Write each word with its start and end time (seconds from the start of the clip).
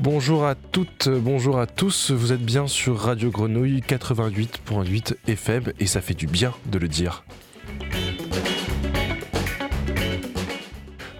Bonjour 0.00 0.46
à 0.46 0.54
toutes, 0.54 1.08
bonjour 1.08 1.58
à 1.58 1.66
tous, 1.66 2.10
vous 2.10 2.32
êtes 2.32 2.44
bien 2.44 2.66
sur 2.66 2.98
Radio 2.98 3.30
Grenouille 3.30 3.80
88.8 3.80 5.16
FM 5.26 5.72
et 5.78 5.86
ça 5.86 6.00
fait 6.00 6.14
du 6.14 6.26
bien 6.26 6.52
de 6.66 6.78
le 6.78 6.88
dire. 6.88 7.24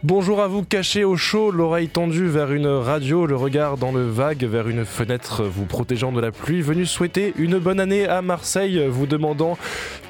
Bonjour 0.05 0.43
à 0.43 0.48
vous, 0.48 0.62
cachés 0.62 1.02
au 1.02 1.16
chaud, 1.16 1.50
l'oreille 1.50 1.89
tendue 1.89 2.27
vers 2.27 2.53
une 2.53 2.66
radio, 2.66 3.25
le 3.25 3.36
regard 3.36 3.79
dans 3.79 3.90
le 3.90 4.07
vague 4.07 4.44
vers 4.44 4.68
une 4.68 4.85
fenêtre 4.85 5.44
vous 5.44 5.64
protégeant 5.64 6.13
de 6.13 6.21
la 6.21 6.30
pluie, 6.30 6.61
venu 6.61 6.85
souhaiter 6.85 7.32
une 7.39 7.58
bonne 7.58 7.80
année 7.80 8.07
à 8.07 8.21
Marseille, 8.21 8.86
vous 8.86 9.07
demandant 9.07 9.57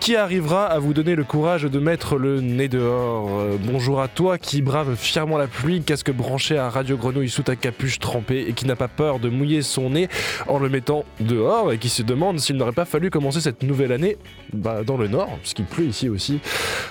qui 0.05 0.17
arrivera 0.17 0.67
à 0.67 0.79
vous 0.79 0.93
donner 0.93 1.15
le 1.15 1.25
courage 1.25 1.63
de 1.63 1.79
mettre 1.79 2.19
le 2.19 2.43
nez 2.43 2.69
dehors 2.69 3.41
euh, 3.41 3.57
Bonjour 3.59 4.03
à 4.03 4.09
toi 4.09 4.37
qui 4.37 4.61
brave 4.61 4.97
fièrement 4.97 5.39
la 5.39 5.47
pluie, 5.47 5.81
casque 5.81 6.11
branché 6.11 6.59
à 6.59 6.69
Radio 6.69 6.99
Grenouille 6.99 7.31
sous 7.31 7.43
ta 7.43 7.57
capuche 7.57 7.99
trempée 8.01 8.45
et 8.47 8.53
qui 8.53 8.67
n'a 8.67 8.77
pas 8.77 8.89
peur 8.89 9.19
de 9.19 9.31
mouiller 9.31 9.63
son 9.63 9.89
nez 9.89 10.11
en 10.47 10.59
le 10.59 10.69
mettant 10.69 11.07
dehors 11.21 11.73
et 11.73 11.79
qui 11.79 11.89
se 11.89 12.03
demande 12.03 12.39
s'il 12.39 12.57
n'aurait 12.57 12.73
pas 12.73 12.85
fallu 12.85 13.09
commencer 13.09 13.41
cette 13.41 13.63
nouvelle 13.63 13.93
année 13.93 14.19
bah, 14.53 14.83
dans 14.85 14.99
le 14.99 15.09
nord, 15.09 15.39
puisqu'il 15.41 15.65
pleut 15.65 15.87
ici 15.87 16.11
aussi. 16.11 16.39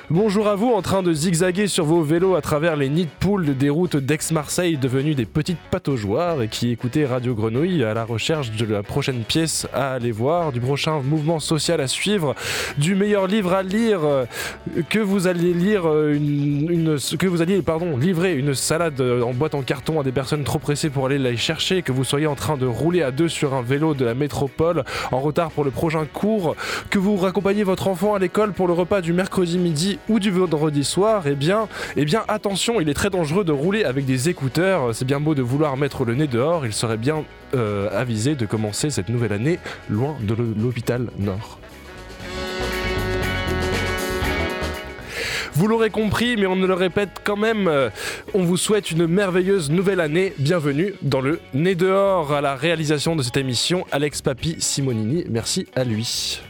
Bonjour 0.09 0.48
à 0.48 0.55
vous 0.55 0.71
en 0.71 0.82
train 0.82 1.04
de 1.04 1.13
zigzaguer 1.13 1.68
sur 1.68 1.85
vos 1.85 2.02
vélos 2.02 2.34
à 2.34 2.41
travers 2.41 2.76
les 2.76 2.90
nids 2.90 3.05
de 3.05 3.12
poules 3.20 3.55
des 3.55 3.70
routes 3.70 3.95
d'Aix-Marseille 3.95 4.77
devenues 4.77 5.13
des 5.13 5.27
petites 5.27 5.62
pataugeoires 5.70 6.41
et 6.41 6.48
qui 6.48 6.71
écoutez 6.71 7.05
Radio 7.05 7.35
Grenouille 7.35 7.84
à 7.84 7.93
la 7.93 8.05
recherche 8.05 8.49
de 8.49 8.65
la 8.65 8.82
prochaine 8.82 9.24
pièce 9.24 9.68
à 9.71 9.93
aller 9.93 10.12
voir, 10.12 10.52
du 10.52 10.59
prochain 10.59 10.99
mouvement 11.02 11.40
social 11.40 11.80
à 11.80 11.87
suivre, 11.87 12.34
du 12.80 13.02
meilleur 13.04 13.27
livre 13.27 13.51
à 13.51 13.63
lire, 13.63 13.99
euh, 14.05 14.26
que 14.90 14.99
vous 14.99 15.27
alliez 15.27 15.54
lire 15.54 15.82
euh, 15.85 16.18
que 17.20 17.27
vous 17.27 17.41
alliez 17.41 17.62
pardon 17.62 17.98
livrer 17.98 18.34
une 18.34 18.54
salade 18.54 19.01
euh, 19.01 19.23
en 19.23 19.34
boîte 19.34 19.55
en 19.55 19.62
carton 19.62 19.99
à 19.99 20.04
des 20.04 20.13
personnes 20.13 20.46
trop 20.46 20.57
pressées 20.57 20.90
pour 20.90 21.07
aller 21.07 21.18
la 21.18 21.35
chercher, 21.35 21.81
que 21.81 21.91
vous 21.91 22.05
soyez 22.05 22.27
en 22.27 22.35
train 22.35 22.55
de 22.55 22.65
rouler 22.65 23.04
à 23.04 23.12
deux 23.12 23.27
sur 23.27 23.55
un 23.55 23.62
vélo 23.62 23.93
de 23.93 24.05
la 24.05 24.13
métropole 24.13 24.85
en 25.12 25.20
retard 25.20 25.51
pour 25.51 25.65
le 25.65 25.71
prochain 25.71 26.05
cours, 26.05 26.55
que 26.90 26.98
vous 26.98 27.18
raccompagnez 27.18 27.63
votre 27.63 27.90
enfant 27.90 28.15
à 28.15 28.20
l'école 28.20 28.54
pour 28.54 28.68
le 28.68 28.74
repas 28.74 29.01
du 29.01 29.12
mercredi 29.12 29.57
midi 29.57 29.99
ou 30.07 30.21
du 30.21 30.31
vendredi 30.31 30.85
soir, 30.85 31.24
eh 31.27 31.35
bien, 31.35 31.68
eh 31.98 32.05
bien 32.05 32.24
attention, 32.29 32.79
il 32.79 32.87
est 32.87 32.93
très 32.93 33.09
dangereux 33.09 33.43
de 33.43 33.51
rouler 33.51 33.84
avec 33.84 34.05
des 34.05 34.29
écouteurs. 34.29 34.96
C'est 34.96 35.04
bien 35.04 35.20
beau 35.20 35.35
de 35.35 35.41
vouloir 35.41 35.76
mettre 35.76 36.05
le 36.05 36.15
nez 36.15 36.27
dehors, 36.27 36.65
il 36.65 36.71
serait 36.71 36.96
bien 36.96 37.26
avisé 37.91 38.35
de 38.35 38.46
commencer 38.46 38.90
cette 38.90 39.09
nouvelle 39.09 39.34
année 39.34 39.59
loin 39.90 40.15
de 40.21 40.34
l'hôpital 40.34 41.09
Nord. 41.20 41.59
Vous 45.55 45.68
l'aurez 45.68 45.91
compris, 45.91 46.35
mais 46.35 46.48
on 46.48 46.55
ne 46.55 46.65
le 46.65 46.73
répète 46.73 47.21
quand 47.23 47.37
même, 47.37 47.68
euh, 47.68 47.90
on 48.34 48.43
vous 48.43 48.57
souhaite 48.57 48.90
une 48.90 49.05
merveilleuse 49.05 49.70
nouvelle 49.70 49.99
année. 49.99 50.34
Bienvenue 50.40 50.96
dans 51.04 51.21
le 51.21 51.40
Nez 51.54 51.76
dehors 51.76 52.34
à 52.34 52.41
la 52.41 52.55
réalisation 52.55 53.15
de 53.15 53.21
cette 53.21 53.37
émission, 53.37 53.85
Alex 53.91 54.24
Papi 54.24 54.55
Simonini. 54.59 55.26
Merci 55.29 55.68
à 55.76 55.84
lui. 55.84 56.41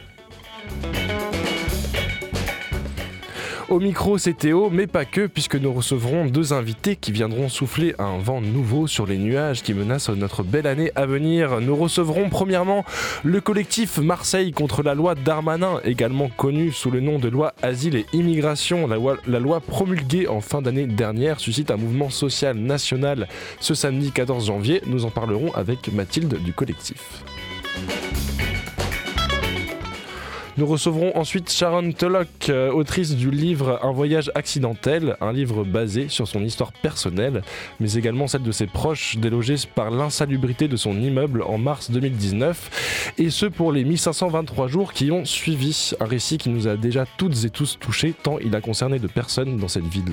Au 3.70 3.80
micro, 3.80 4.18
c'est 4.18 4.34
Théo, 4.34 4.68
mais 4.70 4.86
pas 4.86 5.06
que, 5.06 5.26
puisque 5.26 5.56
nous 5.56 5.72
recevrons 5.72 6.26
deux 6.26 6.52
invités 6.52 6.96
qui 6.96 7.12
viendront 7.12 7.48
souffler 7.48 7.94
un 7.98 8.18
vent 8.18 8.42
nouveau 8.42 8.86
sur 8.86 9.06
les 9.06 9.16
nuages 9.16 9.62
qui 9.62 9.72
menacent 9.72 10.10
notre 10.10 10.42
belle 10.42 10.66
année 10.66 10.92
à 10.96 11.06
venir. 11.06 11.62
Nous 11.62 11.74
recevrons 11.74 12.28
premièrement 12.28 12.84
le 13.22 13.40
collectif 13.40 13.96
Marseille 13.96 14.52
contre 14.52 14.82
la 14.82 14.94
loi 14.94 15.14
Darmanin, 15.14 15.80
également 15.82 16.28
connu 16.28 16.72
sous 16.72 16.90
le 16.90 17.00
nom 17.00 17.18
de 17.18 17.28
loi 17.28 17.54
Asile 17.62 17.96
et 17.96 18.06
Immigration. 18.12 18.86
La 18.86 18.96
loi, 18.96 19.16
la 19.26 19.40
loi 19.40 19.60
promulguée 19.60 20.28
en 20.28 20.42
fin 20.42 20.60
d'année 20.60 20.86
dernière 20.86 21.40
suscite 21.40 21.70
un 21.70 21.78
mouvement 21.78 22.10
social 22.10 22.58
national 22.58 23.28
ce 23.60 23.74
samedi 23.74 24.12
14 24.12 24.46
janvier. 24.46 24.82
Nous 24.86 25.06
en 25.06 25.10
parlerons 25.10 25.54
avec 25.54 25.90
Mathilde 25.90 26.38
du 26.42 26.52
collectif. 26.52 27.24
Nous 30.56 30.66
recevrons 30.66 31.16
ensuite 31.16 31.50
Sharon 31.50 31.90
Tullock, 31.90 32.28
euh, 32.48 32.70
autrice 32.70 33.16
du 33.16 33.32
livre 33.32 33.80
Un 33.82 33.90
voyage 33.90 34.30
accidentel, 34.36 35.16
un 35.20 35.32
livre 35.32 35.64
basé 35.64 36.08
sur 36.08 36.28
son 36.28 36.44
histoire 36.44 36.72
personnelle, 36.72 37.42
mais 37.80 37.94
également 37.94 38.28
celle 38.28 38.44
de 38.44 38.52
ses 38.52 38.68
proches, 38.68 39.16
délogés 39.16 39.56
par 39.74 39.90
l'insalubrité 39.90 40.68
de 40.68 40.76
son 40.76 40.92
immeuble 41.00 41.42
en 41.42 41.58
mars 41.58 41.90
2019, 41.90 43.14
et 43.18 43.30
ce 43.30 43.46
pour 43.46 43.72
les 43.72 43.82
1523 43.82 44.68
jours 44.68 44.92
qui 44.92 45.10
ont 45.10 45.24
suivi. 45.24 45.90
Un 45.98 46.04
récit 46.04 46.38
qui 46.38 46.50
nous 46.50 46.68
a 46.68 46.76
déjà 46.76 47.04
toutes 47.18 47.44
et 47.44 47.50
tous 47.50 47.76
touchés, 47.80 48.14
tant 48.22 48.38
il 48.38 48.54
a 48.54 48.60
concerné 48.60 49.00
de 49.00 49.08
personnes 49.08 49.56
dans 49.56 49.68
cette 49.68 49.86
ville. 49.86 50.12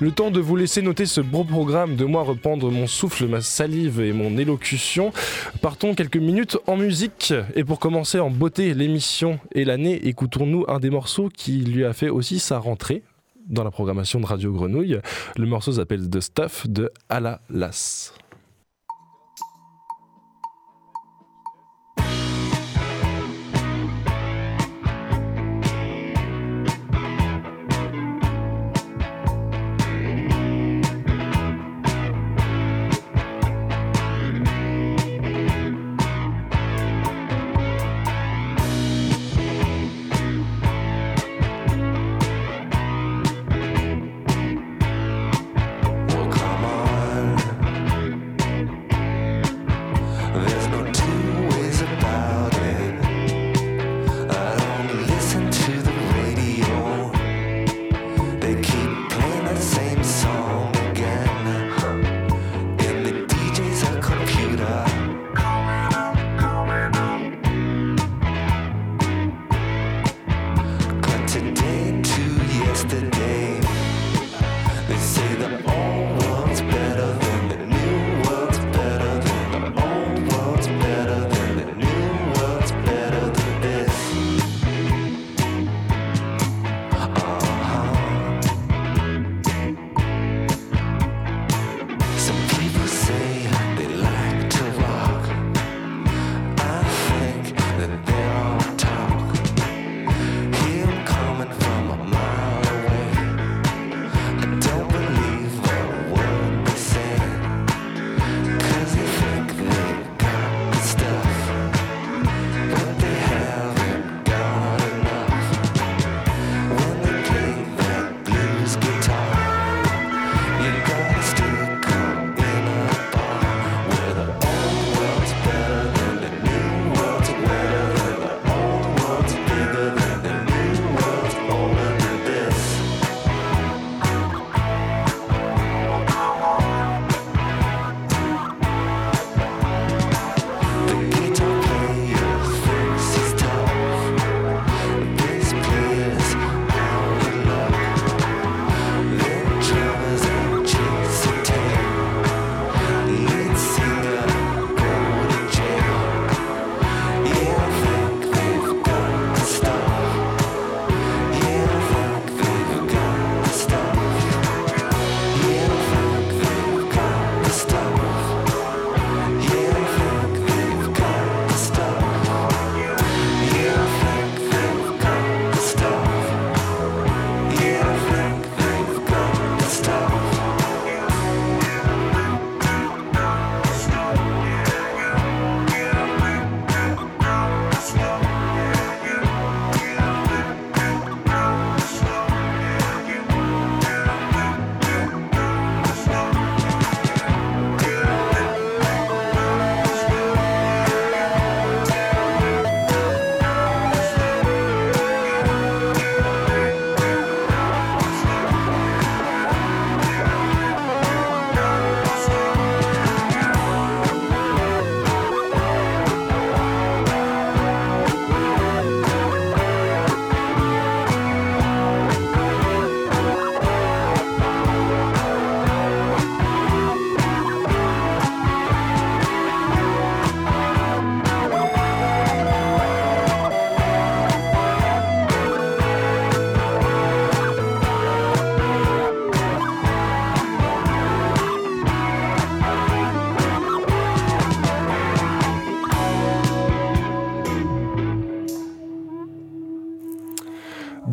Le 0.00 0.12
temps 0.12 0.30
de 0.30 0.38
vous 0.38 0.54
laisser 0.54 0.80
noter 0.80 1.06
ce 1.06 1.20
beau 1.20 1.42
programme, 1.42 1.96
de 1.96 2.04
moi 2.04 2.22
reprendre 2.22 2.70
mon 2.70 2.86
souffle, 2.86 3.26
ma 3.26 3.40
salive 3.40 4.00
et 4.00 4.12
mon 4.12 4.38
élocution. 4.38 5.12
Partons 5.60 5.96
quelques 5.96 6.18
minutes 6.18 6.56
en 6.68 6.76
musique. 6.76 7.34
Et 7.56 7.64
pour 7.64 7.80
commencer 7.80 8.20
en 8.20 8.30
beauté 8.30 8.74
l'émission 8.74 9.40
et 9.52 9.64
l'année, 9.64 10.06
écoutons-nous 10.06 10.64
un 10.68 10.78
des 10.78 10.90
morceaux 10.90 11.28
qui 11.28 11.64
lui 11.64 11.84
a 11.84 11.92
fait 11.92 12.10
aussi 12.10 12.38
sa 12.38 12.58
rentrée 12.58 13.02
dans 13.48 13.64
la 13.64 13.72
programmation 13.72 14.20
de 14.20 14.26
Radio 14.26 14.52
Grenouille. 14.52 15.00
Le 15.36 15.46
morceau 15.46 15.72
s'appelle 15.72 16.08
The 16.08 16.20
Stuff 16.20 16.68
de 16.68 16.92
Ala 17.08 17.40
Las. 17.50 18.12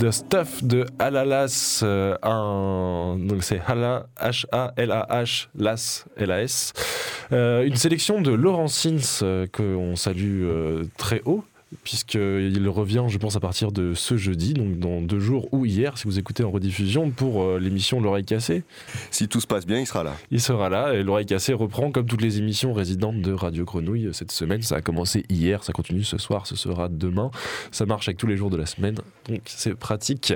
The 0.06 0.12
Stuff 0.12 0.64
de 0.64 0.86
Halalas, 1.00 1.80
euh, 1.82 2.16
donc 3.18 3.44
c'est 3.44 3.60
Hala, 3.66 4.06
H-A-L-A-H, 4.22 5.48
Las, 5.56 6.06
L-A-S. 6.16 6.74
Euh, 7.32 7.66
une 7.66 7.76
sélection 7.76 8.22
de 8.22 8.32
Laurent 8.32 8.68
Sins 8.68 9.24
euh, 9.24 9.48
qu'on 9.52 9.96
salue 9.96 10.46
très 11.00 11.24
haut 11.26 11.44
puisqu'il 11.84 12.70
revient, 12.70 13.06
je 13.08 13.18
pense, 13.18 13.36
à 13.36 13.40
partir 13.40 13.72
de 13.72 13.94
ce 13.94 14.18
jeudi, 14.18 14.54
donc 14.54 14.80
dans 14.80 15.02
deux 15.02 15.20
jours 15.20 15.48
ou 15.52 15.66
hier, 15.66 15.98
si 15.98 16.06
vous 16.06 16.20
écoutez 16.20 16.44
en 16.44 16.52
rediffusion, 16.52 17.12
pour 17.12 17.44
euh, 17.44 17.60
l'émission 17.60 18.00
L'oreille 18.00 18.26
cassée. 18.26 18.64
Si 19.12 19.28
tout 19.28 19.42
se 19.42 19.48
passe 19.48 19.66
bien, 19.66 19.80
il 19.80 19.88
sera 19.88 20.04
là. 20.04 20.14
Il 20.32 20.42
sera 20.42 20.70
là, 20.70 20.94
et 20.94 21.04
L'oreille 21.04 21.26
cassée 21.26 21.54
reprend 21.54 21.92
comme 21.92 22.06
toutes 22.06 22.22
les 22.22 22.38
émissions 22.38 22.74
résidentes 22.74 23.22
de 23.22 23.34
Radio 23.34 23.66
Grenouille 23.66 24.10
cette 24.14 24.32
semaine. 24.32 24.62
Ça 24.62 24.78
a 24.78 24.82
commencé 24.82 25.26
hier, 25.30 25.64
ça 25.64 25.74
continue 25.74 26.04
ce 26.04 26.18
soir, 26.18 26.48
ce 26.48 26.56
sera 26.56 26.88
demain. 26.88 27.32
Ça 27.72 27.86
marche 27.86 28.08
avec 28.08 28.18
tous 28.18 28.28
les 28.28 28.38
jours 28.38 28.50
de 28.50 28.58
la 28.58 28.66
semaine, 28.66 28.96
donc 29.28 29.42
c'est 29.46 29.76
pratique. 29.76 30.34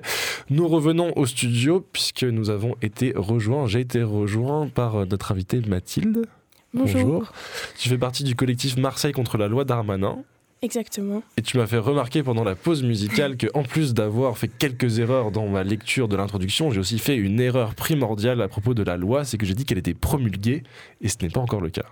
Nous 0.49 0.67
revenons 0.67 1.13
au 1.15 1.25
studio, 1.25 1.85
puisque 1.93 2.23
nous 2.23 2.49
avons 2.49 2.75
été 2.81 3.13
rejoints, 3.15 3.67
j'ai 3.67 3.81
été 3.81 4.03
rejoint 4.03 4.67
par 4.67 4.95
euh, 4.95 5.05
notre 5.05 5.31
invitée 5.31 5.61
Mathilde. 5.61 6.25
Bonjour. 6.73 7.01
Bonjour. 7.01 7.31
Tu 7.77 7.89
fais 7.89 7.97
partie 7.97 8.23
du 8.23 8.35
collectif 8.35 8.77
Marseille 8.77 9.11
contre 9.11 9.37
la 9.37 9.47
loi 9.47 9.65
Darmanin. 9.65 10.23
Exactement. 10.61 11.23
Et 11.37 11.41
tu 11.41 11.57
m'as 11.57 11.67
fait 11.67 11.77
remarquer 11.77 12.21
pendant 12.21 12.43
la 12.43 12.55
pause 12.55 12.83
musicale 12.83 13.37
que, 13.37 13.47
en 13.53 13.63
plus 13.63 13.93
d'avoir 13.93 14.37
fait 14.37 14.49
quelques 14.49 14.99
erreurs 14.99 15.31
dans 15.31 15.47
ma 15.47 15.63
lecture 15.63 16.09
de 16.09 16.17
l'introduction, 16.17 16.69
j'ai 16.71 16.79
aussi 16.79 16.99
fait 16.99 17.15
une 17.15 17.39
erreur 17.39 17.75
primordiale 17.75 18.41
à 18.41 18.49
propos 18.49 18.73
de 18.73 18.83
la 18.83 18.97
loi, 18.97 19.23
c'est 19.23 19.37
que 19.37 19.45
j'ai 19.45 19.53
dit 19.53 19.63
qu'elle 19.63 19.77
était 19.77 19.93
promulguée, 19.93 20.63
et 21.01 21.07
ce 21.07 21.15
n'est 21.21 21.29
pas 21.29 21.39
encore 21.39 21.61
le 21.61 21.69
cas. 21.69 21.85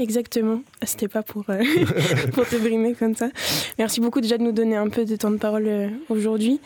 Exactement. 0.00 0.62
C'était 0.82 1.08
pas 1.08 1.22
pour, 1.22 1.44
euh, 1.50 1.62
pour 2.32 2.48
te 2.48 2.56
brimer 2.56 2.94
comme 2.94 3.14
ça. 3.14 3.28
Merci 3.78 4.00
beaucoup 4.00 4.22
déjà 4.22 4.38
de 4.38 4.42
nous 4.42 4.52
donner 4.52 4.76
un 4.76 4.88
peu 4.88 5.04
de 5.04 5.14
temps 5.14 5.30
de 5.30 5.36
parole 5.36 5.66
euh, 5.66 5.88
aujourd'hui. 6.08 6.58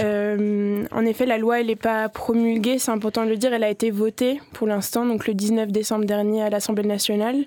Euh, 0.00 0.84
en 0.92 1.04
effet, 1.04 1.26
la 1.26 1.36
loi, 1.36 1.60
elle 1.60 1.66
n'est 1.66 1.74
pas 1.74 2.08
promulguée, 2.08 2.78
c'est 2.78 2.92
important 2.92 3.24
de 3.24 3.30
le 3.30 3.36
dire. 3.36 3.52
Elle 3.52 3.64
a 3.64 3.70
été 3.70 3.90
votée 3.90 4.40
pour 4.52 4.68
l'instant, 4.68 5.04
donc 5.04 5.26
le 5.26 5.34
19 5.34 5.72
décembre 5.72 6.04
dernier 6.04 6.42
à 6.42 6.48
l'Assemblée 6.48 6.84
nationale. 6.84 7.44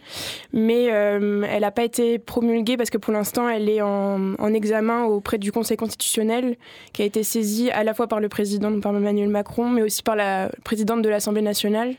Mais 0.51 0.86
elle 0.86 1.62
n'a 1.62 1.71
pas 1.71 1.83
été 1.83 2.19
promulguée 2.19 2.75
parce 2.75 2.89
que 2.89 2.97
pour 2.97 3.13
l'instant, 3.13 3.47
elle 3.47 3.69
est 3.69 3.81
en, 3.81 4.33
en, 4.38 4.53
examen 4.53 5.06
auprès 5.06 5.38
du 5.38 5.53
Conseil 5.53 5.77
constitutionnel, 5.77 6.57
qui 6.91 7.01
a 7.01 7.06
été 7.06 7.24
saisi 7.24 7.71
à 7.71 7.86
la 7.86 7.94
fois 7.94 8.07
par 8.07 8.19
le 8.19 8.27
président, 8.27 8.77
par 8.81 8.94
Emmanuel 8.94 9.30
Macron, 9.30 9.69
mais 9.69 9.83
aussi 9.83 10.03
par 10.03 10.18
la 10.18 10.51
présidente 10.65 11.01
de 11.01 11.07
l'Assemblée 11.07 11.41
nationale 11.41 11.94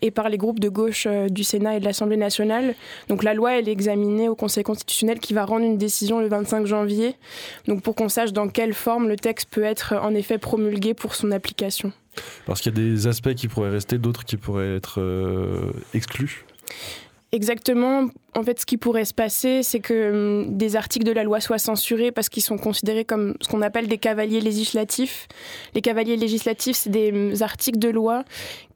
et 0.00 0.10
par 0.10 0.28
les 0.28 0.38
groupes 0.38 0.58
de 0.58 0.68
gauche 0.68 1.06
du 1.30 1.44
Sénat 1.44 1.76
et 1.76 1.80
de 1.80 1.84
l'Assemblée 1.84 2.16
nationale. 2.16 2.71
Donc 3.08 3.22
la 3.22 3.34
loi, 3.34 3.58
elle 3.58 3.68
est 3.68 3.72
examinée 3.72 4.28
au 4.28 4.34
Conseil 4.34 4.64
constitutionnel 4.64 5.18
qui 5.18 5.34
va 5.34 5.44
rendre 5.44 5.64
une 5.64 5.78
décision 5.78 6.20
le 6.20 6.28
25 6.28 6.66
janvier, 6.66 7.14
donc 7.66 7.82
pour 7.82 7.94
qu'on 7.94 8.08
sache 8.08 8.32
dans 8.32 8.48
quelle 8.48 8.74
forme 8.74 9.08
le 9.08 9.16
texte 9.16 9.48
peut 9.50 9.64
être 9.64 9.94
en 9.94 10.14
effet 10.14 10.38
promulgué 10.38 10.94
pour 10.94 11.14
son 11.14 11.30
application. 11.30 11.92
Parce 12.46 12.60
qu'il 12.60 12.76
y 12.76 12.80
a 12.80 12.84
des 12.84 13.06
aspects 13.06 13.34
qui 13.34 13.48
pourraient 13.48 13.70
rester, 13.70 13.98
d'autres 13.98 14.24
qui 14.24 14.36
pourraient 14.36 14.76
être 14.76 15.00
euh, 15.00 15.72
exclus 15.94 16.44
Exactement. 17.34 18.08
En 18.34 18.42
fait, 18.42 18.60
ce 18.60 18.66
qui 18.66 18.76
pourrait 18.76 19.06
se 19.06 19.14
passer, 19.14 19.62
c'est 19.62 19.80
que 19.80 20.44
hum, 20.44 20.58
des 20.58 20.76
articles 20.76 21.06
de 21.06 21.12
la 21.12 21.24
loi 21.24 21.40
soient 21.40 21.58
censurés 21.58 22.12
parce 22.12 22.28
qu'ils 22.28 22.42
sont 22.42 22.58
considérés 22.58 23.06
comme 23.06 23.34
ce 23.40 23.48
qu'on 23.48 23.62
appelle 23.62 23.88
des 23.88 23.96
cavaliers 23.96 24.42
législatifs. 24.42 25.28
Les 25.74 25.80
cavaliers 25.80 26.16
législatifs, 26.16 26.76
c'est 26.76 26.90
des 26.90 27.10
hum, 27.10 27.32
articles 27.40 27.78
de 27.78 27.88
loi 27.88 28.24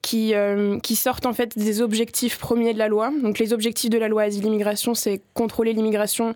qui, 0.07 0.37
hum, 0.37 0.81
qui 0.81 0.95
sortent 0.95 1.27
en 1.27 1.33
fait 1.33 1.59
des 1.59 1.83
objectifs 1.83 2.39
premiers 2.39 2.73
de 2.73 2.79
la 2.79 2.87
loi. 2.87 3.11
Donc 3.25 3.41
les 3.41 3.53
objectifs 3.53 3.91
de 3.91 3.99
la 3.99 4.07
loi 4.07 4.23
asile-immigration, 4.23 4.95
c'est 4.95 5.21
contrôler 5.35 5.73
l'immigration 5.73 6.33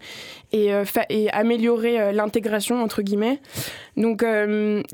et, 0.50 0.74
euh, 0.74 0.84
améliorer 1.32 2.00
euh, 2.00 2.10
l'intégration 2.10 2.82
entre 2.82 3.02
guillemets. 3.02 3.38
Donc 3.96 4.24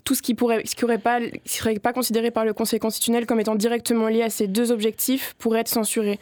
tout 0.04 0.14
ce 0.14 0.20
qui 0.20 0.34
pourrait, 0.34 0.62
ce 0.66 0.74
qui 0.74 0.84
pas, 0.98 1.20
serait 1.46 1.78
pas 1.78 1.94
considéré 1.94 2.30
par 2.30 2.44
le 2.44 2.52
Conseil 2.52 2.78
constitutionnel 2.78 3.24
comme 3.24 3.40
étant 3.40 3.54
directement 3.54 4.08
lié 4.08 4.22
à 4.22 4.30
ces 4.30 4.46
deux 4.46 4.72
objectifs 4.72 5.34
pourrait 5.38 5.60
être 5.60 5.68
censuré. 5.68 6.18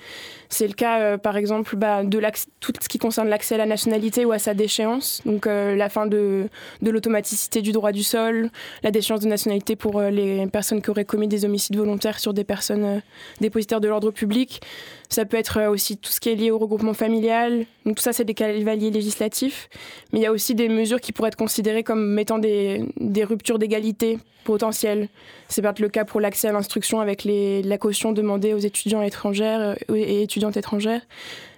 C'est 0.54 0.68
le 0.68 0.74
cas, 0.74 1.00
euh, 1.00 1.18
par 1.18 1.36
exemple, 1.36 1.74
bah, 1.74 2.04
de 2.04 2.20
tout 2.60 2.72
ce 2.80 2.88
qui 2.88 2.98
concerne 2.98 3.28
l'accès 3.28 3.56
à 3.56 3.58
la 3.58 3.66
nationalité 3.66 4.24
ou 4.24 4.30
à 4.30 4.38
sa 4.38 4.54
déchéance. 4.54 5.20
Donc, 5.26 5.48
euh, 5.48 5.74
la 5.74 5.88
fin 5.88 6.06
de, 6.06 6.48
de 6.80 6.90
l'automaticité 6.92 7.60
du 7.60 7.72
droit 7.72 7.90
du 7.90 8.04
sol, 8.04 8.50
la 8.84 8.92
déchéance 8.92 9.18
de 9.18 9.26
nationalité 9.26 9.74
pour 9.74 9.98
euh, 9.98 10.10
les 10.10 10.46
personnes 10.46 10.80
qui 10.80 10.90
auraient 10.90 11.04
commis 11.04 11.26
des 11.26 11.44
homicides 11.44 11.76
volontaires 11.76 12.20
sur 12.20 12.32
des 12.32 12.43
personnes 12.44 13.02
dépositaires 13.40 13.80
de 13.80 13.88
l'ordre 13.88 14.10
public. 14.10 14.60
Ça 15.08 15.24
peut 15.24 15.36
être 15.36 15.68
aussi 15.68 15.96
tout 15.96 16.10
ce 16.10 16.20
qui 16.20 16.30
est 16.30 16.34
lié 16.34 16.50
au 16.50 16.58
regroupement 16.58 16.94
familial. 16.94 17.66
Tout 17.84 17.94
ça, 17.98 18.12
c'est 18.12 18.24
des 18.24 18.34
cavaliers 18.34 18.90
législatifs. 18.90 19.68
Mais 20.12 20.20
il 20.20 20.22
y 20.22 20.26
a 20.26 20.32
aussi 20.32 20.54
des 20.54 20.68
mesures 20.68 21.00
qui 21.00 21.12
pourraient 21.12 21.28
être 21.28 21.36
considérées 21.36 21.82
comme 21.82 22.04
mettant 22.04 22.38
des, 22.38 22.84
des 22.98 23.24
ruptures 23.24 23.58
d'égalité 23.58 24.18
potentielles. 24.44 25.08
C'est 25.48 25.62
peut-être 25.62 25.80
le 25.80 25.88
cas 25.88 26.04
pour 26.04 26.20
l'accès 26.20 26.48
à 26.48 26.52
l'instruction 26.52 27.00
avec 27.00 27.24
la 27.24 27.78
caution 27.78 28.12
demandée 28.12 28.54
aux 28.54 28.58
étudiants 28.58 29.02
étrangères 29.02 29.76
et 29.92 30.22
étudiants 30.22 30.50
étrangères. 30.50 31.00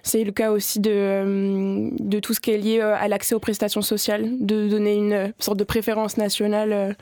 C'est 0.01 0.23
le 0.23 0.31
cas 0.31 0.51
aussi 0.51 0.79
de, 0.79 0.91
euh, 0.93 2.19
tout 2.21 2.33
ce 2.33 2.39
qui 2.39 2.51
est 2.51 2.57
lié 2.57 2.79
euh, 2.79 2.95
à 2.95 3.07
l'accès 3.07 3.35
aux 3.35 3.39
prestations 3.39 3.81
sociales, 3.81 4.29
de 4.39 4.67
donner 4.67 4.95
une 4.95 5.33
sorte 5.37 5.57
de 5.57 5.65
préférence 5.65 6.17
nationale 6.17 6.95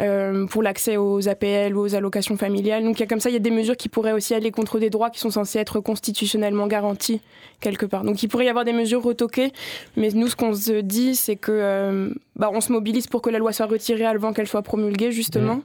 euh, 0.00 0.46
pour 0.46 0.62
l'accès 0.62 0.96
aux 0.96 1.28
APL 1.28 1.76
ou 1.76 1.80
aux 1.80 1.94
allocations 1.94 2.36
familiales. 2.36 2.84
Donc 2.84 2.98
il 2.98 3.00
y 3.00 3.02
a 3.02 3.06
comme 3.06 3.20
ça, 3.20 3.30
il 3.30 3.32
y 3.32 3.36
a 3.36 3.40
des 3.40 3.50
mesures 3.50 3.76
qui 3.76 3.88
pourraient 3.88 4.12
aussi 4.12 4.34
aller 4.34 4.50
contre 4.50 4.78
des 4.78 4.90
droits 4.90 5.10
qui 5.10 5.20
sont 5.20 5.30
censés 5.30 5.58
être 5.58 5.80
constitutionnellement 5.80 6.66
garantis 6.66 7.20
quelque 7.60 7.86
part. 7.86 8.04
Donc 8.04 8.22
il 8.22 8.28
pourrait 8.28 8.46
y 8.46 8.48
avoir 8.48 8.64
des 8.64 8.72
mesures 8.72 9.02
retoquées, 9.02 9.52
mais 9.96 10.10
nous 10.10 10.28
ce 10.28 10.36
qu'on 10.36 10.54
se 10.54 10.80
dit, 10.80 11.16
c'est 11.16 11.36
que 11.36 12.12
bah, 12.36 12.50
on 12.52 12.60
se 12.60 12.70
mobilise 12.70 13.08
pour 13.08 13.22
que 13.22 13.30
la 13.30 13.38
loi 13.38 13.52
soit 13.52 13.66
retirée 13.66 14.06
avant 14.06 14.32
qu'elle 14.32 14.46
soit 14.46 14.62
promulguée 14.62 15.10
justement. 15.10 15.56
Mmh. 15.56 15.62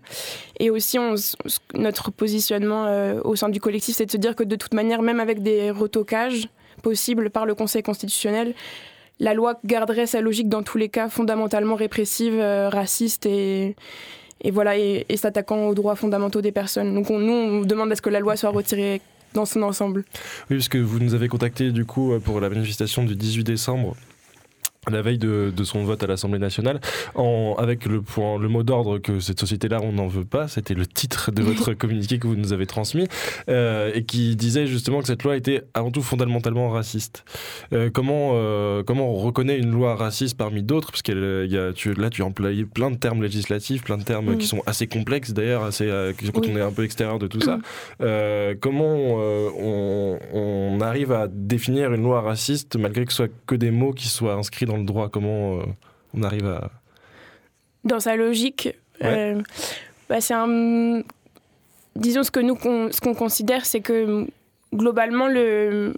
Et 0.59 0.69
aussi 0.69 0.97
on, 0.97 1.15
notre 1.75 2.11
positionnement 2.11 3.21
au 3.23 3.35
sein 3.35 3.49
du 3.49 3.59
collectif, 3.59 3.95
c'est 3.95 4.05
de 4.07 4.11
se 4.11 4.17
dire 4.17 4.35
que 4.35 4.43
de 4.43 4.55
toute 4.55 4.73
manière, 4.73 5.01
même 5.01 5.19
avec 5.19 5.43
des 5.43 5.69
retocages, 5.69 6.47
possible 6.81 7.29
par 7.29 7.45
le 7.45 7.55
Conseil 7.55 7.81
constitutionnel, 7.81 8.53
la 9.19 9.33
loi 9.33 9.59
garderait 9.65 10.05
sa 10.05 10.21
logique 10.21 10.49
dans 10.49 10.63
tous 10.63 10.77
les 10.77 10.89
cas 10.89 11.09
fondamentalement 11.09 11.75
répressive, 11.75 12.39
euh, 12.39 12.69
raciste 12.69 13.25
et, 13.25 13.75
et 14.43 14.51
voilà 14.51 14.77
et, 14.77 15.05
s'attaquant 15.15 15.67
aux 15.67 15.75
droits 15.75 15.95
fondamentaux 15.95 16.41
des 16.41 16.51
personnes. 16.51 16.93
Donc 16.93 17.09
nous, 17.09 17.31
on 17.31 17.61
demande 17.61 17.91
à 17.91 17.95
ce 17.95 18.01
que 18.01 18.09
la 18.09 18.19
loi 18.19 18.35
soit 18.35 18.49
retirée 18.49 19.01
dans 19.33 19.45
son 19.45 19.63
ensemble. 19.63 20.03
Oui, 20.49 20.57
puisque 20.57 20.75
vous 20.75 20.99
nous 20.99 21.15
avez 21.15 21.27
contacté 21.27 21.71
du 21.71 21.85
coup 21.85 22.13
pour 22.23 22.39
la 22.39 22.49
manifestation 22.49 23.03
du 23.03 23.15
18 23.15 23.43
décembre 23.43 23.95
la 24.91 25.01
veille 25.01 25.17
de, 25.17 25.53
de, 25.55 25.63
son 25.63 25.83
vote 25.83 26.03
à 26.03 26.07
l'Assemblée 26.07 26.39
nationale, 26.39 26.81
en, 27.15 27.55
avec 27.57 27.85
le, 27.85 28.01
point, 28.01 28.37
le 28.37 28.49
mot 28.49 28.63
d'ordre 28.63 28.97
que 28.97 29.19
cette 29.19 29.39
société-là, 29.39 29.79
on 29.81 29.93
n'en 29.93 30.07
veut 30.07 30.25
pas, 30.25 30.47
c'était 30.47 30.73
le 30.73 30.85
titre 30.85 31.31
de 31.31 31.41
votre 31.41 31.73
communiqué 31.73 32.19
que 32.19 32.27
vous 32.27 32.35
nous 32.35 32.53
avez 32.53 32.65
transmis, 32.65 33.07
euh, 33.49 33.91
et 33.93 34.03
qui 34.03 34.35
disait 34.35 34.67
justement 34.67 34.99
que 34.99 35.07
cette 35.07 35.23
loi 35.23 35.37
était 35.37 35.63
avant 35.73 35.91
tout 35.91 36.01
fondamentalement 36.01 36.69
raciste. 36.69 37.23
Euh, 37.71 37.89
comment, 37.93 38.31
euh, 38.33 38.83
comment 38.83 39.09
on 39.09 39.15
reconnaît 39.15 39.57
une 39.57 39.71
loi 39.71 39.95
raciste 39.95 40.37
parmi 40.37 40.63
d'autres? 40.63 40.91
Parce 40.91 41.01
que 41.01 41.45
y 41.45 41.57
a, 41.57 41.71
tu, 41.71 41.93
là, 41.93 42.09
tu 42.09 42.21
as 42.21 42.25
employé 42.25 42.65
plein 42.65 42.91
de 42.91 42.97
termes 42.97 43.21
législatifs, 43.21 43.83
plein 43.83 43.97
de 43.97 44.03
termes 44.03 44.37
qui 44.37 44.47
sont 44.47 44.61
assez 44.65 44.87
complexes 44.87 45.31
d'ailleurs, 45.31 45.63
assez, 45.63 45.87
quand 46.33 46.45
on 46.47 46.57
est 46.57 46.61
un 46.61 46.71
peu 46.71 46.83
extérieur 46.83 47.19
de 47.19 47.27
tout 47.27 47.41
ça. 47.41 47.59
comment 48.59 48.95
on, 48.95 50.19
on, 50.33 50.81
arrive 50.81 51.11
à 51.11 51.27
définir 51.27 51.93
une 51.93 52.03
loi 52.03 52.21
raciste 52.21 52.75
malgré 52.75 53.05
que 53.05 53.11
ce 53.11 53.17
soit 53.17 53.31
que 53.47 53.55
des 53.55 53.71
mots 53.71 53.93
qui 53.93 54.07
soient 54.07 54.33
inscrits 54.33 54.65
dans 54.65 54.72
le 54.77 54.83
droit 54.83 55.09
Comment 55.09 55.59
euh, 55.59 55.63
on 56.13 56.23
arrive 56.23 56.47
à... 56.47 56.69
Dans 57.83 57.99
sa 57.99 58.15
logique, 58.15 58.69
euh, 59.03 59.41
bah, 60.09 60.21
c'est 60.21 60.33
un... 60.33 61.01
Disons 61.95 62.23
ce 62.23 62.31
que 62.31 62.39
nous, 62.39 62.57
ce 62.91 62.99
qu'on 63.01 63.13
considère, 63.13 63.65
c'est 63.65 63.81
que 63.81 64.25
globalement, 64.73 65.27
le, 65.27 65.93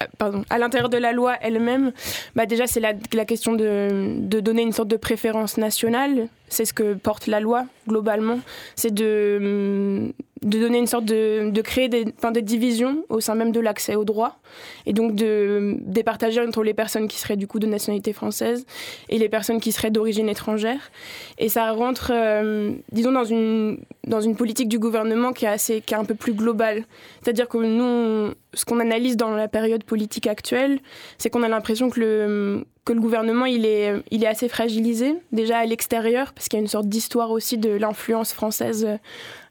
euh, 0.00 0.06
pardon, 0.16 0.44
à 0.48 0.58
l'intérieur 0.58 0.88
de 0.88 0.96
la 0.96 1.12
loi 1.12 1.36
elle-même, 1.40 1.92
bah 2.34 2.46
déjà 2.46 2.66
c'est 2.66 2.80
la, 2.80 2.94
la, 3.12 3.24
question 3.24 3.52
de, 3.52 4.16
de, 4.18 4.40
donner 4.40 4.62
une 4.62 4.72
sorte 4.72 4.88
de 4.88 4.96
préférence 4.96 5.58
nationale. 5.58 6.28
C'est 6.48 6.64
ce 6.64 6.72
que 6.72 6.94
porte 6.94 7.26
la 7.26 7.40
loi 7.40 7.66
globalement. 7.86 8.40
C'est 8.74 8.94
de, 8.94 10.12
de 10.42 10.58
donner 10.58 10.78
une 10.78 10.86
sorte 10.86 11.04
de, 11.04 11.50
de 11.50 11.62
créer 11.62 11.88
des, 11.88 12.04
des 12.04 12.42
divisions 12.42 13.04
au 13.08 13.20
sein 13.20 13.34
même 13.34 13.52
de 13.52 13.60
l'accès 13.60 13.94
au 13.94 14.04
droit 14.04 14.38
et 14.86 14.92
donc 14.92 15.14
de 15.14 15.76
départager 15.80 16.40
entre 16.40 16.62
les 16.62 16.74
personnes 16.74 17.08
qui 17.08 17.18
seraient 17.18 17.36
du 17.36 17.46
coup 17.46 17.58
de 17.58 17.66
nationalité 17.66 18.12
française 18.12 18.66
et 19.08 19.18
les 19.18 19.28
personnes 19.28 19.60
qui 19.60 19.72
seraient 19.72 19.90
d'origine 19.90 20.28
étrangère. 20.28 20.90
Et 21.38 21.48
ça 21.48 21.70
rentre 21.72 22.10
euh, 22.12 22.72
disons 22.90 23.12
dans 23.12 23.24
une 23.24 23.78
dans 24.06 24.20
une 24.20 24.36
politique 24.36 24.68
du 24.68 24.78
gouvernement 24.78 25.32
qui 25.32 25.44
est 25.44 25.48
assez 25.48 25.80
qui 25.80 25.94
est 25.94 25.96
un 25.96 26.04
peu 26.04 26.14
plus 26.14 26.34
globale. 26.34 26.84
C'est-à-dire 27.22 27.48
que 27.48 27.58
nous 27.58 28.32
ce 28.54 28.64
qu'on 28.64 28.80
analyse 28.80 29.16
dans 29.16 29.30
la 29.30 29.48
période 29.48 29.84
politique 29.84 30.26
actuelle 30.26 30.80
c'est 31.18 31.30
qu'on 31.30 31.42
a 31.42 31.48
l'impression 31.48 31.88
que 31.88 32.00
le 32.00 32.64
que 32.84 32.92
le 32.92 33.00
gouvernement 33.00 33.46
il 33.46 33.64
est, 33.64 33.94
il 34.10 34.24
est 34.24 34.26
assez 34.26 34.48
fragilisé 34.48 35.14
déjà 35.30 35.58
à 35.58 35.66
l'extérieur 35.66 36.32
parce 36.32 36.48
qu'il 36.48 36.58
y 36.58 36.60
a 36.60 36.62
une 36.62 36.68
sorte 36.68 36.88
d'histoire 36.88 37.30
aussi 37.30 37.56
de 37.56 37.70
l'influence 37.70 38.32
française 38.32 38.98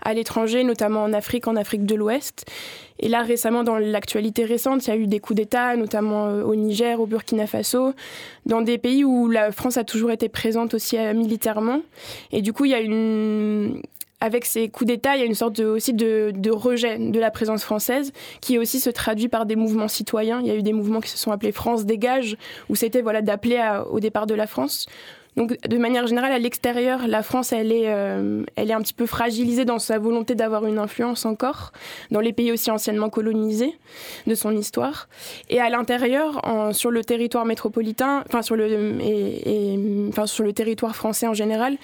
à 0.04 0.14
l'étranger, 0.14 0.64
notamment 0.64 1.04
en 1.04 1.14
Afrique, 1.14 1.48
en 1.48 1.56
Afrique 1.56 1.86
de 1.86 1.96
l'Ouest. 1.96 2.46
Et 3.00 3.08
là 3.08 3.22
récemment, 3.22 3.64
dans 3.64 3.78
l'actualité 3.78 4.46
récente, 4.46 4.86
il 4.86 4.90
y 4.90 4.94
a 4.94 4.98
eu 4.98 5.08
des 5.08 5.20
coups 5.20 5.38
d'État, 5.38 5.76
notamment 5.76 6.26
euh, 6.26 6.44
au 6.44 6.56
Niger, 6.56 7.00
au 7.00 7.06
Burkina 7.06 7.48
Faso, 7.48 7.94
dans 8.46 8.62
des 8.62 8.78
pays 8.78 9.04
où 9.04 9.30
la 9.30 9.52
France 9.52 9.78
a 9.78 9.84
toujours 9.84 10.12
été 10.12 10.30
présente 10.30 10.74
aussi 10.74 10.98
euh, 10.98 11.14
militairement. 11.14 11.82
Et 12.32 12.42
du 12.42 12.54
coup, 12.54 12.66
il 12.66 12.72
y 12.72 12.76
a 12.76 12.80
une 12.80 13.82
avec 14.22 14.46
ces 14.46 14.70
coups 14.70 14.88
d'État, 14.88 15.16
il 15.16 15.20
y 15.20 15.24
a 15.24 15.26
une 15.26 15.36
sorte 15.36 15.56
de, 15.56 15.66
aussi 15.66 15.94
de, 15.94 16.52
rejet 16.52 16.98
de 17.00 17.20
la 17.20 17.32
présence 17.32 17.64
française 17.64 18.14
qui 18.40 18.58
aussi 18.58 18.80
se 18.80 18.90
traduit 18.90 19.28
par 19.28 19.46
des 19.46 19.56
mouvements 19.56 19.88
citoyens. 19.88 20.40
Il 20.42 20.48
y 20.48 20.52
a 20.52 20.56
eu 20.56 20.64
des 20.64 20.74
mouvements 20.74 21.02
qui 21.02 21.10
se 21.10 21.18
sont 21.18 21.32
appelés 21.32 21.52
France 21.52 21.86
dégage, 21.86 22.38
où 22.70 22.76
c'était 22.76 23.02
voilà, 23.02 23.22
d'appeler 23.22 23.82
au 23.90 24.00
départ 24.00 24.28
de 24.28 24.36
la 24.36 24.48
France. 24.48 24.88
Donc, 25.38 25.58
de 25.66 25.78
manière 25.78 26.08
générale, 26.08 26.34
à 26.34 26.40
l'extérieur, 26.40 27.08
la 27.08 27.24
France, 27.24 27.54
elle 27.54 27.72
est, 27.72 27.88
euh, 27.88 28.44
elle 28.58 28.70
est 28.70 28.74
un 28.74 28.82
petit 28.82 28.94
peu 28.94 29.06
fragilisée 29.06 29.64
dans 29.64 29.80
sa 29.80 29.98
volonté 29.98 30.36
d'avoir 30.36 30.66
une 30.66 30.78
influence 30.78 31.26
encore, 31.26 31.72
dans 32.12 32.20
les 32.20 32.34
pays 32.34 32.52
aussi 32.52 32.70
anciennement 32.70 33.10
colonisés 33.10 33.74
de 34.28 34.36
son 34.36 34.52
histoire. 34.52 35.08
Et 35.50 35.62
à 35.62 35.70
l'intérieur, 35.70 36.42
sur 36.74 36.92
le 36.92 37.04
territoire 37.04 37.46
métropolitain, 37.46 38.26
enfin 38.28 38.42
sur 38.42 38.60
et, 38.60 39.74
et, 39.74 39.80
enfin 40.10 40.26
sur 40.28 40.44
le 40.44 40.52
territoire 40.52 40.96
français 40.98 41.28
en 41.28 41.34
général, 41.34 41.78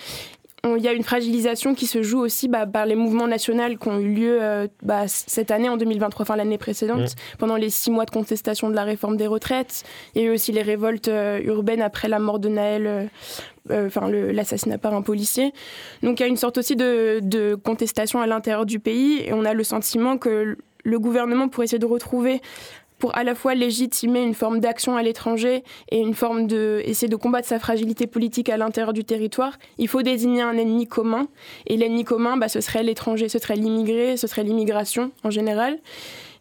il 0.63 0.83
y 0.83 0.87
a 0.87 0.93
une 0.93 1.03
fragilisation 1.03 1.75
qui 1.75 1.87
se 1.87 2.01
joue 2.01 2.19
aussi 2.19 2.47
bah, 2.47 2.65
par 2.65 2.85
les 2.85 2.95
mouvements 2.95 3.27
nationaux 3.27 3.75
qui 3.79 3.87
ont 3.87 3.99
eu 3.99 4.13
lieu 4.13 4.37
euh, 4.41 4.67
bah, 4.81 5.07
cette 5.07 5.51
année, 5.51 5.69
en 5.69 5.77
2023, 5.77 6.23
enfin 6.23 6.35
l'année 6.35 6.57
précédente, 6.57 7.11
mmh. 7.11 7.37
pendant 7.37 7.55
les 7.55 7.69
six 7.69 7.91
mois 7.91 8.05
de 8.05 8.11
contestation 8.11 8.69
de 8.69 8.75
la 8.75 8.83
réforme 8.83 9.17
des 9.17 9.27
retraites. 9.27 9.83
Il 10.15 10.21
y 10.21 10.25
a 10.25 10.27
eu 10.27 10.33
aussi 10.33 10.51
les 10.51 10.61
révoltes 10.61 11.07
euh, 11.07 11.39
urbaines 11.43 11.81
après 11.81 12.07
la 12.07 12.19
mort 12.19 12.39
de 12.39 12.49
Naël, 12.49 13.09
euh, 13.71 13.87
enfin 13.87 14.09
l'assassinat 14.09 14.77
par 14.77 14.93
un 14.93 15.01
policier. 15.01 15.53
Donc 16.03 16.19
il 16.19 16.23
y 16.23 16.25
a 16.25 16.29
une 16.29 16.37
sorte 16.37 16.57
aussi 16.57 16.75
de, 16.75 17.19
de 17.21 17.55
contestation 17.55 18.19
à 18.21 18.27
l'intérieur 18.27 18.65
du 18.65 18.79
pays 18.79 19.21
et 19.25 19.33
on 19.33 19.45
a 19.45 19.53
le 19.53 19.63
sentiment 19.63 20.17
que 20.17 20.57
le 20.83 20.99
gouvernement, 20.99 21.49
pour 21.49 21.63
essayer 21.63 21.79
de 21.79 21.85
retrouver 21.85 22.41
pour 22.99 23.15
à 23.15 23.23
la 23.23 23.35
fois 23.35 23.55
légitimer 23.55 24.23
une 24.23 24.33
forme 24.33 24.59
d'action 24.59 24.97
à 24.97 25.03
l'étranger 25.03 25.63
et 25.89 25.99
une 25.99 26.13
forme 26.13 26.47
de 26.47 26.81
essayer 26.85 27.07
de 27.07 27.15
combattre 27.15 27.47
sa 27.47 27.59
fragilité 27.59 28.07
politique 28.07 28.49
à 28.49 28.57
l'intérieur 28.57 28.93
du 28.93 29.03
territoire, 29.03 29.57
il 29.77 29.87
faut 29.87 30.01
désigner 30.01 30.41
un 30.41 30.57
ennemi 30.57 30.87
commun. 30.87 31.27
Et 31.67 31.77
l'ennemi 31.77 32.03
commun, 32.03 32.37
bah, 32.37 32.47
ce 32.47 32.61
serait 32.61 32.83
l'étranger, 32.83 33.29
ce 33.29 33.39
serait 33.39 33.55
l'immigré, 33.55 34.17
ce 34.17 34.27
serait 34.27 34.43
l'immigration 34.43 35.11
en 35.23 35.29
général. 35.29 35.77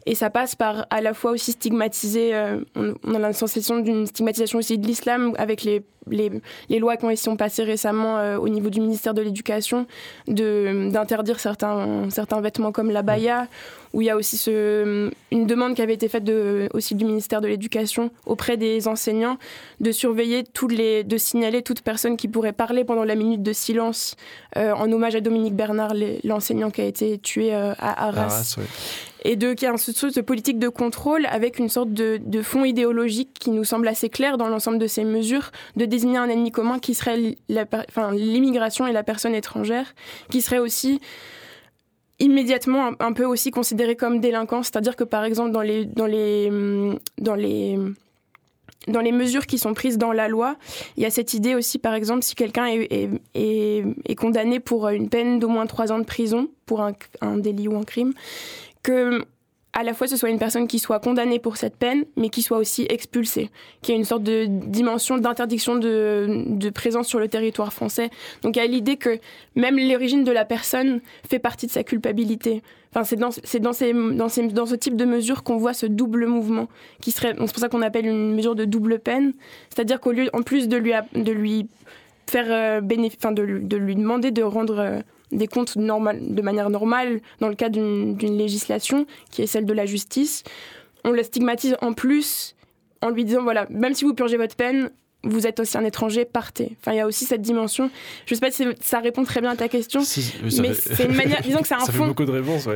Et 0.07 0.15
ça 0.15 0.31
passe 0.31 0.55
par 0.55 0.87
à 0.91 1.01
la 1.01 1.15
fois 1.15 1.33
aussi 1.33 1.53
stigmatiser, 1.53 2.33
euh, 2.33 2.61
on, 2.77 3.15
a 3.15 3.19
la 3.19 3.33
sensation 3.33 3.81
d'une 3.81 4.07
stigmatisation 4.07 4.61
aussi 4.61 4.79
de 4.79 4.87
l'islam 4.87 5.33
avec 5.37 5.65
les, 5.65 5.83
les, 6.09 6.31
les, 6.69 6.79
lois 6.79 6.97
qui 6.97 7.05
ont, 7.07 7.11
été 7.11 7.37
passées 7.37 7.65
récemment 7.65 8.19
euh, 8.19 8.39
au 8.39 8.49
niveau 8.49 8.71
du 8.71 8.81
ministère 8.81 9.15
de 9.15 9.23
l'Éducation 9.23 9.89
d'interdire 10.29 11.41
certains, 11.41 12.09
certains 12.11 12.41
vêtements 12.41 12.71
comme 12.71 12.93
la 12.93 13.03
baya, 13.03 13.49
où 13.95 14.01
il 14.01 14.05
y 14.05 14.11
a 14.11 14.17
aussi 14.17 14.41
une 14.49 15.47
demande 15.47 15.75
qui 15.75 15.83
avait 15.83 15.95
été 15.95 16.09
faite 16.09 16.31
aussi 16.73 16.95
du 16.95 17.05
ministère 17.05 17.41
de 17.41 17.49
l'Éducation 17.49 18.11
auprès 18.27 18.57
des 18.57 18.87
enseignants 18.87 19.39
de 19.81 19.91
surveiller 19.91 20.45
tous 20.45 20.69
les, 20.69 21.03
de 21.03 21.19
signaler 21.19 21.63
toute 21.63 21.81
personne 21.81 22.17
qui 22.17 22.29
pourrait 22.29 22.53
parler 22.53 22.85
pendant 22.85 23.05
la 23.05 23.17
minute 23.17 23.43
de 23.43 23.53
silence 23.53 24.15
euh, 24.57 24.73
en 24.73 24.93
hommage 24.93 25.17
à 25.17 25.21
Dominique 25.21 25.57
Bernard, 25.57 25.95
l'enseignant 26.23 26.71
qui 26.71 26.83
a 26.83 26.85
été 26.85 27.19
tué 27.19 27.53
à. 27.53 27.75
Arras 27.81 28.57
et 29.27 29.35
de 29.35 29.55
qu'il 29.55 29.67
y 29.67 29.69
a 29.69 29.73
une 29.73 29.79
sorte 29.79 30.15
de 30.15 30.21
politique 30.21 30.59
de 30.59 30.69
contrôle 30.69 31.27
avec 31.27 31.59
une 31.59 31.69
sorte 31.69 31.93
de, 31.93 32.21
de 32.25 32.43
fond 32.43 32.65
idéologique 32.65 33.35
qui 33.35 33.51
nous 33.51 33.65
semble 33.65 33.89
assez 33.89 34.09
clair 34.09 34.39
dans 34.39 34.49
l'ensemble 34.49 34.79
de 34.79 34.87
ces 34.87 35.03
mesures, 35.03 35.51
de 35.75 35.85
désigner 35.85 36.19
un 36.19 36.29
ennemi 36.29 36.53
commun 36.53 36.79
qui 36.79 36.95
serait 36.95 37.37
l'immigration 37.49 38.87
et 38.87 38.93
la 38.93 39.03
personne 39.03 39.35
étrangère, 39.35 39.95
qui 40.31 40.41
serait 40.41 40.61
aussi 40.61 41.01
immédiatement 42.21 42.93
un, 43.01 43.13
peu 43.13 43.25
aussi 43.25 43.51
considéré 43.51 43.97
comme 43.97 44.21
délinquant, 44.21 44.63
c'est-à-dire 44.63 44.95
que 44.95 45.05
par 45.05 45.25
exemple 45.25 45.51
dans 45.51 45.61
les 45.61 45.85
dans 45.85 46.07
les 46.07 46.51
dans 47.19 47.35
les 47.35 47.79
dans 48.89 49.01
les 49.01 49.11
mesures 49.11 49.47
qui 49.47 49.59
sont 49.59 49.75
prises 49.75 49.99
dans 49.99 50.13
la 50.13 50.29
loi, 50.29 50.55
il 50.97 51.03
y 51.03 51.07
a 51.07 51.11
cette 51.11 51.35
idée 51.35 51.57
aussi, 51.57 51.77
par 51.77 51.95
exemple, 51.95 52.23
si 52.23 52.37
quelqu'un 52.37 52.67
est, 52.69 54.15
condamné 54.17 54.61
pour 54.61 54.89
une 54.89 55.09
peine 55.09 55.41
d'au 55.41 55.49
moins 55.49 55.67
trois 55.67 55.91
ans 55.91 55.99
de 55.99 56.05
prison 56.05 56.49
pour 56.67 56.81
un 56.81 57.37
délit 57.37 57.67
ou 57.67 57.77
un 57.77 57.83
crime, 57.83 58.13
que 58.87 59.25
à 59.73 59.83
la 59.83 59.93
fois 59.93 60.07
ce 60.07 60.17
soit 60.17 60.31
une 60.31 60.39
personne 60.39 60.69
qui 60.69 60.79
soit 60.79 61.01
condamnée 61.01 61.39
pour 61.41 61.57
cette 61.57 61.77
peine, 61.77 62.05
mais 62.17 62.31
qui 62.31 62.41
soit 62.41 62.57
aussi 62.57 62.87
expulsée, 62.89 63.51
qui 63.83 63.93
a 63.93 63.95
une 63.95 64.05
sorte 64.05 64.23
de 64.23 64.47
dimension 64.47 65.19
d'interdiction 65.19 65.77
de, 65.77 66.71
présence 66.71 67.09
sur 67.09 67.19
le 67.19 67.29
territoire 67.29 67.73
français. 67.73 68.11
Donc 68.43 68.57
il 68.57 68.61
y 68.61 68.63
a 68.63 68.67
l'idée 68.67 68.97
que 68.97 69.19
même 69.55 69.77
l'origine 69.77 70.25
de 70.25 70.33
la 70.33 70.45
personne 70.45 71.01
fait 71.29 71.41
partie 71.41 71.67
de 71.67 71.73
sa 71.73 71.83
culpabilité. 71.83 72.63
Enfin, 72.95 73.05
c'est 73.05 73.17
dans, 73.17 73.29
dans, 73.29 74.67
ce 74.67 74.75
type 74.77 74.97
de 74.97 75.05
mesure 75.05 75.43
qu'on 75.43 75.59
voit 75.59 75.75
ce 75.75 75.85
double 75.85 76.27
mouvement, 76.27 76.69
qui 77.03 77.11
serait, 77.11 77.35
c'est 77.39 77.53
pour 77.53 77.59
ça 77.59 77.69
qu'on 77.69 77.83
appelle 77.83 78.07
une 78.07 78.35
mesure 78.35 78.55
de 78.55 78.65
double 78.65 78.99
peine, 78.99 79.35
c'est-à-dire 79.69 80.01
qu'au 80.01 80.13
lieu, 80.13 80.31
en 80.33 80.41
plus 80.41 80.69
de 80.69 80.79
lui, 80.79 80.93
de 81.15 81.33
lui 81.33 81.69
faire 82.27 82.47
euh, 82.49 82.81
de, 82.81 83.77
lui 83.77 83.97
demander 83.97 84.31
de 84.31 84.43
rendre 84.43 84.79
euh, 84.79 85.01
des 85.33 85.47
comptes 85.47 85.77
normal, 85.77 86.19
de 86.21 86.43
manière 86.43 86.71
normale 86.71 87.21
dans 87.41 87.49
le 87.49 87.55
cadre 87.55 87.75
d'une 87.75 88.39
législation 88.39 89.07
qui 89.31 89.43
est 89.43 89.47
celle 89.47 89.65
de 89.65 89.73
la 89.73 89.87
justice. 89.87 90.45
On 91.05 91.11
le 91.11 91.23
stigmatise 91.23 91.77
en 91.83 91.93
plus 91.93 92.55
en 93.03 93.11
lui 93.11 93.25
disant 93.25 93.43
voilà, 93.43 93.67
même 93.71 93.95
si 93.95 94.05
vous 94.05 94.15
purgez 94.15 94.37
votre 94.37 94.57
peine, 94.57 94.91
vous 95.23 95.47
êtes 95.47 95.59
aussi 95.61 95.77
un 95.77 95.85
étranger, 95.85 96.25
partez. 96.25 96.77
Enfin, 96.81 96.93
il 96.93 96.99
y 96.99 97.01
a 97.01 97.07
aussi 97.07 97.25
cette 97.25 97.43
dimension. 97.43 97.91
Je 98.27 98.35
sais 98.35 98.41
pas 98.41 98.51
si 98.51 98.65
ça 98.81 99.01
répond 99.01 99.25
très 99.25 99.41
bien 99.41 99.51
à 99.51 99.57
ta 99.57 99.69
question, 99.69 100.01
mais 100.01 100.75
c'est 100.75 101.05
une 101.05 101.17
manière. 101.17 101.43
Disons 101.43 101.61
que 101.61 101.69
c'est 101.69 101.75
un 101.81 101.81
fond. 101.81 102.15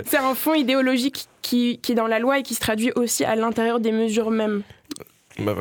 C'est 0.06 0.16
un 0.18 0.34
fond 0.34 0.54
idéologique 0.54 1.26
qui, 1.42 1.78
qui 1.78 1.92
est 1.92 1.94
dans 1.94 2.06
la 2.06 2.18
loi 2.18 2.38
et 2.38 2.42
qui 2.42 2.54
se 2.54 2.60
traduit 2.60 2.92
aussi 2.96 3.24
à 3.24 3.36
l'intérieur 3.36 3.80
des 3.80 3.92
mesures 3.92 4.30
mêmes. 4.30 4.62
Bah, 5.38 5.54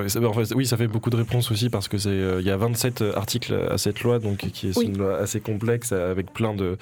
oui, 0.55 0.65
ça 0.65 0.77
fait 0.77 0.87
beaucoup 0.87 1.09
de 1.09 1.15
réponses 1.15 1.51
aussi 1.51 1.69
parce 1.69 1.87
que 1.87 1.97
c'est 1.97 2.09
euh, 2.09 2.41
il 2.41 2.47
y 2.47 2.51
a 2.51 2.57
27 2.57 3.03
articles 3.15 3.53
à 3.53 3.77
cette 3.77 4.01
loi 4.01 4.19
donc 4.19 4.37
qui 4.37 4.69
est 4.69 4.81
une 4.81 4.97
loi 4.97 5.17
assez 5.17 5.39
complexe 5.39 5.91
avec 5.91 6.33
plein 6.33 6.53
de 6.53 6.77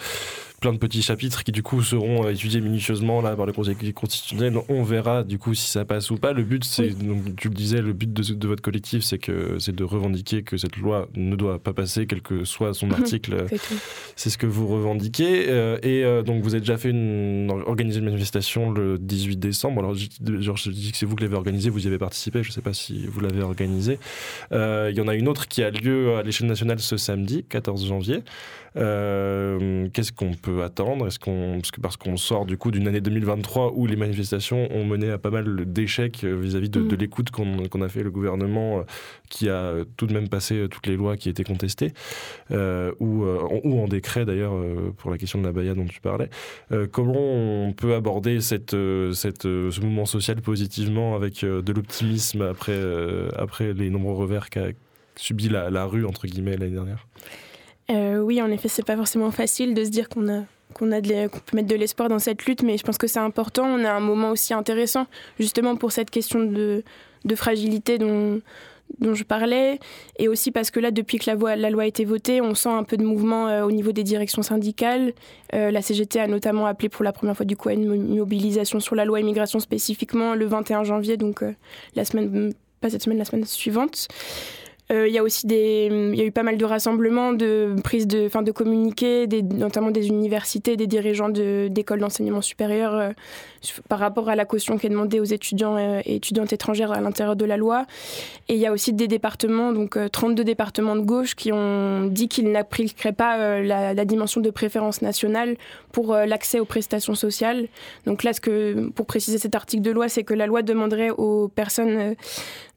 plein 0.59 0.73
de 0.73 0.77
petits 0.77 1.01
chapitres 1.01 1.43
qui 1.43 1.51
du 1.51 1.61
coup 1.61 1.81
seront 1.83 2.25
euh, 2.25 2.31
étudiés 2.31 2.61
minutieusement 2.61 3.21
là 3.21 3.35
par 3.35 3.45
le 3.45 3.53
Conseil 3.53 3.75
constitutionnel. 3.93 4.57
On 4.69 4.83
verra 4.83 5.23
du 5.23 5.37
coup 5.37 5.53
si 5.53 5.69
ça 5.69 5.85
passe 5.85 6.09
ou 6.09 6.17
pas. 6.17 6.33
Le 6.33 6.43
but, 6.43 6.63
c'est 6.63 6.89
donc 6.89 7.35
tu 7.35 7.49
le 7.49 7.53
disais, 7.53 7.81
le 7.81 7.93
but 7.93 8.11
de, 8.11 8.33
de 8.33 8.47
votre 8.47 8.61
collectif, 8.61 9.03
c'est 9.03 9.19
que 9.19 9.59
c'est 9.59 9.75
de 9.75 9.83
revendiquer 9.83 10.43
que 10.43 10.57
cette 10.57 10.77
loi 10.77 11.07
ne 11.15 11.35
doit 11.35 11.59
pas 11.59 11.73
passer, 11.73 12.07
quel 12.07 12.21
que 12.21 12.43
soit 12.43 12.73
son 12.73 12.91
article. 12.97 13.45
c'est 14.15 14.29
ce 14.29 14.37
que 14.37 14.47
vous 14.47 14.67
revendiquez. 14.67 15.45
Euh, 15.49 15.77
et 15.83 16.03
euh, 16.03 16.23
donc 16.23 16.41
vous 16.41 16.55
avez 16.55 16.61
déjà 16.61 16.77
fait 16.77 16.89
une 16.89 17.51
organisé 17.65 17.99
une 17.99 18.05
manifestation 18.05 18.71
le 18.71 18.97
18 18.97 19.37
décembre. 19.37 19.79
Alors 19.79 19.93
je, 19.93 20.07
je 20.19 20.69
dis 20.71 20.91
que 20.91 20.97
c'est 20.97 21.05
vous 21.05 21.15
qui 21.15 21.23
l'avez 21.23 21.35
organisé, 21.35 21.69
vous 21.69 21.83
y 21.83 21.87
avez 21.87 21.99
participé. 21.99 22.41
Je 22.41 22.49
ne 22.49 22.53
sais 22.53 22.61
pas 22.61 22.73
si 22.73 23.05
vous 23.05 23.19
l'avez 23.19 23.43
organisé. 23.43 23.99
Il 24.51 24.93
y 24.95 25.01
en 25.01 25.07
a 25.07 25.15
une 25.15 25.27
autre 25.27 25.47
qui 25.47 25.61
a 25.61 25.69
lieu 25.69 26.15
à 26.15 26.23
l'échelle 26.23 26.47
nationale 26.47 26.79
ce 26.79 26.97
samedi, 26.97 27.45
14 27.47 27.85
janvier. 27.85 28.23
Euh, 28.77 29.87
qu'est-ce 29.91 30.11
qu'on 30.11 30.33
peut 30.33 30.63
attendre? 30.63 31.07
Est-ce 31.07 31.19
qu'on 31.19 31.55
parce 31.55 31.71
que 31.71 31.81
parce 31.81 31.97
qu'on 31.97 32.17
sort 32.17 32.45
du 32.45 32.57
coup 32.57 32.71
d'une 32.71 32.87
année 32.87 33.01
2023 33.01 33.73
où 33.75 33.87
les 33.87 33.95
manifestations 33.95 34.71
ont 34.71 34.85
mené 34.85 35.09
à 35.09 35.17
pas 35.17 35.31
mal 35.31 35.65
d'échecs 35.65 36.23
euh, 36.23 36.35
vis-à-vis 36.35 36.69
de, 36.69 36.79
mm. 36.79 36.95
l'écoute 36.95 37.31
qu'on 37.31 37.81
a 37.81 37.89
fait 37.89 38.03
le 38.03 38.11
gouvernement, 38.11 38.79
euh, 38.79 38.83
qui 39.29 39.49
a 39.49 39.73
tout 39.97 40.05
de 40.05 40.13
même 40.13 40.29
passé 40.29 40.67
toutes 40.69 40.87
les 40.87 40.95
lois 40.95 41.17
qui 41.17 41.29
étaient 41.29 41.43
contestées, 41.43 41.93
ou, 42.51 43.25
ou 43.25 43.79
en 43.81 43.87
décret 43.87 44.25
d'ailleurs 44.25 44.53
pour 44.97 45.11
la 45.11 45.17
question 45.17 45.39
de 45.39 45.45
la 45.45 45.51
Baïa 45.51 45.73
dont 45.73 45.85
tu 45.85 45.99
parlais. 46.01 46.29
comment 46.91 47.19
on 47.19 47.73
peut 47.73 47.93
aborder 47.93 48.41
cette, 48.41 48.75
cette, 49.13 49.43
ce 49.43 49.81
mouvement 49.81 50.05
social 50.05 50.41
positivement 50.41 51.15
avec 51.15 51.43
de 51.43 51.71
l'optimisme 51.73 52.41
après, 52.41 52.79
après 53.35 53.73
les 53.73 53.89
nombreux 53.89 54.13
revers 54.13 54.49
qu'a 54.49 54.67
subi 55.15 55.49
la, 55.49 55.69
la 55.69 55.85
rue 55.85 56.05
entre 56.05 56.27
guillemets 56.27 56.57
l'année 56.57 56.73
dernière? 56.73 57.05
Euh, 57.89 58.19
oui, 58.19 58.41
en 58.41 58.51
effet, 58.51 58.67
c'est 58.67 58.85
pas 58.85 58.97
forcément 58.97 59.31
facile 59.31 59.73
de 59.73 59.83
se 59.83 59.89
dire 59.89 60.09
qu'on 60.09 60.27
a 60.29 60.43
qu'on 60.73 60.91
a 60.91 61.01
peut 61.01 61.29
mettre 61.53 61.67
de 61.67 61.75
l'espoir 61.75 62.09
dans 62.09 62.19
cette 62.19 62.45
lutte, 62.45 62.61
mais 62.61 62.77
je 62.77 62.83
pense 62.83 62.97
que 62.97 63.07
c'est 63.07 63.19
important. 63.19 63.65
On 63.65 63.83
a 63.83 63.91
un 63.91 63.99
moment 63.99 64.31
aussi 64.31 64.53
intéressant, 64.53 65.07
justement 65.39 65.75
pour 65.75 65.91
cette 65.91 66.11
question 66.11 66.43
de, 66.43 66.83
de 67.25 67.35
fragilité 67.35 67.97
dont, 67.97 68.41
dont 68.99 69.15
je 69.15 69.23
parlais, 69.23 69.79
et 70.19 70.27
aussi 70.27 70.51
parce 70.51 70.69
que 70.69 70.79
là, 70.79 70.91
depuis 70.91 71.17
que 71.17 71.31
la, 71.31 71.55
la 71.55 71.69
loi 71.69 71.83
a 71.83 71.85
été 71.87 72.05
votée, 72.05 72.41
on 72.41 72.53
sent 72.53 72.69
un 72.69 72.83
peu 72.83 72.97
de 72.97 73.03
mouvement 73.03 73.47
euh, 73.47 73.63
au 73.63 73.71
niveau 73.71 73.91
des 73.91 74.03
directions 74.03 74.43
syndicales. 74.43 75.13
Euh, 75.55 75.71
la 75.71 75.81
CGT 75.81 76.19
a 76.19 76.27
notamment 76.27 76.67
appelé 76.67 76.89
pour 76.89 77.03
la 77.03 77.13
première 77.13 77.35
fois 77.35 77.45
du 77.45 77.55
coup 77.55 77.69
à 77.69 77.73
une 77.73 78.17
mobilisation 78.17 78.79
sur 78.79 78.93
la 78.93 79.05
loi 79.05 79.19
immigration 79.19 79.59
spécifiquement 79.59 80.35
le 80.35 80.45
21 80.45 80.83
janvier, 80.83 81.17
donc 81.17 81.43
la 81.95 82.05
semaine, 82.05 82.53
pas 82.81 82.89
cette 82.89 83.01
semaine, 83.01 83.17
la 83.17 83.25
semaine 83.25 83.45
suivante. 83.45 84.09
Il 84.89 85.11
y 85.11 85.17
a 85.17 85.23
aussi 85.23 85.47
des, 85.47 85.89
il 85.91 86.15
y 86.15 86.21
a 86.21 86.25
eu 86.25 86.31
pas 86.31 86.43
mal 86.43 86.57
de 86.57 86.63
rassemblements, 86.63 87.33
de 87.33 87.75
prises 87.83 88.07
de, 88.07 88.29
fin, 88.29 88.41
de 88.41 88.51
communiqués, 88.51 89.27
des, 89.27 89.41
notamment 89.41 89.91
des 89.91 90.07
universités, 90.07 90.77
des 90.77 90.87
dirigeants 90.87 91.29
d'écoles 91.29 91.99
d'enseignement 91.99 92.41
supérieur 92.41 93.11
par 93.87 93.99
rapport 93.99 94.29
à 94.29 94.35
la 94.35 94.45
caution 94.45 94.77
qui 94.77 94.87
est 94.87 94.89
demandée 94.89 95.19
aux 95.19 95.25
étudiants 95.25 95.77
et 95.77 96.15
étudiantes 96.15 96.53
étrangères 96.53 96.91
à 96.91 97.01
l'intérieur 97.01 97.35
de 97.35 97.45
la 97.45 97.57
loi. 97.57 97.85
Et 98.49 98.53
il 98.53 98.59
y 98.59 98.65
a 98.65 98.71
aussi 98.71 98.93
des 98.93 99.07
départements, 99.07 99.73
donc 99.73 99.97
32 100.11 100.43
départements 100.43 100.95
de 100.95 101.01
gauche, 101.01 101.35
qui 101.35 101.51
ont 101.51 102.05
dit 102.05 102.27
qu'ils 102.27 102.51
n'appliqueraient 102.51 103.13
pas 103.13 103.59
la, 103.59 103.93
la, 103.93 104.05
dimension 104.05 104.39
de 104.41 104.49
préférence 104.49 105.01
nationale 105.01 105.57
pour 105.91 106.13
l'accès 106.13 106.59
aux 106.59 106.65
prestations 106.65 107.15
sociales. 107.15 107.67
Donc 108.05 108.23
là, 108.23 108.33
ce 108.33 108.41
que, 108.41 108.89
pour 108.89 109.05
préciser 109.05 109.37
cet 109.37 109.55
article 109.55 109.83
de 109.83 109.91
loi, 109.91 110.07
c'est 110.07 110.23
que 110.23 110.33
la 110.33 110.47
loi 110.47 110.61
demanderait 110.61 111.09
aux 111.09 111.47
personnes 111.47 112.15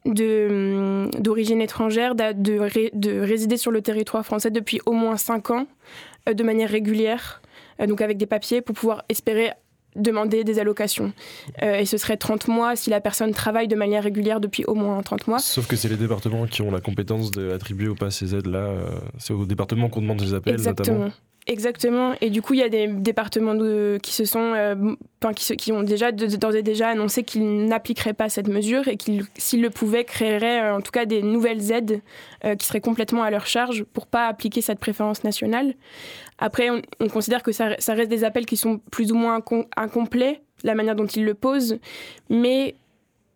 euh, 0.07 0.49
hum, 0.49 1.11
d'origine 1.19 1.61
étrangère 1.61 2.15
de, 2.15 2.33
de, 2.33 3.21
résider 3.21 3.57
sur 3.57 3.71
le 3.71 3.83
territoire 3.83 4.25
français 4.25 4.51
depuis 4.51 4.81
au 4.87 4.93
moins 4.93 5.17
5 5.17 5.51
ans 5.51 5.67
euh, 6.29 6.35
de 6.35 6.43
manière 6.43 6.71
régulière, 6.71 7.43
euh, 7.81 7.87
donc 7.87 8.01
avec 8.01 8.17
des 8.17 8.27
papiers, 8.27 8.63
pour 8.63 8.75
pouvoir 8.75 9.05
espérer 9.09 9.53
demander 9.97 10.45
des 10.45 10.59
allocations. 10.59 11.13
et 11.63 11.85
ce 11.85 11.97
serait 11.97 12.17
30 12.17 12.49
mois 12.49 12.77
si 12.77 12.91
la 12.91 13.01
personne 13.01 13.33
travaille 13.33 13.69
de 13.69 13.77
manière 13.77 14.03
régulière 14.03 14.41
depuis 14.41 14.65
au 14.67 14.75
moins 14.75 15.01
30 15.03 15.27
mois. 15.27 15.39
Sauf 15.39 15.67
que 15.67 15.77
c'est 15.77 15.89
les 15.89 15.97
départements 15.97 16.47
qui 16.47 16.63
ont 16.63 16.71
la 16.71 16.81
compétence 16.81 17.31
d'attribuer 17.31 17.89
ou 17.89 17.95
pas 17.95 18.11
ces 18.11 18.35
aides-là. 18.35 18.69
c'est 19.19 19.33
aux 19.33 19.47
départements 19.47 19.89
qu'on 19.89 20.01
demande 20.03 20.19
des 20.21 20.35
appels 20.35 20.55
Exactement. 20.55 20.99
notamment. 20.99 21.13
Exactement. 21.51 22.15
Et 22.21 22.31
du 22.31 22.43
coup, 22.43 22.55
il 22.55 22.61
y 22.61 22.63
a 22.63 22.69
des 22.69 22.87
départements 22.87 23.57
qui 24.01 24.13
se 24.13 24.25
sont, 24.25 24.53
euh, 24.55 24.95
qui, 25.35 25.57
qui, 25.57 25.73
ont 25.73 25.83
déjà 25.83 26.13
d'ores 26.13 26.55
et 26.55 26.63
déjà 26.63 26.91
annoncé 26.91 27.25
qu'ils 27.25 27.67
n'appliqueraient 27.67 28.13
pas 28.13 28.29
cette 28.29 28.47
mesure 28.47 28.87
et 28.87 28.97
qu'ils, 28.97 29.25
s'ils 29.37 29.61
le 29.61 29.69
pouvaient, 29.69 30.05
créeraient 30.05 30.63
euh, 30.63 30.77
en 30.77 30.81
tout 30.81 30.93
cas 30.93 31.07
des 31.07 31.23
nouvelles 31.23 31.73
aides 31.73 32.03
euh, 32.45 32.55
qui 32.55 32.69
seraient 32.69 32.81
complètement 32.81 33.25
à 33.25 33.33
leur 33.33 33.47
charge 33.47 33.83
pour 33.83 34.07
pas 34.07 34.29
appliquer 34.29 34.61
cette 34.61 34.79
préférence 34.79 35.25
nationale. 35.25 35.75
Après, 36.39 36.69
on, 36.71 37.09
considère 37.09 37.43
que 37.43 37.51
ça, 37.51 37.75
ça, 37.81 37.95
reste 37.95 38.11
des 38.11 38.23
appels 38.23 38.47
qui 38.47 38.57
sont 38.57 38.79
plus 38.93 39.11
ou 39.11 39.17
moins 39.17 39.43
incomplets, 39.77 40.43
la 40.63 40.77
manière 40.77 40.95
dont 40.95 41.07
ils 41.07 41.25
le 41.25 41.35
posent, 41.35 41.81
mais 42.29 42.77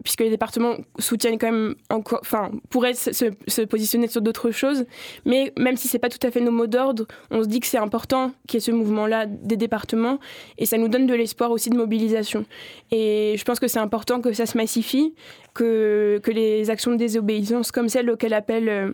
puisque 0.05 0.21
les 0.21 0.31
départements 0.31 0.77
soutiennent 0.99 1.39
quand 1.39 1.51
même 1.51 1.75
encore, 1.91 2.21
enfin, 2.21 2.53
pourraient 2.69 2.95
se, 2.95 3.63
positionner 3.65 4.07
sur 4.07 4.21
d'autres 4.21 4.51
choses. 4.51 4.85
Mais 5.25 5.53
même 5.59 5.77
si 5.77 5.89
c'est 5.89 5.99
pas 5.99 6.11
tout 6.11 6.25
à 6.25 6.31
fait 6.31 6.41
nos 6.41 6.51
mots 6.51 6.67
d'ordre, 6.67 7.07
on 7.31 7.43
se 7.43 7.49
dit 7.49 7.59
que 7.59 7.67
c'est 7.67 7.79
important 7.79 8.33
qu'il 8.47 8.59
y 8.59 8.63
ait 8.63 8.67
ce 8.67 8.71
mouvement-là 8.71 9.27
des 9.27 9.57
départements 9.57 10.21
et 10.59 10.67
ça 10.67 10.77
nous 10.77 10.89
donne 10.89 11.07
de 11.07 11.15
l'espoir 11.15 11.51
aussi 11.51 11.71
de 11.71 11.77
mobilisation. 11.77 12.45
Et 12.93 13.35
je 13.39 13.45
pense 13.45 13.59
que 13.59 13.67
c'est 13.67 13.79
important 13.79 14.21
que 14.21 14.33
ça 14.35 14.45
se 14.45 14.57
massifie, 14.59 15.15
que, 15.55 16.21
les 16.27 16.69
actions 16.69 16.91
de 16.91 16.97
désobéissance 16.97 17.73
comme 17.73 17.89
celle 17.89 18.11
auxquelles 18.11 18.35
appelle 18.35 18.69
euh, 18.69 18.91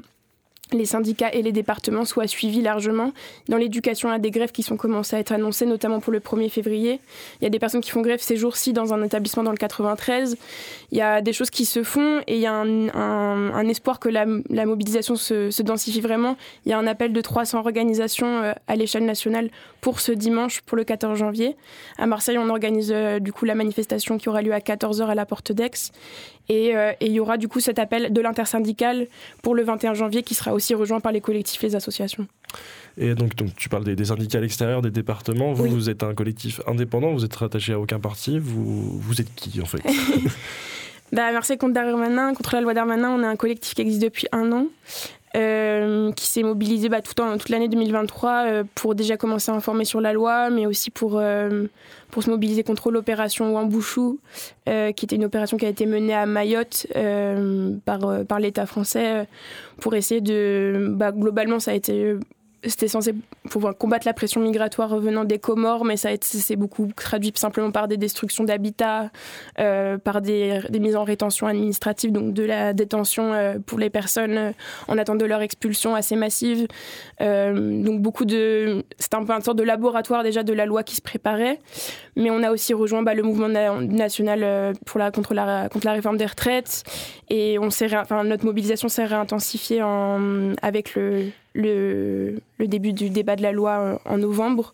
les 0.75 0.85
syndicats 0.85 1.31
et 1.33 1.43
les 1.43 1.53
départements 1.53 2.05
soient 2.05 2.27
suivis 2.27 2.63
largement. 2.63 3.13
Dans 3.49 3.57
l'éducation, 3.57 4.09
il 4.09 4.13
y 4.13 4.15
a 4.15 4.19
des 4.19 4.31
grèves 4.31 4.53
qui 4.53 4.63
sont 4.63 4.77
commencées 4.77 5.17
à 5.17 5.19
être 5.19 5.33
annoncées, 5.33 5.67
notamment 5.67 6.01
pour 6.01 6.13
le 6.13 6.21
1er 6.21 6.49
février. 6.49 7.01
Il 7.41 7.45
y 7.45 7.47
a 7.47 7.51
des 7.51 7.59
personnes 7.59 7.81
qui 7.81 7.91
font 7.91 8.01
grève 8.01 8.21
ces 8.21 8.37
jours-ci 8.37 8.73
dans 8.73 8.95
un 8.95 9.03
établissement 9.03 9.43
dans 9.43 9.51
le 9.51 9.57
93. 9.57 10.37
Il 10.93 10.99
y 10.99 11.03
a 11.03 11.21
des 11.21 11.33
choses 11.33 11.51
qui 11.51 11.65
se 11.65 11.83
font 11.83 12.21
et 12.27 12.37
il 12.37 12.41
y 12.41 12.47
a 12.47 12.55
un, 12.55 13.69
espoir 13.69 14.01
que 14.01 14.09
la, 14.09 14.27
mobilisation 14.67 15.17
se, 15.17 15.63
densifie 15.63 16.01
vraiment. 16.01 16.37
Il 16.67 16.71
y 16.71 16.73
a 16.73 16.79
un 16.79 16.87
appel 16.87 17.13
de 17.13 17.21
300 17.21 17.61
organisations 17.61 18.43
euh, 18.43 18.53
à 18.67 18.77
l'échelle 18.77 19.05
nationale 19.05 19.51
pour 19.81 20.01
ce 20.01 20.13
dimanche, 20.13 20.61
pour 20.63 20.77
le 20.77 20.85
14 20.85 21.19
janvier. 21.19 21.57
À 21.99 22.07
Marseille, 22.07 22.39
on 22.39 22.49
organise 22.49 22.93
euh, 22.93 23.19
du 23.19 23.33
coup 23.33 23.45
la 23.45 23.55
manifestation 23.55 24.19
qui 24.19 24.29
aura 24.29 24.43
lieu 24.43 24.53
à 24.53 24.59
14h 24.59 25.07
à 25.07 25.15
la 25.15 25.27
porte 25.27 25.53
d'Aix. 25.53 25.71
Euh, 26.51 26.93
et, 27.01 27.07
il 27.07 27.13
y 27.13 27.21
aura 27.21 27.37
du 27.37 27.49
coup 27.49 27.61
cet 27.61 27.79
appel 27.79 28.13
de 28.13 28.21
l'intersyndical 28.21 29.07
pour 29.43 29.55
le 29.55 29.63
21 29.63 29.95
janvier 29.95 30.23
qui 30.23 30.35
sera 30.35 30.53
aussi 30.53 30.75
rejoint 30.75 31.01
par 31.01 31.13
les 31.13 31.21
collectifs, 31.21 31.63
les 31.63 31.77
associations. 31.77 32.27
Et 32.99 33.15
donc, 33.15 33.37
donc 33.37 33.55
tu 33.57 33.69
parles 33.69 33.85
des, 33.85 34.05
syndicats 34.05 34.39
à 34.39 34.41
l'extérieur, 34.41 34.83
des 34.83 34.91
départements. 34.91 35.53
Vous, 35.53 35.67
vous 35.67 35.91
êtes 35.91 36.03
un 36.03 36.15
collectif 36.15 36.61
indépendant, 36.67 37.13
vous 37.13 37.25
êtes 37.25 37.35
rattaché 37.35 37.73
à 37.73 37.81
aucun 37.81 38.01
parti. 38.01 38.39
Vous, 38.39 38.99
vous 38.99 39.21
êtes 39.21 39.33
qui 39.35 39.61
en 39.61 39.67
fait? 39.67 39.83
bah, 41.13 41.33
Merci 41.33 41.59
contre 41.59 41.75
Darmanin, 41.75 42.35
contre 42.35 42.55
la 42.55 42.61
loi 42.61 42.75
Darmanin, 42.75 43.11
on 43.11 43.23
est 43.23 43.27
un 43.27 43.37
collectif 43.37 43.75
qui 43.75 43.83
existe 43.83 44.03
depuis 44.03 44.27
un 44.33 44.53
an. 44.53 44.67
Euh, 45.37 46.11
qui 46.11 46.27
s'est 46.27 46.43
mobilisé 46.43 46.89
bah, 46.89 47.03
tout 47.03 47.21
en, 47.21 47.39
toute 47.39 47.51
l'année 47.51 47.69
2023 47.69 48.31
euh, 48.47 48.65
pour 48.75 48.97
déjà 48.97 49.17
commencer 49.17 49.53
à 49.53 49.55
informer 49.55 49.85
sur 49.85 50.01
la 50.01 50.13
loi, 50.13 50.51
mais 50.51 50.67
aussi 50.67 50.91
pour, 50.91 51.19
euh, 51.19 51.67
se 52.21 52.29
mobiliser 52.29 52.65
contre 52.65 52.91
l'opération 52.91 53.55
Wambouchou, 53.55 54.19
qui 54.67 55.05
était 55.05 55.15
une 55.15 55.25
opération 55.25 55.57
qui 55.57 55.67
a 55.67 55.69
été 55.69 55.87
menée 55.87 56.15
à 56.15 56.27
Mayotte 56.27 56.89
par, 57.85 58.25
par 58.27 58.41
l'État 58.41 58.67
français 58.67 59.29
pour 59.81 59.95
essayer 59.95 60.21
de... 60.21 60.89
Bah, 60.91 61.13
globalement, 61.13 61.61
ça 61.61 61.71
a 61.71 61.75
été 61.75 62.17
c'était 62.65 62.89
censé 62.89 63.15
pouvoir 63.49 63.77
combattre 63.77 64.07
la 64.07 64.13
pression 64.13 64.41
migratoire 64.41 64.91
revenant 64.91 65.25
des 65.25 65.39
Comores, 65.39 65.85
mais 65.85 65.97
ça 65.97 66.11
s'est 66.21 66.57
beaucoup 66.57 66.89
traduit 66.95 67.33
simplement 67.35 67.71
par 67.71 67.89
des 67.89 67.97
destructions 67.97 68.45
d'habitats, 68.45 69.11
euh, 69.59 69.99
par 69.99 70.21
des, 70.21 70.61
mises 70.79 70.97
en 70.97 71.05
rétention 71.05 71.47
administrative, 71.47 72.13
donc 72.13 72.35
de 72.35 72.43
la 72.43 72.73
détention 72.73 73.33
euh, 73.33 73.59
pour 73.65 73.79
les 73.79 73.91
personnes 73.91 74.37
euh, 74.37 74.53
en 74.89 74.99
attente 74.99 75.19
de 75.19 75.25
leur 75.25 75.41
expulsion 75.43 75.95
assez 75.95 76.17
massive. 76.17 76.67
donc 77.21 78.01
beaucoup 78.01 78.25
de, 78.25 78.85
c'était 78.99 79.17
un 79.17 79.25
peu 79.25 79.33
une 79.33 79.43
sorte 79.43 79.59
de 79.59 79.63
laboratoire 79.63 80.23
déjà 80.23 80.43
de 80.43 80.53
la 80.53 80.67
loi 80.67 80.83
qui 80.83 80.97
se 80.97 81.03
préparait, 81.03 81.59
mais 82.17 82.31
on 82.31 82.43
a 82.43 82.51
aussi 82.51 82.75
rejoint 82.75 83.03
bah, 83.03 83.15
le 83.15 83.23
mouvement 83.23 83.49
national 83.49 84.75
pour 84.85 84.99
la, 84.99 85.11
contre, 85.11 85.35
la, 85.35 85.69
contre 85.69 85.87
la 85.87 85.93
réforme 85.93 86.17
des 86.17 86.27
retraites, 86.27 86.85
et 87.29 87.59
notre 87.59 88.45
mobilisation 88.45 88.89
s'est 88.89 89.05
réintensifiée 89.05 89.83
en, 89.83 90.55
avec 90.63 90.95
le 90.95 91.31
le, 91.55 92.41
le, 92.59 92.67
début 92.67 92.93
du 92.93 93.11
débat 93.11 93.37
de 93.37 93.43
la 93.43 93.53
loi 93.53 93.71
euh, 93.79 93.97
en 94.05 94.19
novembre, 94.19 94.73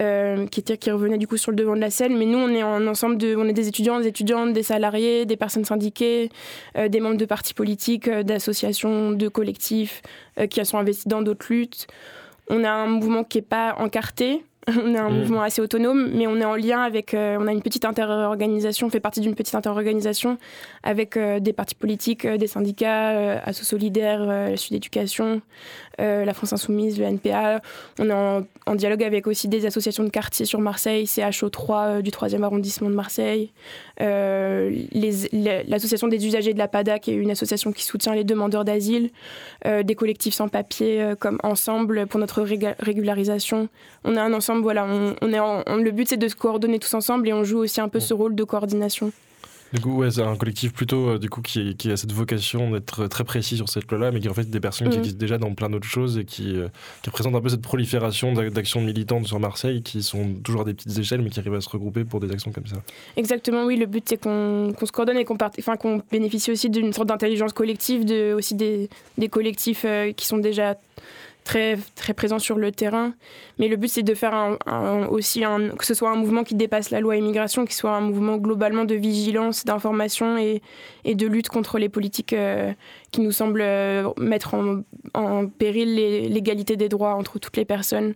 euh, 0.00 0.46
qui, 0.46 0.60
était, 0.60 0.76
qui 0.78 0.90
revenait 0.90 1.18
du 1.18 1.26
coup 1.26 1.36
sur 1.36 1.50
le 1.50 1.56
devant 1.56 1.74
de 1.74 1.80
la 1.80 1.90
scène. 1.90 2.16
Mais 2.16 2.26
nous, 2.26 2.38
on 2.38 2.48
est 2.48 2.62
en 2.62 2.86
ensemble 2.86 3.18
de, 3.18 3.36
on 3.36 3.44
est 3.46 3.52
des 3.52 3.68
étudiants, 3.68 4.00
des 4.00 4.08
étudiantes, 4.08 4.52
des 4.52 4.62
salariés, 4.62 5.26
des 5.26 5.36
personnes 5.36 5.64
syndiquées, 5.64 6.30
euh, 6.76 6.88
des 6.88 7.00
membres 7.00 7.16
de 7.16 7.26
partis 7.26 7.54
politiques, 7.54 8.08
d'associations, 8.08 9.12
de 9.12 9.28
collectifs 9.28 10.02
qui 10.50 10.64
sont 10.64 10.78
investis 10.78 11.08
dans 11.08 11.22
d'autres 11.22 11.46
luttes. 11.48 11.86
On 12.48 12.62
a 12.62 12.70
un 12.70 12.86
mouvement 12.86 13.24
qui 13.24 13.38
n'est 13.38 13.42
pas 13.42 13.74
encarté, 13.78 14.44
on 14.68 14.94
est 14.94 14.98
un 14.98 15.10
mm. 15.10 15.18
mouvement 15.18 15.42
assez 15.42 15.62
autonome, 15.62 16.10
mais 16.12 16.26
on 16.26 16.36
est 16.36 16.44
en 16.44 16.56
lien 16.56 16.80
avec. 16.80 17.14
Euh, 17.14 17.36
on 17.40 17.46
a 17.46 17.52
une 17.52 17.62
petite 17.62 17.84
interorganisation, 17.84 18.88
on 18.88 18.90
fait 18.90 19.00
partie 19.00 19.20
d'une 19.20 19.34
petite 19.34 19.54
interorganisation 19.54 20.38
avec 20.86 21.16
euh, 21.16 21.40
des 21.40 21.52
partis 21.52 21.74
politiques, 21.74 22.24
euh, 22.24 22.36
des 22.36 22.46
syndicats, 22.46 23.40
Asso 23.44 23.64
Solidaire, 23.64 24.52
Sud 24.56 24.76
Éducation, 24.76 25.42
la 25.98 26.32
France 26.34 26.52
Insoumise, 26.52 26.96
le 26.98 27.06
NPA. 27.06 27.62
On 27.98 28.08
est 28.08 28.44
en, 28.66 28.74
dialogue 28.74 29.02
avec 29.02 29.26
aussi 29.26 29.48
des 29.48 29.66
associations 29.66 30.04
de 30.04 30.10
quartier 30.10 30.46
sur 30.46 30.60
Marseille, 30.60 31.04
CHO3 31.04 32.02
du 32.02 32.10
3e 32.10 32.42
arrondissement 32.42 32.90
de 32.90 32.94
Marseille, 32.94 33.50
l'association 33.98 36.08
des 36.08 36.26
usagers 36.26 36.52
de 36.52 36.58
la 36.58 36.68
PADA, 36.68 36.98
qui 36.98 37.12
est 37.12 37.14
une 37.14 37.30
association 37.30 37.72
qui 37.72 37.84
soutient 37.84 38.14
les 38.14 38.24
demandeurs 38.24 38.66
d'asile, 38.66 39.08
des 39.64 39.94
collectifs 39.94 40.34
sans 40.34 40.48
papier 40.48 41.14
comme 41.18 41.38
Ensemble 41.42 42.06
pour 42.06 42.20
notre 42.20 42.42
régularisation. 42.42 43.70
On 44.04 44.16
a 44.16 44.22
un 44.22 44.34
ensemble 44.34 44.60
voilà, 44.62 44.86
le 44.86 45.90
but 45.90 46.08
c'est 46.08 46.18
de 46.18 46.28
se 46.28 46.36
coordonner 46.36 46.78
tous 46.78 46.92
ensemble 46.92 47.26
et 47.28 47.32
on 47.32 47.44
joue 47.44 47.58
aussi 47.58 47.80
un 47.80 47.88
peu 47.88 48.00
ce 48.00 48.12
rôle 48.12 48.34
de 48.34 48.44
coordination. 48.44 49.12
Du 49.72 49.80
coup, 49.80 49.96
ouais, 49.96 50.10
c'est 50.10 50.22
un 50.22 50.36
collectif 50.36 50.72
plutôt 50.72 51.10
euh, 51.10 51.18
du 51.18 51.28
coup 51.28 51.42
qui, 51.42 51.76
qui, 51.76 51.90
a 51.90 51.96
cette 51.96 52.12
vocation 52.12 52.70
d'être 52.70 53.08
très 53.08 53.24
précis 53.24 53.56
sur 53.56 53.68
cette 53.68 53.90
loi-là, 53.90 54.12
mais 54.12 54.20
qui 54.20 54.28
en 54.28 54.34
fait 54.34 54.48
des 54.48 54.60
personnes 54.60 54.88
qui 54.90 54.96
mm. 54.96 55.00
existent 55.00 55.18
déjà 55.18 55.38
dans 55.38 55.52
plein 55.54 55.68
d'autres 55.68 55.88
choses 55.88 56.18
et 56.18 56.24
qui, 56.24 56.56
euh, 56.56 56.68
qui 57.02 57.10
représentent 57.10 57.34
un 57.34 57.40
peu 57.40 57.48
cette 57.48 57.62
prolifération 57.62 58.32
d'actions 58.32 58.80
militantes 58.80 59.26
sur 59.26 59.40
Marseille, 59.40 59.82
qui 59.82 60.02
sont 60.02 60.34
toujours 60.44 60.62
à 60.62 60.64
des 60.64 60.74
petites 60.74 60.96
échelles, 60.96 61.20
mais 61.20 61.30
qui 61.30 61.40
arrivent 61.40 61.54
à 61.54 61.60
se 61.60 61.68
regrouper 61.68 62.04
pour 62.04 62.20
des 62.20 62.30
actions 62.30 62.52
comme 62.52 62.66
ça. 62.66 62.76
Exactement, 63.16 63.64
oui. 63.64 63.76
Le 63.76 63.86
but 63.86 64.04
c'est 64.08 64.18
qu'on 64.18 64.72
se 64.80 64.92
coordonne 64.92 65.18
et 65.18 65.24
qu'on 65.24 65.36
enfin, 65.58 65.76
qu'on 65.76 66.00
bénéficie 66.10 66.52
aussi 66.52 66.70
d'une 66.70 66.92
sorte 66.92 67.08
d'intelligence 67.08 67.52
collective, 67.52 68.04
de, 68.04 68.34
aussi 68.34 68.54
des, 68.54 68.88
des 69.18 69.28
collectifs 69.28 69.84
euh, 69.84 70.12
qui 70.12 70.26
sont 70.26 70.38
déjà 70.38 70.76
très, 71.46 72.14
présent 72.14 72.38
sur 72.38 72.58
le 72.58 72.72
terrain. 72.72 73.14
Mais 73.58 73.68
le 73.68 73.76
but, 73.76 73.88
c'est 73.88 74.02
de 74.02 74.14
faire 74.14 74.58
aussi 75.10 75.42
que 75.78 75.86
ce 75.86 75.94
soit 75.94 76.10
un 76.10 76.16
mouvement 76.16 76.44
qui 76.44 76.54
dépasse 76.54 76.90
la 76.90 77.00
loi 77.00 77.16
immigration, 77.16 77.64
qui 77.64 77.74
soit 77.74 77.92
un 77.92 78.00
mouvement 78.00 78.36
globalement 78.36 78.84
de 78.84 78.94
vigilance, 78.94 79.64
d'information 79.64 80.36
et, 80.36 80.60
de 81.06 81.26
lutte 81.26 81.48
contre 81.48 81.78
les 81.78 81.88
politiques 81.88 82.32
euh, 82.32 82.72
qui 83.12 83.20
nous 83.20 83.32
semblent 83.32 83.62
euh, 83.62 84.10
mettre 84.18 84.54
en, 84.54 85.46
péril 85.46 85.94
l'égalité 85.94 86.76
des 86.76 86.88
droits 86.88 87.14
entre 87.14 87.38
toutes 87.38 87.56
les 87.56 87.64
personnes 87.64 88.14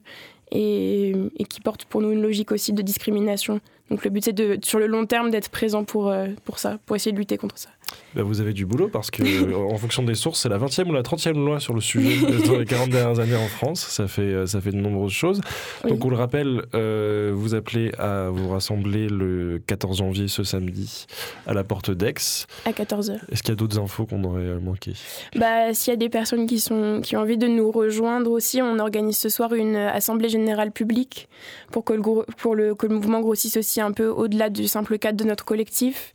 et, 0.51 1.15
qui 1.49 1.61
portent 1.61 1.85
pour 1.85 2.03
nous 2.03 2.11
une 2.11 2.23
logique 2.23 2.51
aussi 2.53 2.73
de 2.73 2.83
discrimination. 2.83 3.61
Donc 3.91 4.05
le 4.05 4.11
but, 4.11 4.25
c'est 4.25 4.65
sur 4.65 4.79
le 4.79 4.87
long 4.87 5.07
terme 5.07 5.31
d'être 5.31 5.51
présent 5.51 5.85
euh, 5.97 6.29
pour 6.45 6.59
ça, 6.59 6.79
pour 6.87 6.97
essayer 6.97 7.13
de 7.13 7.19
lutter 7.19 7.39
contre 7.39 7.59
ça. 7.59 7.71
Bah, 8.15 8.23
vous 8.25 8.41
avez 8.41 8.53
du 8.53 8.67
boulot 8.67 8.89
parce 8.89 9.11
que, 9.11 9.55
en 9.55 9.77
fonction 9.77 10.03
des 10.03 10.17
sources, 10.17 10.41
c'est 10.41 10.49
la 10.49 10.59
20e 10.59 10.89
ou 10.89 10.93
la 10.93 11.03
30e 11.03 11.33
loi 11.33 11.61
sur 11.61 11.75
le 11.75 11.81
sujet 11.81 12.27
dans 12.47 12.59
les 12.59 12.65
40 12.65 12.91
dernières 12.91 13.21
années 13.21 13.37
en 13.37 13.47
France. 13.47 13.81
Ça 13.81 14.09
fait, 14.09 14.23
euh, 14.23 14.47
ça 14.47 14.61
fait 14.61 14.73
de 14.73 14.77
nombreuses 14.77 15.13
choses. 15.13 15.41
Donc, 15.87 16.05
on 16.05 16.11
le 16.11 16.17
rappelle, 16.17 16.63
euh, 16.75 17.31
vous 17.35 17.55
appelez 17.55 17.93
à 17.99 18.29
vous 18.31 18.49
rassembler 18.49 19.09
le 19.09 19.61
14 19.65 19.99
janvier, 19.99 20.27
ce 20.27 20.43
samedi, 20.43 21.07
à 21.47 21.55
la 21.55 21.63
porte 21.63 21.91
d'Aix. 21.91 22.47
À 22.65 22.73
14h. 22.73 23.19
Est-ce 23.31 23.43
qu'il 23.43 23.51
y 23.51 23.53
a 23.53 23.57
d'autres 23.57 23.79
infos 23.79 24.07
qu'on 24.07 24.25
aurait 24.25 24.43
euh, 24.43 24.61
manquées? 24.61 24.95
Bah, 25.37 25.73
S'il 25.73 25.93
y 25.93 25.95
a 25.95 25.97
des 25.97 26.09
personnes 26.09 26.47
qui, 26.47 26.59
sont, 26.59 27.01
qui 27.03 27.17
ont 27.17 27.21
envie 27.21 27.39
de 27.39 27.47
nous 27.47 27.71
rejoindre 27.71 28.33
aussi, 28.33 28.61
on 28.61 28.81
organise 28.81 29.19
ce 29.19 29.29
soir 29.29 29.55
une 29.55 29.77
assemblée 29.77 30.29
générale 30.29 30.73
publique 30.73 31.29
pour 31.71 31.85
que 31.85 31.93
le, 31.93 32.03
pour 32.03 32.57
le, 32.57 32.75
que 32.75 32.87
le 32.87 32.95
mouvement 32.95 33.21
grossisse 33.21 33.57
aussi 33.57 33.81
un 33.81 33.93
peu 33.93 34.09
au-delà 34.09 34.51
du 34.51 34.67
simple 34.67 34.99
cadre 34.99 35.17
de 35.17 35.25
notre 35.25 35.45
collectif. 35.45 36.13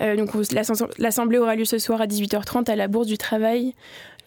donc, 0.00 0.30
l'assemblée 0.52 0.98
aura 1.18 1.54
lieu 1.56 1.64
ce 1.64 1.78
soir 1.78 2.00
à 2.00 2.06
18h30 2.06 2.70
à 2.70 2.76
la 2.76 2.88
Bourse 2.88 3.06
du 3.06 3.18
Travail. 3.18 3.74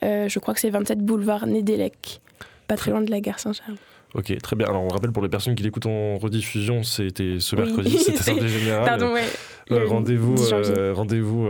Euh, 0.04 0.28
je 0.28 0.40
crois 0.40 0.54
que 0.54 0.60
c'est 0.60 0.70
27 0.70 1.00
boulevard 1.00 1.46
Nédélec, 1.46 2.22
pas 2.68 2.76
très 2.76 2.92
loin 2.92 3.02
de 3.02 3.12
la 3.12 3.22
gare 3.22 3.40
Saint-Charles. 3.40 3.78
Ok, 4.14 4.36
très 4.42 4.56
bien. 4.56 4.68
Alors 4.68 4.84
on 4.84 4.90
rappelle 4.90 5.12
pour 5.12 5.24
les 5.24 5.30
personnes 5.30 5.56
qui 5.56 5.64
l'écoutent 5.64 5.86
en 5.86 6.18
rediffusion, 6.18 6.84
c'était 6.84 7.38
ce 7.40 7.56
mercredi, 7.56 7.98
c'était 7.98 8.20
Assemblée 8.20 8.50
Générale. 8.50 8.86
Pardon, 8.86 9.14
ouais. 9.14 9.24
Euh, 9.72 9.88
rendez-vous 9.88 10.36
euh, 10.52 10.94
rendez-vous 10.94 11.48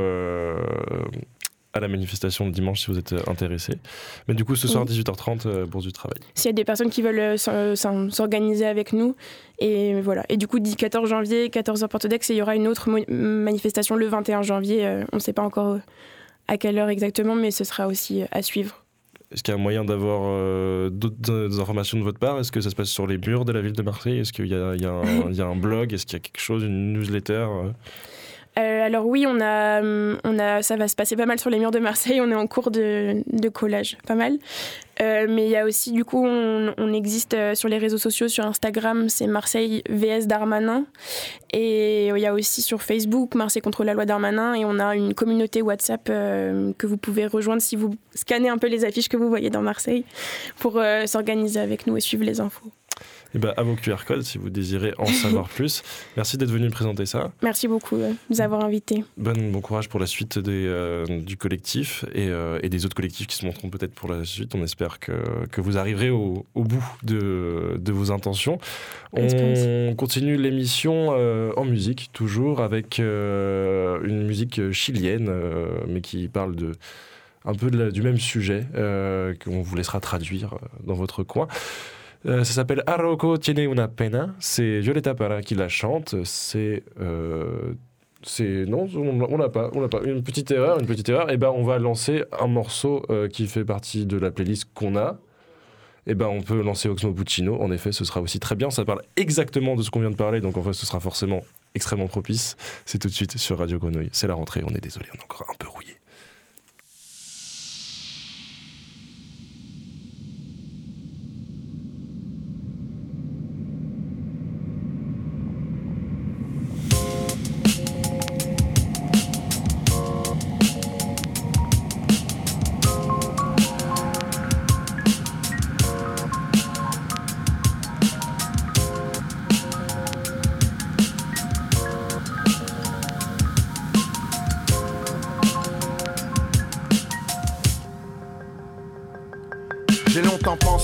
à 1.74 1.80
la 1.80 1.88
manifestation 1.88 2.46
de 2.46 2.52
dimanche 2.52 2.82
si 2.82 2.92
vous 2.92 2.98
êtes 2.98 3.14
intéressé. 3.28 3.74
Mais 4.28 4.34
du 4.34 4.44
coup, 4.44 4.56
ce 4.56 4.68
soir, 4.68 4.86
18h30, 4.86 5.66
Bourse 5.66 5.86
du 5.86 5.92
Travail. 5.92 6.18
S'il 6.36 6.50
y 6.50 6.50
a 6.50 6.54
des 6.54 6.66
personnes 6.66 6.90
qui 6.90 7.02
veulent 7.02 7.38
s'organiser 7.38 8.66
avec 8.66 8.94
nous, 8.94 9.16
et 9.60 10.02
voilà. 10.02 10.24
Et 10.30 10.38
du 10.38 10.48
coup, 10.48 10.60
14 10.60 11.10
janvier, 11.10 11.50
14h 11.50 11.88
Porte 11.88 12.08
d'Aix, 12.08 12.18
et 12.30 12.34
il 12.34 12.38
y 12.38 12.42
aura 12.42 12.56
une 12.56 12.68
autre 12.68 12.90
manifestation 13.10 13.96
le 13.96 14.08
21 14.08 14.42
janvier. 14.42 15.04
on 15.12 15.18
ne 15.18 15.22
sait 15.22 15.34
pas 15.34 15.44
encore 15.44 15.80
à 16.48 16.58
quelle 16.58 16.78
heure 16.78 16.90
exactement, 16.90 17.36
mais 17.36 17.52
ce 17.52 17.64
sera 17.64 17.88
aussi 17.88 18.24
à 18.32 18.42
suivre. 18.42 18.84
Est-ce 19.32 19.44
qu'il 19.44 19.54
y 19.54 19.56
a 19.56 19.60
un 19.60 19.64
moyen 19.64 19.86
d'avoir 19.86 20.24
euh, 20.26 20.90
d'autres 20.90 21.62
informations 21.62 21.98
de 21.98 22.04
votre 22.04 22.20
part? 22.20 22.38
Est-ce 22.40 22.52
que 22.52 22.60
ça 22.60 22.70
se 22.70 22.76
passe 22.76 22.90
sur 22.90 23.08
les 23.08 23.18
murs 23.18 23.46
de 23.46 23.54
la 23.54 23.62
ville 23.62 23.72
de 23.72 23.82
Marseille? 23.82 24.20
Est-ce 24.20 24.34
qu'il 24.34 24.48
y, 24.48 24.50
y, 24.50 24.54
a 24.56 25.46
un 25.46 25.56
blog? 25.56 25.94
Est-ce 25.94 26.06
qu'il 26.06 26.18
y 26.18 26.18
a 26.18 26.20
quelque 26.20 26.42
chose, 26.42 26.64
une 26.64 26.92
newsletter 26.92 27.48
euh? 28.58 28.72
Euh, 28.82 28.86
alors 28.86 29.06
oui, 29.06 29.26
on 29.28 29.40
a, 29.42 29.82
on 29.82 30.40
a, 30.40 30.62
ça 30.62 30.76
va 30.76 30.88
se 30.88 30.96
passer 30.96 31.16
pas 31.16 31.26
mal 31.26 31.40
sur 31.40 31.50
les 31.50 31.60
murs 31.60 31.72
de 31.72 31.80
Marseille. 31.80 32.22
On 32.22 32.30
est 32.30 32.36
en 32.36 32.48
cours 32.48 32.72
de, 32.72 33.24
collage, 33.54 33.98
pas 34.08 34.16
mal. 34.16 34.38
Euh, 35.02 35.26
mais 35.28 35.46
il 35.46 35.52
y 35.52 35.56
a 35.56 35.66
aussi, 35.66 35.92
du 35.92 36.06
coup, 36.06 36.24
on, 36.26 36.94
existe 36.94 37.34
euh, 37.34 37.56
sur 37.56 37.70
les 37.70 37.78
réseaux 37.78 37.98
sociaux, 37.98 38.28
sur 38.28 38.46
Instagram, 38.46 39.10
c'est 39.10 39.26
Marseille 39.26 39.82
VS 39.90 40.28
Darmanin. 40.28 40.86
Et 41.54 42.08
il 42.08 42.18
y 42.18 42.26
a 42.26 42.34
aussi 42.34 42.62
sur 42.62 42.82
Facebook, 42.82 43.36
Marseille 43.36 43.62
contre 43.62 43.84
la 43.84 43.94
loi 43.94 44.06
Darmanin. 44.06 44.54
Et 44.54 44.66
on 44.66 44.80
a 44.80 44.96
une 44.96 45.14
communauté 45.14 45.62
WhatsApp 45.62 46.06
que 46.06 46.88
vous 46.88 46.98
pouvez 46.98 47.26
rejoindre 47.26 47.62
si 47.62 47.76
vous 47.76 47.96
scannez 48.14 48.50
un 48.50 48.58
peu 48.58 48.68
les 48.68 48.86
affiches 48.86 49.10
que 49.10 49.18
vous 49.18 49.30
voyez 49.30 49.50
dans 49.50 49.62
Marseille 49.62 50.06
pour 50.60 50.80
s'organiser 51.06 51.60
avec 51.60 51.88
nous 51.88 51.98
et 51.98 52.02
suivre 52.02 52.24
les 52.24 52.40
infos. 52.40 52.72
Et 53.34 53.38
eh 53.38 53.40
ben, 53.40 53.54
à 53.56 53.64
vos 53.64 53.76
QR 53.76 54.04
codes 54.06 54.24
si 54.24 54.38
vous 54.38 54.50
désirez 54.50 54.94
en 54.98 55.06
savoir 55.06 55.48
plus. 55.56 55.84
Merci 56.18 56.36
d'être 56.38 56.52
venu 56.52 56.70
présenter 56.70 57.06
ça. 57.06 57.32
Merci 57.42 57.70
beaucoup 57.70 57.96
de 57.96 58.10
nous 58.30 58.42
avoir 58.42 58.62
invités. 58.66 59.06
Bon, 59.16 59.32
bon 59.54 59.62
courage 59.62 59.88
pour 59.88 60.02
la 60.02 60.06
suite 60.06 60.38
des, 60.38 60.66
euh, 60.68 61.06
du 61.22 61.38
collectif 61.38 62.04
et, 62.14 62.28
euh, 62.28 62.60
et, 62.62 62.68
des 62.68 62.86
autres 62.86 62.96
collectifs 62.96 63.28
qui 63.28 63.38
se 63.38 63.46
montreront 63.46 63.70
peut-être 63.70 63.94
pour 63.94 64.12
la 64.12 64.26
suite. 64.26 64.54
On 64.54 64.62
espère 64.64 65.00
que, 65.00 65.14
que 65.50 65.62
vous 65.62 65.78
arriverez 65.78 66.10
au, 66.10 66.46
au 66.56 66.66
bout 66.66 66.84
de, 67.04 67.78
de, 67.80 67.92
vos 67.94 68.12
intentions. 68.12 68.60
On 69.14 69.96
continue 69.96 70.36
l'émission 70.36 71.12
euh, 71.12 71.54
en 71.56 71.64
musique, 71.64 72.10
toujours 72.12 72.60
avec 72.60 73.00
une 73.00 74.24
musique 74.28 74.74
chilienne, 74.74 75.32
mais 75.88 76.02
qui 76.02 76.28
parle 76.28 76.58
de 76.58 76.74
un 77.46 77.56
peu 77.56 77.72
de 77.72 77.92
du 77.92 78.02
même 78.02 78.20
sujet 78.20 78.66
qu'on 78.74 79.62
vous 79.62 79.76
laissera 79.78 80.02
traduire 80.02 80.56
dans 80.84 80.96
votre 80.96 81.24
coin. 81.24 81.48
Euh, 82.26 82.44
ça 82.44 82.54
s'appelle 82.54 82.84
Arroco 82.86 83.38
tiene 83.38 83.66
una 83.66 83.88
pena. 83.88 84.36
C'est 84.40 84.80
Violeta 84.80 85.16
Parra 85.16 85.42
qui 85.42 85.56
la 85.56 85.70
chante. 85.70 86.16
C'est. 86.24 86.84
Euh, 87.00 87.74
non, 88.68 88.88
on 88.96 89.38
n'a 89.38 89.50
pas, 89.50 89.72
on 89.74 89.88
pas 89.88 90.02
une 90.06 90.22
petite 90.22 90.52
erreur, 90.52 90.80
une 90.80 90.86
petite 90.86 91.10
erreur. 91.10 91.30
Et 91.32 91.34
eh 91.34 91.38
ben, 91.38 91.52
on 91.56 91.64
va 91.64 91.80
lancer 91.80 92.24
un 92.40 92.48
morceau 92.48 93.04
euh, 93.10 93.28
qui 93.28 93.48
fait 93.48 93.66
partie 93.66 94.06
de 94.06 94.18
la 94.18 94.30
playlist 94.30 94.66
qu'on 94.74 94.96
a. 94.96 95.18
Et 96.08 96.12
eh 96.12 96.16
ben, 96.16 96.28
on 96.28 96.42
peut 96.42 96.62
lancer 96.62 96.90
Oxmo 96.90 97.14
Puccino. 97.14 97.60
En 97.62 97.72
effet, 97.72 97.92
ce 97.92 98.06
sera 98.06 98.22
aussi 98.22 98.40
très 98.40 98.56
bien. 98.56 98.70
Ça 98.72 98.86
parle 98.86 99.02
exactement 99.18 99.76
de 99.76 99.84
ce 99.84 99.92
qu'on 99.92 100.00
vient 100.00 100.10
de 100.10 100.16
parler, 100.16 100.42
donc 100.42 100.58
en 100.58 100.64
fait, 100.64 100.74
ce 100.74 100.86
sera 100.86 101.00
forcément 101.00 101.42
extrêmement 101.76 102.08
propice. 102.08 102.58
C'est 102.86 102.98
tout 102.98 103.08
de 103.08 103.14
suite 103.14 103.38
sur 103.38 103.60
Radio 103.60 103.78
Grenouille. 103.78 104.10
C'est 104.12 104.28
la 104.28 104.34
rentrée. 104.34 104.64
On 104.66 104.74
est 104.74 104.82
désolé, 104.82 105.06
on 105.14 105.18
est 105.18 105.24
encore 105.24 105.46
un 105.50 105.56
peu 105.60 105.68
rouillé. 105.68 106.01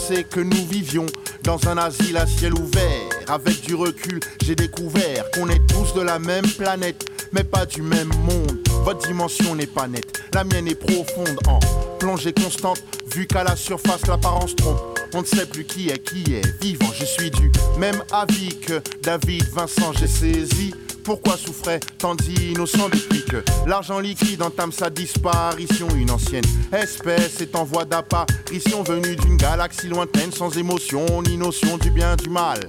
Que 0.08 0.39
nous 0.39 0.65
vivions 0.70 1.06
dans 1.43 1.67
un 1.67 1.78
asile 1.78 2.15
à 2.15 2.26
ciel 2.26 2.54
ouvert. 2.54 3.10
Avec 3.28 3.62
du 3.62 3.76
recul, 3.76 4.20
j'ai 4.41 4.56
découvert 4.56 5.30
qu'on 5.32 5.50
est 5.50 5.65
tous 5.67 5.93
de 5.93 6.02
la 6.02 6.17
même 6.17 6.48
planète, 6.48 7.06
mais 7.34 7.43
pas 7.43 7.65
du 7.65 7.82
même 7.82 8.12
monde. 8.24 8.58
Votre 8.86 9.06
dimension 9.06 9.54
n'est 9.56 9.67
pas 9.67 9.88
nette, 9.88 10.22
la 10.34 10.46
mienne 10.46 10.67
est 10.67 10.76
profonde 10.76 11.38
en 11.48 11.60
plongée 12.00 12.32
constante, 12.32 12.82
vu 13.13 13.28
qu'à 13.28 13.43
la 13.43 13.58
surface 13.58 14.08
l'apparence 14.08 14.56
trompe. 14.56 14.80
On 15.13 15.22
ne 15.22 15.26
sait 15.26 15.46
plus 15.46 15.65
qui 15.65 15.89
est 15.89 16.00
qui 16.00 16.36
est 16.36 16.62
vivant. 16.62 16.91
Je 16.98 17.06
suis 17.06 17.32
du 17.32 17.52
même 17.78 18.02
avis 18.12 18.58
que 18.60 18.82
David 19.04 19.43
Vincent. 19.54 19.91
J'ai 19.93 20.08
saisi 20.08 20.74
pourquoi 21.08 21.38
souffrait 21.38 21.80
tant 22.00 22.15
d'innocents 22.15 22.89
depuis 22.89 23.24
que 23.24 23.38
l'argent 23.65 24.02
liquide 24.02 24.41
entame 24.41 24.74
sa 24.74 24.89
disparition 24.89 25.88
Une 25.96 26.12
ancienne 26.12 26.43
espèce 26.74 27.39
est 27.39 27.56
en 27.56 27.63
voie 27.63 27.86
d'apparition 27.86 28.84
Venue 28.84 29.15
d'une 29.15 29.38
galaxie 29.38 29.88
lointaine 29.88 30.34
sans 30.34 30.58
émotion 30.58 31.06
ni 31.22 31.38
notion 31.38 31.78
du 31.78 31.91
bien 31.91 32.17
du 32.17 32.30
mal 32.30 32.60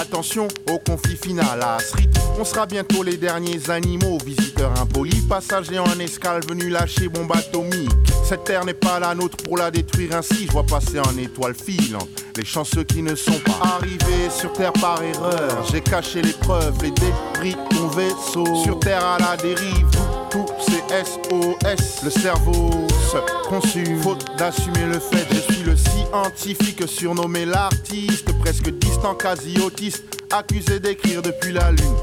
Attention 0.00 0.46
au 0.70 0.78
conflit 0.78 1.16
final 1.16 1.60
à 1.60 1.78
Srit. 1.80 2.08
On 2.38 2.44
sera 2.44 2.64
bientôt 2.64 3.02
les 3.02 3.16
derniers 3.16 3.68
animaux, 3.68 4.18
visiteurs 4.24 4.72
impolis, 4.80 5.20
passagers 5.28 5.78
en 5.78 5.98
escale 5.98 6.42
venus 6.48 6.72
lâcher 6.72 7.08
bombe 7.08 7.32
atomique. 7.32 7.90
Cette 8.24 8.44
terre 8.44 8.64
n'est 8.64 8.72
pas 8.72 8.98
la 8.98 9.14
nôtre 9.14 9.36
pour 9.38 9.58
la 9.58 9.70
détruire 9.70 10.16
ainsi. 10.16 10.46
Je 10.46 10.52
vois 10.52 10.64
passer 10.64 11.00
en 11.00 11.18
étoile 11.18 11.54
filante 11.54 12.08
les 12.40 12.46
chanceux 12.46 12.84
qui 12.84 13.02
ne 13.02 13.14
sont 13.14 13.38
pas 13.40 13.76
arrivés 13.76 14.30
sur 14.30 14.50
terre 14.54 14.72
par 14.72 15.02
erreur. 15.02 15.62
J'ai 15.70 15.82
caché 15.82 16.22
les 16.22 16.32
preuves, 16.32 16.74
les 16.82 16.90
débris 16.90 17.56
ton 17.68 17.88
vaisseau. 17.88 18.46
Sur 18.64 18.80
terre 18.80 19.04
à 19.04 19.18
la 19.18 19.36
dérive, 19.36 19.86
tout, 20.30 20.46
c'est 20.58 21.04
SOS. 21.04 22.02
Le 22.02 22.10
cerveau 22.10 22.70
se 23.12 23.48
consume, 23.48 24.00
faute 24.00 24.24
d'assumer 24.38 24.86
le 24.86 24.98
fait. 24.98 25.26
Je 25.30 25.52
suis 25.52 25.62
le 25.64 25.76
scientifique 25.76 26.88
surnommé 26.88 27.44
l'artiste, 27.44 28.32
presque 28.38 28.70
distant, 28.70 29.14
quasi 29.14 29.60
autiste, 29.60 30.04
accusé 30.32 30.80
d'écrire 30.80 31.20
depuis 31.20 31.52
la 31.52 31.70
lune. 31.72 31.96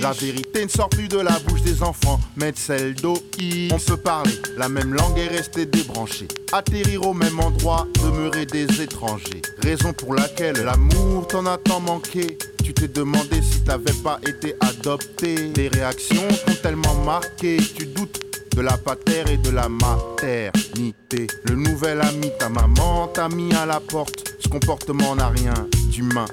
La 0.00 0.12
vérité 0.12 0.64
ne 0.64 0.68
sort 0.70 0.88
plus 0.88 1.08
de 1.08 1.18
la 1.18 1.36
bouche 1.40 1.62
des 1.62 1.82
enfants, 1.82 2.20
mais 2.36 2.52
de 2.52 2.56
celle 2.56 2.94
d'OI. 2.94 3.18
On 3.72 3.78
peut 3.78 3.96
parler, 3.96 4.38
la 4.56 4.68
même 4.68 4.94
langue 4.94 5.18
est 5.18 5.26
restée 5.26 5.66
débranchée. 5.66 6.28
Atterrir 6.52 7.04
au 7.04 7.12
même 7.12 7.40
endroit, 7.40 7.88
demeurer 8.00 8.46
des 8.46 8.80
étrangers. 8.80 9.42
Raison 9.62 9.92
pour 9.92 10.14
laquelle 10.14 10.56
l'amour 10.64 11.26
t'en 11.28 11.46
a 11.46 11.56
tant 11.58 11.80
manqué. 11.80 12.38
Tu 12.64 12.74
t'es 12.74 12.88
demandé 12.88 13.40
si 13.42 13.62
t'avais 13.64 13.92
pas 14.04 14.20
été 14.26 14.54
adopté. 14.60 15.52
Tes 15.52 15.68
réactions 15.68 16.28
t'ont 16.46 16.54
tellement 16.62 16.94
marqué, 17.04 17.58
tu 17.76 17.86
doutes 17.86 18.20
de 18.56 18.60
la 18.60 18.76
patère 18.76 19.28
et 19.28 19.36
de 19.36 19.50
la 19.50 19.68
maternité. 19.68 21.26
Le 21.44 21.54
nouvel 21.54 22.00
ami, 22.00 22.30
ta 22.38 22.48
maman 22.48 23.08
t'a 23.08 23.28
mis 23.28 23.54
à 23.54 23.66
la 23.66 23.80
porte. 23.80 24.34
Ce 24.40 24.48
comportement 24.48 25.14
n'a 25.16 25.28
rien 25.28 25.54
d'humain 25.90 26.26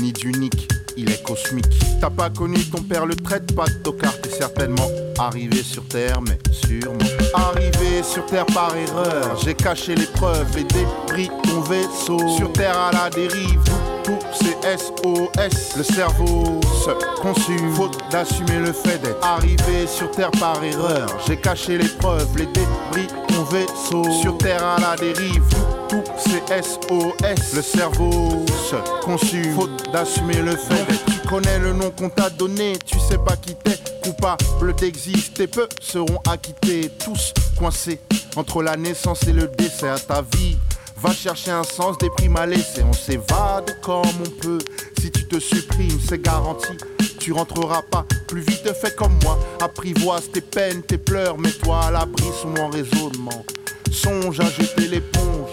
ni 0.00 0.12
d'unique 0.12 0.68
il 0.96 1.10
est 1.10 1.22
cosmique. 1.22 1.66
T'as 2.00 2.10
pas 2.10 2.30
connu 2.30 2.58
ton 2.64 2.82
père, 2.82 3.06
le 3.06 3.16
traite 3.16 3.54
pas 3.54 3.66
de 3.66 3.74
tocard, 3.82 4.20
t'es 4.20 4.30
certainement 4.30 4.88
arrivé 5.18 5.62
sur 5.62 5.86
terre, 5.86 6.20
mais 6.20 6.38
sûrement 6.52 6.98
arrivé 7.34 8.02
sur 8.02 8.26
terre 8.26 8.46
par 8.46 8.74
erreur. 8.76 9.38
J'ai 9.42 9.54
caché 9.54 9.94
les 9.94 10.06
preuves 10.06 10.56
et 10.56 10.64
débris 10.64 11.30
ton 11.44 11.60
vaisseau. 11.60 12.18
Sur 12.36 12.52
terre 12.52 12.76
à 12.76 12.92
la 12.92 13.10
dérive, 13.10 13.60
tout 14.04 14.18
c'est 14.32 14.78
SOS. 14.78 15.76
Le 15.76 15.82
cerveau 15.82 16.60
se 16.84 16.90
consume, 17.20 17.74
faute 17.74 17.98
d'assumer 18.10 18.58
le 18.58 18.72
fait 18.72 18.98
d'être 18.98 19.24
arrivé 19.24 19.86
sur 19.86 20.10
Terre 20.10 20.30
par 20.32 20.62
erreur. 20.62 21.08
J'ai 21.26 21.36
caché 21.36 21.78
les 21.78 21.88
preuves, 21.88 22.28
les 22.36 22.46
débris, 22.46 23.08
mon 23.32 23.44
vaisseau 23.44 24.04
sur 24.22 24.36
Terre 24.38 24.64
à 24.64 24.80
la 24.80 24.96
dérive. 24.96 25.44
Tout, 25.88 26.04
c'est 26.16 26.62
SOS. 26.62 27.54
Le 27.54 27.62
cerveau 27.62 28.44
se 28.68 28.76
consume, 29.04 29.54
faute 29.54 29.92
d'assumer 29.92 30.36
le 30.36 30.56
fait 30.56 30.84
d'être. 30.86 31.04
Tu 31.06 31.28
connais 31.28 31.58
le 31.58 31.72
nom 31.72 31.90
qu'on 31.90 32.08
t'a 32.08 32.30
donné, 32.30 32.78
tu 32.84 32.98
sais 32.98 33.18
pas 33.18 33.36
qui 33.36 33.54
t'es 33.54 33.78
coupable 34.02 34.74
d'exister. 34.76 35.46
Peu 35.46 35.68
seront 35.80 36.20
acquittés, 36.28 36.90
tous 37.04 37.32
coincés 37.58 38.00
entre 38.36 38.62
la 38.62 38.76
naissance 38.76 39.26
et 39.26 39.32
le 39.32 39.48
décès 39.48 39.88
à 39.88 39.98
ta 39.98 40.22
vie. 40.22 40.56
Va 41.02 41.12
chercher 41.12 41.50
un 41.50 41.64
sens 41.64 41.96
des 41.98 42.10
primes 42.10 42.36
à 42.36 42.46
laisser. 42.46 42.82
On 42.82 42.92
s'évade 42.92 43.78
comme 43.82 44.02
on 44.04 44.30
peut. 44.42 44.58
Si 45.00 45.10
tu 45.10 45.26
te 45.26 45.38
supprimes, 45.38 45.98
c'est 46.06 46.20
garanti. 46.20 46.72
Tu 47.18 47.32
rentreras 47.32 47.82
pas 47.90 48.04
plus 48.28 48.42
vite, 48.42 48.70
fais 48.74 48.94
comme 48.94 49.18
moi. 49.22 49.38
Apprivoise 49.60 50.30
tes 50.30 50.40
peines, 50.40 50.82
tes 50.82 50.98
pleurs. 50.98 51.38
Mets-toi 51.38 51.80
à 51.80 51.90
l'abri 51.90 52.24
sous 52.40 52.48
mon 52.48 52.68
raisonnement. 52.68 53.44
Songe 53.90 54.40
à 54.40 54.50
jeter 54.50 54.88
l'éponge. 54.88 55.50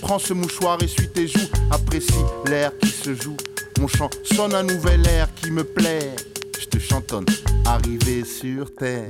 Prends 0.00 0.18
ce 0.18 0.32
mouchoir, 0.32 0.82
essuie 0.82 1.08
tes 1.08 1.28
joues. 1.28 1.48
Apprécie 1.70 2.12
l'air 2.46 2.72
qui 2.80 2.88
se 2.88 3.14
joue. 3.14 3.36
Mon 3.78 3.86
chant 3.86 4.10
sonne 4.24 4.54
un 4.54 4.64
nouvel 4.64 5.06
air 5.06 5.28
qui 5.40 5.52
me 5.52 5.62
plaît 5.62 6.14
je 6.60 6.66
te 6.66 6.78
chantonne. 6.78 7.26
Arrivé 7.64 8.24
sur 8.24 8.74
terre, 8.74 9.04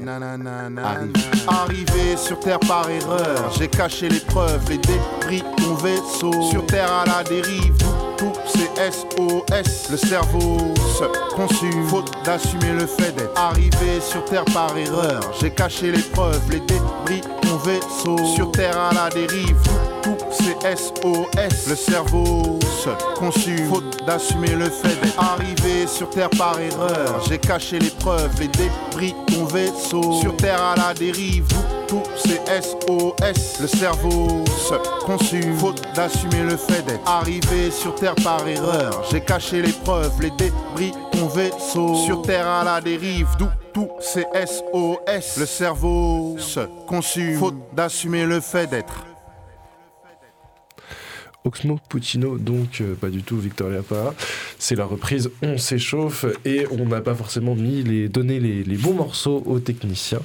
Arrivé 1.46 2.16
sur 2.16 2.40
terre 2.40 2.60
par 2.60 2.88
erreur, 2.90 3.52
j'ai 3.58 3.68
caché 3.68 4.08
les 4.08 4.20
preuves, 4.20 4.68
les 4.68 4.78
débris 4.78 5.42
mon 5.62 5.74
vaisseau. 5.74 6.32
Sur 6.50 6.66
terre 6.66 6.92
à 6.92 7.04
la 7.06 7.22
dérive, 7.24 7.76
tout 8.16 8.32
c'est 8.46 8.92
SOS. 8.92 9.90
Le 9.90 9.96
cerveau 9.96 10.74
se 10.98 11.04
consume, 11.34 11.86
faute 11.88 12.10
d'assumer 12.24 12.72
le 12.72 12.86
fait 12.86 13.12
d'être 13.12 13.38
arrivé 13.38 14.00
sur 14.00 14.24
terre 14.24 14.44
par 14.46 14.76
erreur. 14.76 15.20
J'ai 15.40 15.50
caché 15.50 15.92
les 15.92 16.02
preuves, 16.02 16.42
les 16.50 16.60
débris 16.60 17.22
mon 17.46 17.56
vaisseau. 17.58 18.16
Sur 18.34 18.50
terre 18.52 18.78
à 18.78 18.92
la 18.92 19.08
dérive, 19.10 19.56
tout 20.02 20.16
c'est 20.30 20.76
SOS. 20.76 21.68
Le 21.68 21.76
cerveau 21.76 22.58
se 22.62 22.90
consume, 23.18 23.68
faute 23.68 24.04
d'assumer 24.06 24.54
le 24.54 24.70
fait 24.70 25.00
d'être 25.00 25.18
arrivé 25.18 25.86
sur 25.86 26.10
terre 26.10 26.30
par 26.30 26.58
erreur. 26.60 27.22
J'ai 27.28 27.38
caché 27.38 27.78
les 27.78 27.90
preuves, 27.90 28.30
les 28.40 28.48
débris 28.48 29.14
de 29.28 29.52
vaisseau. 29.52 30.12
Sur 30.20 30.36
terre 30.36 30.62
à 30.62 30.76
la 30.76 30.94
dérive, 30.94 31.46
tout 31.86 32.02
c'est 32.16 32.40
SOS. 32.62 33.60
Le 33.60 33.66
cerveau 33.66 34.44
se 34.46 35.04
consume, 35.04 35.56
faute 35.58 35.82
d'assumer 35.94 36.42
le 36.42 36.56
fait 36.56 36.82
d'être 36.82 37.08
arrivé 37.08 37.70
sur 37.70 37.94
terre 37.94 38.14
par 38.16 38.46
erreur. 38.46 39.04
J'ai 39.10 39.20
caché 39.20 39.62
les 39.62 39.72
preuves, 39.72 40.20
les 40.20 40.30
débris 40.30 40.92
de 41.12 41.20
vaisseau. 41.34 41.94
Sur 41.94 42.22
terre 42.22 42.46
à 42.46 42.64
la 42.64 42.80
dérive, 42.80 43.28
d'où 43.38 43.48
tout 43.72 43.88
c'est 44.00 44.28
SOS. 44.46 45.38
Le 45.38 45.46
cerveau 45.46 46.36
se 46.38 46.60
consume, 46.86 47.38
faute 47.38 47.74
d'assumer 47.74 48.24
le 48.24 48.40
fait 48.40 48.66
d'être 48.66 49.07
Oxmo 51.48 51.80
Puccino, 51.88 52.36
donc 52.36 52.82
euh, 52.82 52.94
pas 52.94 53.08
du 53.08 53.22
tout 53.22 53.38
Victoria 53.38 53.82
Parra. 53.82 54.14
C'est 54.58 54.74
la 54.74 54.84
reprise 54.84 55.30
On 55.42 55.56
s'échauffe 55.56 56.26
et 56.44 56.66
on 56.70 56.84
n'a 56.84 57.00
pas 57.00 57.14
forcément 57.14 57.54
mis 57.54 57.82
les, 57.82 58.10
donné 58.10 58.38
les, 58.38 58.76
bons 58.76 58.92
morceaux 58.92 59.42
aux 59.46 59.58
techniciens. 59.58 60.20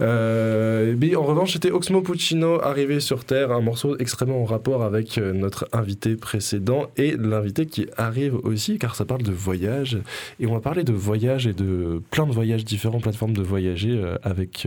Euh, 0.00 0.96
mais 0.98 1.14
en 1.14 1.22
revanche, 1.22 1.52
c'était 1.52 1.70
Oxmo 1.70 2.02
Puccino 2.02 2.60
arrivé 2.60 2.98
sur 2.98 3.24
Terre, 3.24 3.52
un 3.52 3.60
morceau 3.60 3.96
extrêmement 3.98 4.42
en 4.42 4.44
rapport 4.44 4.82
avec 4.82 5.16
euh, 5.16 5.32
notre 5.32 5.68
invité 5.72 6.16
précédent 6.16 6.90
et 6.96 7.16
l'invité 7.16 7.66
qui 7.66 7.86
arrive 7.96 8.34
aussi, 8.42 8.78
car 8.78 8.96
ça 8.96 9.04
parle 9.04 9.22
de 9.22 9.32
voyage. 9.32 9.98
Et 10.40 10.46
on 10.48 10.54
va 10.54 10.60
parler 10.60 10.82
de 10.82 10.92
voyage 10.92 11.46
et 11.46 11.52
de 11.52 12.02
plein 12.10 12.26
de 12.26 12.32
voyages 12.32 12.64
différents, 12.64 12.98
plateformes 12.98 13.34
de 13.34 13.42
voyager 13.42 14.02
avec 14.24 14.66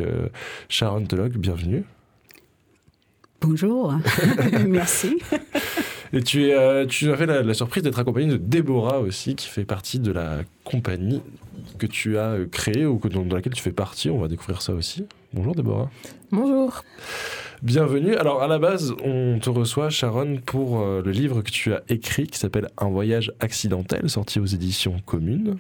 Sharon 0.70 1.04
Telog. 1.04 1.34
Bienvenue. 1.38 1.84
Bonjour, 3.42 3.94
merci. 4.68 5.20
Et 6.14 6.22
tu, 6.22 6.48
es, 6.48 6.54
euh, 6.54 6.86
tu 6.86 7.12
as 7.12 7.18
fait 7.18 7.26
la, 7.26 7.54
surprise 7.54 7.84
d'être 7.84 8.00
accompagné 8.00 8.28
de 8.28 8.38
Déborah 8.38 9.00
aussi, 9.00 9.36
qui 9.36 9.48
fait 9.48 9.66
partie 9.66 10.00
de 10.00 10.12
la 10.12 10.40
compagnie 10.64 11.22
que 11.78 11.86
tu 11.86 12.18
as 12.18 12.32
euh, 12.32 12.48
créée 12.48 12.86
ou 12.86 12.98
que, 12.98 13.08
dans, 13.08 13.24
laquelle 13.24 13.54
tu 13.54 13.62
fais 13.62 13.72
partie. 13.72 14.10
On 14.10 14.20
va 14.20 14.28
découvrir 14.28 14.62
ça 14.62 14.74
aussi. 14.74 15.06
Bonjour 15.34 15.56
Déborah. 15.56 15.90
Bonjour. 16.32 16.84
Bienvenue. 17.62 18.16
Alors 18.16 18.42
à 18.42 18.48
la 18.48 18.60
base, 18.60 18.94
on 19.04 19.40
te 19.40 19.50
reçoit 19.50 19.90
Sharon 19.90 20.38
pour 20.46 20.80
euh, 20.80 21.02
le 21.04 21.12
livre 21.12 21.42
que 21.42 21.52
tu 21.52 21.74
as 21.74 21.82
écrit 21.90 22.28
qui 22.28 22.38
s'appelle 22.38 22.70
Un 22.78 22.90
voyage 22.90 23.32
accidentel, 23.40 24.10
sorti 24.10 24.40
aux 24.40 24.46
éditions 24.46 25.00
communes. 25.06 25.58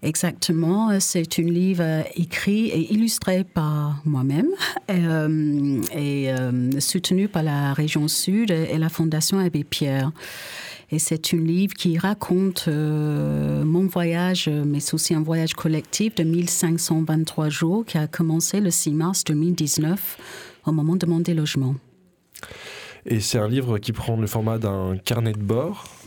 Exactement, 0.00 1.00
c'est 1.00 1.40
un 1.40 1.42
livre 1.42 2.04
écrit 2.14 2.68
et 2.68 2.92
illustré 2.92 3.42
par 3.42 4.00
moi-même 4.04 4.46
euh, 4.90 5.82
et 5.92 6.30
euh, 6.30 6.78
soutenu 6.78 7.26
par 7.26 7.42
la 7.42 7.72
région 7.72 8.06
Sud 8.06 8.52
et 8.52 8.78
la 8.78 8.88
Fondation 8.90 9.40
Abbé 9.40 9.64
Pierre. 9.64 10.12
Et 10.92 11.00
c'est 11.00 11.34
un 11.34 11.38
livre 11.38 11.74
qui 11.74 11.98
raconte 11.98 12.66
euh, 12.68 13.64
mon 13.64 13.88
voyage, 13.88 14.48
mais 14.48 14.78
aussi 14.94 15.14
un 15.14 15.22
voyage 15.22 15.54
collectif 15.54 16.14
de 16.14 16.22
1523 16.22 17.48
jours 17.48 17.84
qui 17.84 17.98
a 17.98 18.06
commencé 18.06 18.60
le 18.60 18.70
6 18.70 18.92
mars 18.92 19.24
2019 19.24 20.16
au 20.64 20.72
moment 20.72 20.94
de 20.94 21.06
mon 21.06 21.18
délogement. 21.18 21.74
Et 23.04 23.18
c'est 23.20 23.38
un 23.38 23.48
livre 23.48 23.78
qui 23.78 23.92
prend 23.92 24.16
le 24.16 24.28
format 24.28 24.58
d'un 24.58 24.96
carnet 25.04 25.32
de 25.32 25.38
bord 25.38 25.97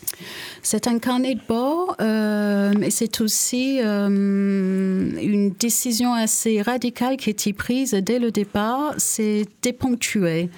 c'est 0.63 0.87
un 0.87 0.99
carnet 0.99 1.35
de 1.35 1.41
bord 1.47 1.95
euh, 2.01 2.73
et 2.81 2.91
c'est 2.91 3.21
aussi 3.21 3.79
euh, 3.81 4.07
une 4.07 5.51
décision 5.51 6.13
assez 6.13 6.61
radicale 6.61 7.17
qui 7.17 7.29
a 7.29 7.31
été 7.31 7.53
prise 7.53 7.93
dès 7.93 8.19
le 8.19 8.31
départ, 8.31 8.93
c'est 8.97 9.45
déponctuer. 9.61 10.49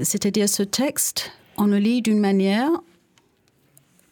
C'est-à-dire 0.00 0.48
ce 0.48 0.62
texte, 0.62 1.32
on 1.56 1.66
le 1.66 1.78
lit 1.78 2.02
d'une 2.02 2.20
manière 2.20 2.70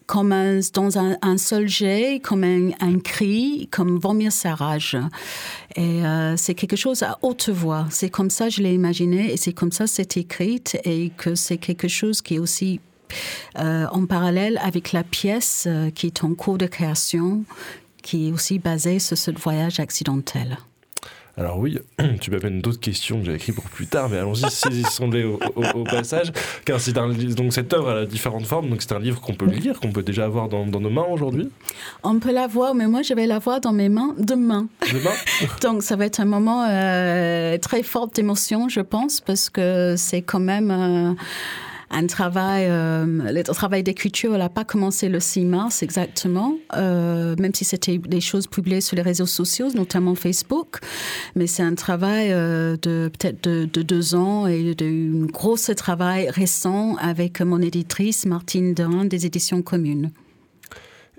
comme 0.09 0.35
dans 0.73 0.99
un, 0.99 1.37
seul 1.37 1.69
jet, 1.69 2.19
comme 2.21 2.43
un, 2.43 2.99
cri, 2.99 3.69
comme 3.71 3.99
vomir 3.99 4.33
sa 4.33 4.55
rage. 4.55 4.97
Et 5.77 6.03
euh, 6.03 6.35
c'est 6.37 6.55
quelque 6.55 6.77
chose 6.77 7.03
à 7.03 7.19
haute 7.21 7.51
voix. 7.51 7.87
C'est 7.91 8.09
comme 8.09 8.31
ça 8.31 8.49
je 8.49 8.63
l'ai 8.63 8.73
imaginé 8.73 9.31
et 9.31 9.37
c'est 9.37 9.53
comme 9.53 9.71
ça 9.71 9.87
c'est 9.87 10.17
écrit 10.17 10.63
et 10.85 11.13
que 11.17 11.35
c'est 11.35 11.59
quelque 11.59 11.89
chose 11.89 12.23
qui 12.23 12.37
est 12.37 12.39
aussi 12.39 12.81
euh, 13.59 13.87
en 13.91 14.07
parallèle 14.07 14.61
avec 14.63 14.93
la 14.93 15.05
pièce 15.05 15.65
euh, 15.67 15.91
qui 15.91 16.07
est 16.07 16.25
en 16.25 16.35
cours 16.35 16.59
de 16.59 16.67
création, 16.67 17.45
qui 18.03 18.29
est 18.29 18.33
aussi 18.33 18.59
basée 18.59 18.99
sur 18.99 19.19
ce 19.19 19.31
voyage 19.31 19.81
accidentel. 19.81 20.59
Alors 21.39 21.61
oui, 21.61 21.79
tu 22.21 22.33
m'amènes 22.33 22.61
d'autres 22.61 22.81
questions 22.81 23.21
que 23.21 23.27
j'ai 23.27 23.35
écrites 23.35 23.55
pour 23.55 23.65
plus 23.65 23.87
tard, 23.87 24.09
mais 24.09 24.19
allons-y, 24.19 24.41
saisissons-les 24.51 25.25
au, 25.25 25.39
passage. 25.85 26.33
Car 26.65 26.81
c'est 26.81 26.99
un, 26.99 27.11
donc 27.11 27.53
cette 27.53 27.73
œuvre 27.73 27.91
a 27.91 28.07
différentes 28.07 28.47
formes, 28.47 28.69
donc 28.69 28.83
c'est 28.83 28.93
un 28.93 28.99
livre 28.99 29.21
qu'on 29.21 29.35
peut 29.35 29.47
lire, 29.47 29.79
qu'on 29.79 29.93
peut 29.93 30.03
déjà 30.03 30.25
avoir 30.25 30.49
dans, 30.49 30.67
nos 30.67 30.91
mains 30.91 31.07
aujourd'hui. 31.09 31.49
On 32.03 32.19
peut 32.19 32.33
l'avoir, 32.33 32.75
mais 32.75 32.89
moi 32.89 33.03
je 33.03 33.15
vais 33.15 33.27
l'avoir 33.27 33.61
dans 33.61 33.73
mes 33.73 33.89
mains 33.89 34.17
demain. 34.19 34.67
Demain 34.93 35.15
Donc 35.63 35.85
ça 35.85 35.95
va 35.95 36.07
être 36.07 36.19
un 36.19 36.25
moment 36.25 36.67
euh, 36.69 37.57
très 37.59 37.85
fort 37.85 38.09
d'émotion, 38.09 38.69
je 38.69 38.81
pense, 38.81 39.21
parce 39.21 39.49
que 39.49 39.95
c'est 39.97 40.23
quand 40.23 40.41
même 40.41 41.17
un 41.91 42.07
travail, 42.07 42.67
euh, 42.69 43.07
le 43.07 43.43
travail 43.43 43.83
d'écriture 43.83 44.37
n'a 44.37 44.49
pas 44.49 44.65
commencé 44.65 45.09
le 45.09 45.21
6 45.21 45.45
mars 45.45 45.83
exactement, 45.83 46.57
euh, 46.77 47.35
même 47.39 47.55
si 47.55 47.65
c'était 47.65 47.99
des 47.99 48.21
choses 48.21 48.47
publiées 48.47 48.81
sur 48.81 48.97
les 48.97 49.03
réseaux 49.03 49.27
sociaux, 49.27 49.69
notamment 49.75 50.15
Facebook. 50.15 50.79
Mais 51.35 51.47
c'est 51.47 51.63
un 51.63 51.75
travail 51.75 52.33
euh, 52.33 52.77
de 52.83 53.11
peut-être 53.19 53.43
de, 53.49 53.65
deux 53.65 54.15
ans 54.15 54.47
et 54.47 54.75
d'un 54.75 55.27
gros 55.27 55.57
travail 55.57 56.29
récent 56.29 56.97
avec 56.97 57.41
mon 57.41 57.61
éditrice 57.61 58.27
Martine 58.27 58.75
Derin 58.75 59.05
des 59.07 59.25
éditions 59.25 59.63
communes. 59.63 60.11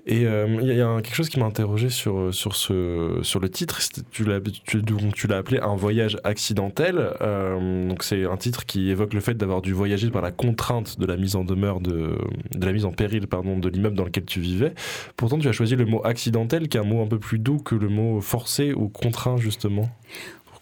Et 0.06 0.26
euh, 0.26 0.58
il 0.60 0.74
y 0.74 0.80
a 0.80 1.00
quelque 1.02 1.14
chose 1.14 1.28
qui 1.28 1.38
m'a 1.38 1.46
interrogé 1.46 1.90
sur, 1.90 2.32
sur, 2.34 2.56
ce, 2.56 3.18
sur 3.22 3.38
le 3.38 3.48
titre. 3.48 3.80
Tu 4.10 4.24
l'as, 4.24 4.40
tu, 4.40 4.82
tu 5.14 5.26
l'as 5.26 5.36
appelé 5.36 5.58
Un 5.60 5.76
voyage 5.76 6.16
accidentel. 6.24 7.12
Euh, 7.20 7.88
donc 7.88 8.02
c'est 8.02 8.24
un 8.24 8.36
titre 8.36 8.64
qui 8.64 8.90
évoque 8.90 9.12
le 9.12 9.20
fait 9.20 9.34
d'avoir 9.34 9.60
dû 9.60 9.72
voyager 9.72 10.10
par 10.10 10.22
la 10.22 10.32
contrainte 10.32 10.98
de 10.98 11.06
la 11.06 11.16
mise 11.16 11.36
en 11.36 11.44
demeure, 11.44 11.80
de, 11.80 12.16
de 12.50 12.66
la 12.66 12.72
mise 12.72 12.84
en 12.84 12.92
péril 12.92 13.26
pardon, 13.26 13.58
de 13.58 13.68
l'immeuble 13.68 13.96
dans 13.96 14.04
lequel 14.04 14.24
tu 14.24 14.40
vivais. 14.40 14.74
Pourtant, 15.16 15.38
tu 15.38 15.48
as 15.48 15.52
choisi 15.52 15.76
le 15.76 15.84
mot 15.84 16.00
accidentel, 16.04 16.68
qui 16.68 16.76
est 16.76 16.80
un 16.80 16.84
mot 16.84 17.02
un 17.02 17.06
peu 17.06 17.18
plus 17.18 17.38
doux 17.38 17.58
que 17.58 17.74
le 17.74 17.88
mot 17.88 18.20
forcé 18.20 18.72
ou 18.72 18.88
contraint, 18.88 19.36
justement. 19.36 19.90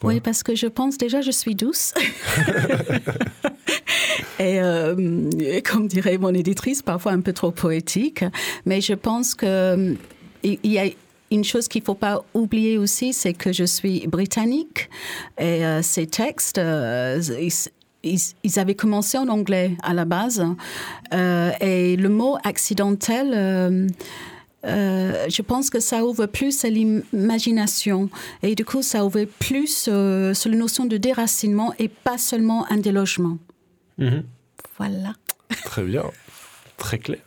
Oui, 0.03 0.21
parce 0.21 0.43
que 0.43 0.55
je 0.55 0.67
pense 0.67 0.97
déjà 0.97 1.21
je 1.21 1.33
suis 1.33 1.55
douce. 1.55 1.93
Euh, 4.41 5.31
et, 5.41 5.63
comme 5.63 5.89
dirait 5.89 6.17
mon 6.17 6.33
éditrice, 6.33 6.81
parfois 6.81 7.13
un 7.13 7.21
peu 7.21 7.33
trop 7.33 7.51
poétique. 7.51 8.25
Mais 8.67 8.81
je 8.81 8.95
pense 8.95 9.35
qu'il 9.35 9.49
euh, 9.49 9.95
y 10.45 10.79
a 10.79 10.85
une 11.33 11.43
chose 11.43 11.67
qu'il 11.67 11.83
ne 11.83 11.87
faut 11.87 11.95
pas 11.95 12.25
oublier 12.35 12.79
aussi, 12.79 13.13
c'est 13.13 13.33
que 13.33 13.53
je 13.53 13.65
suis 13.65 14.07
britannique 14.07 14.91
et 15.39 15.65
euh, 15.67 15.83
ces 15.83 16.07
textes, 16.07 16.61
ils, 18.03 18.59
avaient 18.59 18.75
commencé 18.75 19.19
en 19.19 19.29
anglais 19.29 19.77
à 19.83 19.95
la 19.95 20.05
base. 20.05 20.45
Euh, 21.13 21.51
et 21.61 21.97
le 21.97 22.09
mot 22.09 22.37
accidentel, 22.45 23.33
euh, 23.35 23.87
euh, 24.67 25.27
je 25.29 25.43
pense 25.43 25.71
que 25.71 25.81
ça 25.81 26.05
ouvre 26.05 26.27
plus 26.27 26.65
à 26.65 26.71
l'imagination. 26.71 28.09
Et 28.43 28.55
du 28.55 28.65
coup, 28.65 28.83
ça 28.83 29.05
ouvre 29.05 29.25
plus 29.25 29.85
sur 29.85 30.51
la 30.51 30.57
notion 30.57 30.87
de 30.87 30.97
déracinement 30.97 31.73
et 31.79 31.89
pas 31.89 32.19
seulement 32.19 32.71
un 32.71 32.77
délogement. 32.77 33.39
Mhm. 33.99 34.23
Voilà. 34.79 35.15
Très 35.65 35.85
bien 35.85 36.05
très 36.79 36.99
clair. 36.99 37.19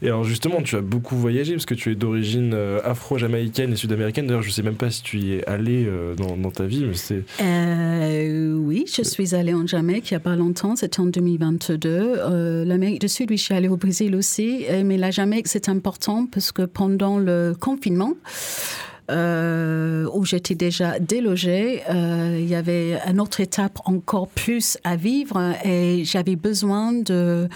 Et 0.00 0.06
alors 0.06 0.24
justement, 0.24 0.62
tu 0.62 0.76
as 0.76 0.80
beaucoup 0.80 1.16
voyagé 1.16 1.52
parce 1.52 1.66
que 1.66 1.74
tu 1.74 1.92
es 1.92 1.94
d'origine 1.94 2.52
euh, 2.54 2.80
afro-jamaïcaine 2.84 3.72
et 3.72 3.76
sud-américaine. 3.76 4.26
D'ailleurs, 4.26 4.42
je 4.42 4.48
ne 4.48 4.52
sais 4.52 4.62
même 4.62 4.76
pas 4.76 4.90
si 4.90 5.02
tu 5.02 5.18
y 5.18 5.34
es 5.34 5.46
allé 5.46 5.84
euh, 5.86 6.14
dans, 6.14 6.50
ta 6.50 6.64
vie, 6.64 6.84
mais 6.86 6.94
c'est... 6.94 7.24
Euh, 7.42 8.54
oui, 8.54 8.84
je 8.86 9.02
suis 9.02 9.34
allée 9.34 9.52
en 9.52 9.66
Jamaïque 9.66 10.10
il 10.10 10.14
n'y 10.14 10.18
a 10.18 10.20
pas 10.20 10.36
longtemps, 10.36 10.76
c'était 10.76 11.00
en 11.00 11.06
2022. 11.06 12.64
L'Amérique 12.64 13.00
du 13.00 13.08
Sud, 13.08 13.30
oui, 13.30 13.36
je 13.36 13.42
suis 13.42 13.54
allée 13.54 13.68
au 13.68 13.76
Brésil 13.76 14.14
aussi. 14.14 14.64
Mais 14.84 14.96
la 14.96 15.10
Jamaïque, 15.10 15.48
c'est 15.48 15.68
important 15.68 16.26
parce 16.26 16.52
que 16.52 16.62
pendant 16.62 17.18
le 17.18 17.54
confinement, 17.58 18.14
où 19.10 20.24
j'étais 20.24 20.54
déjà 20.54 20.98
délogée, 20.98 21.82
il 21.90 22.46
y 22.46 22.54
avait 22.54 22.98
une 23.06 23.20
autre 23.20 23.40
étape 23.40 23.78
encore 23.84 24.28
plus 24.28 24.78
à 24.84 24.96
vivre 24.96 25.54
et 25.64 26.04
j'avais 26.04 26.36
besoin 26.36 26.92
de 26.92 27.48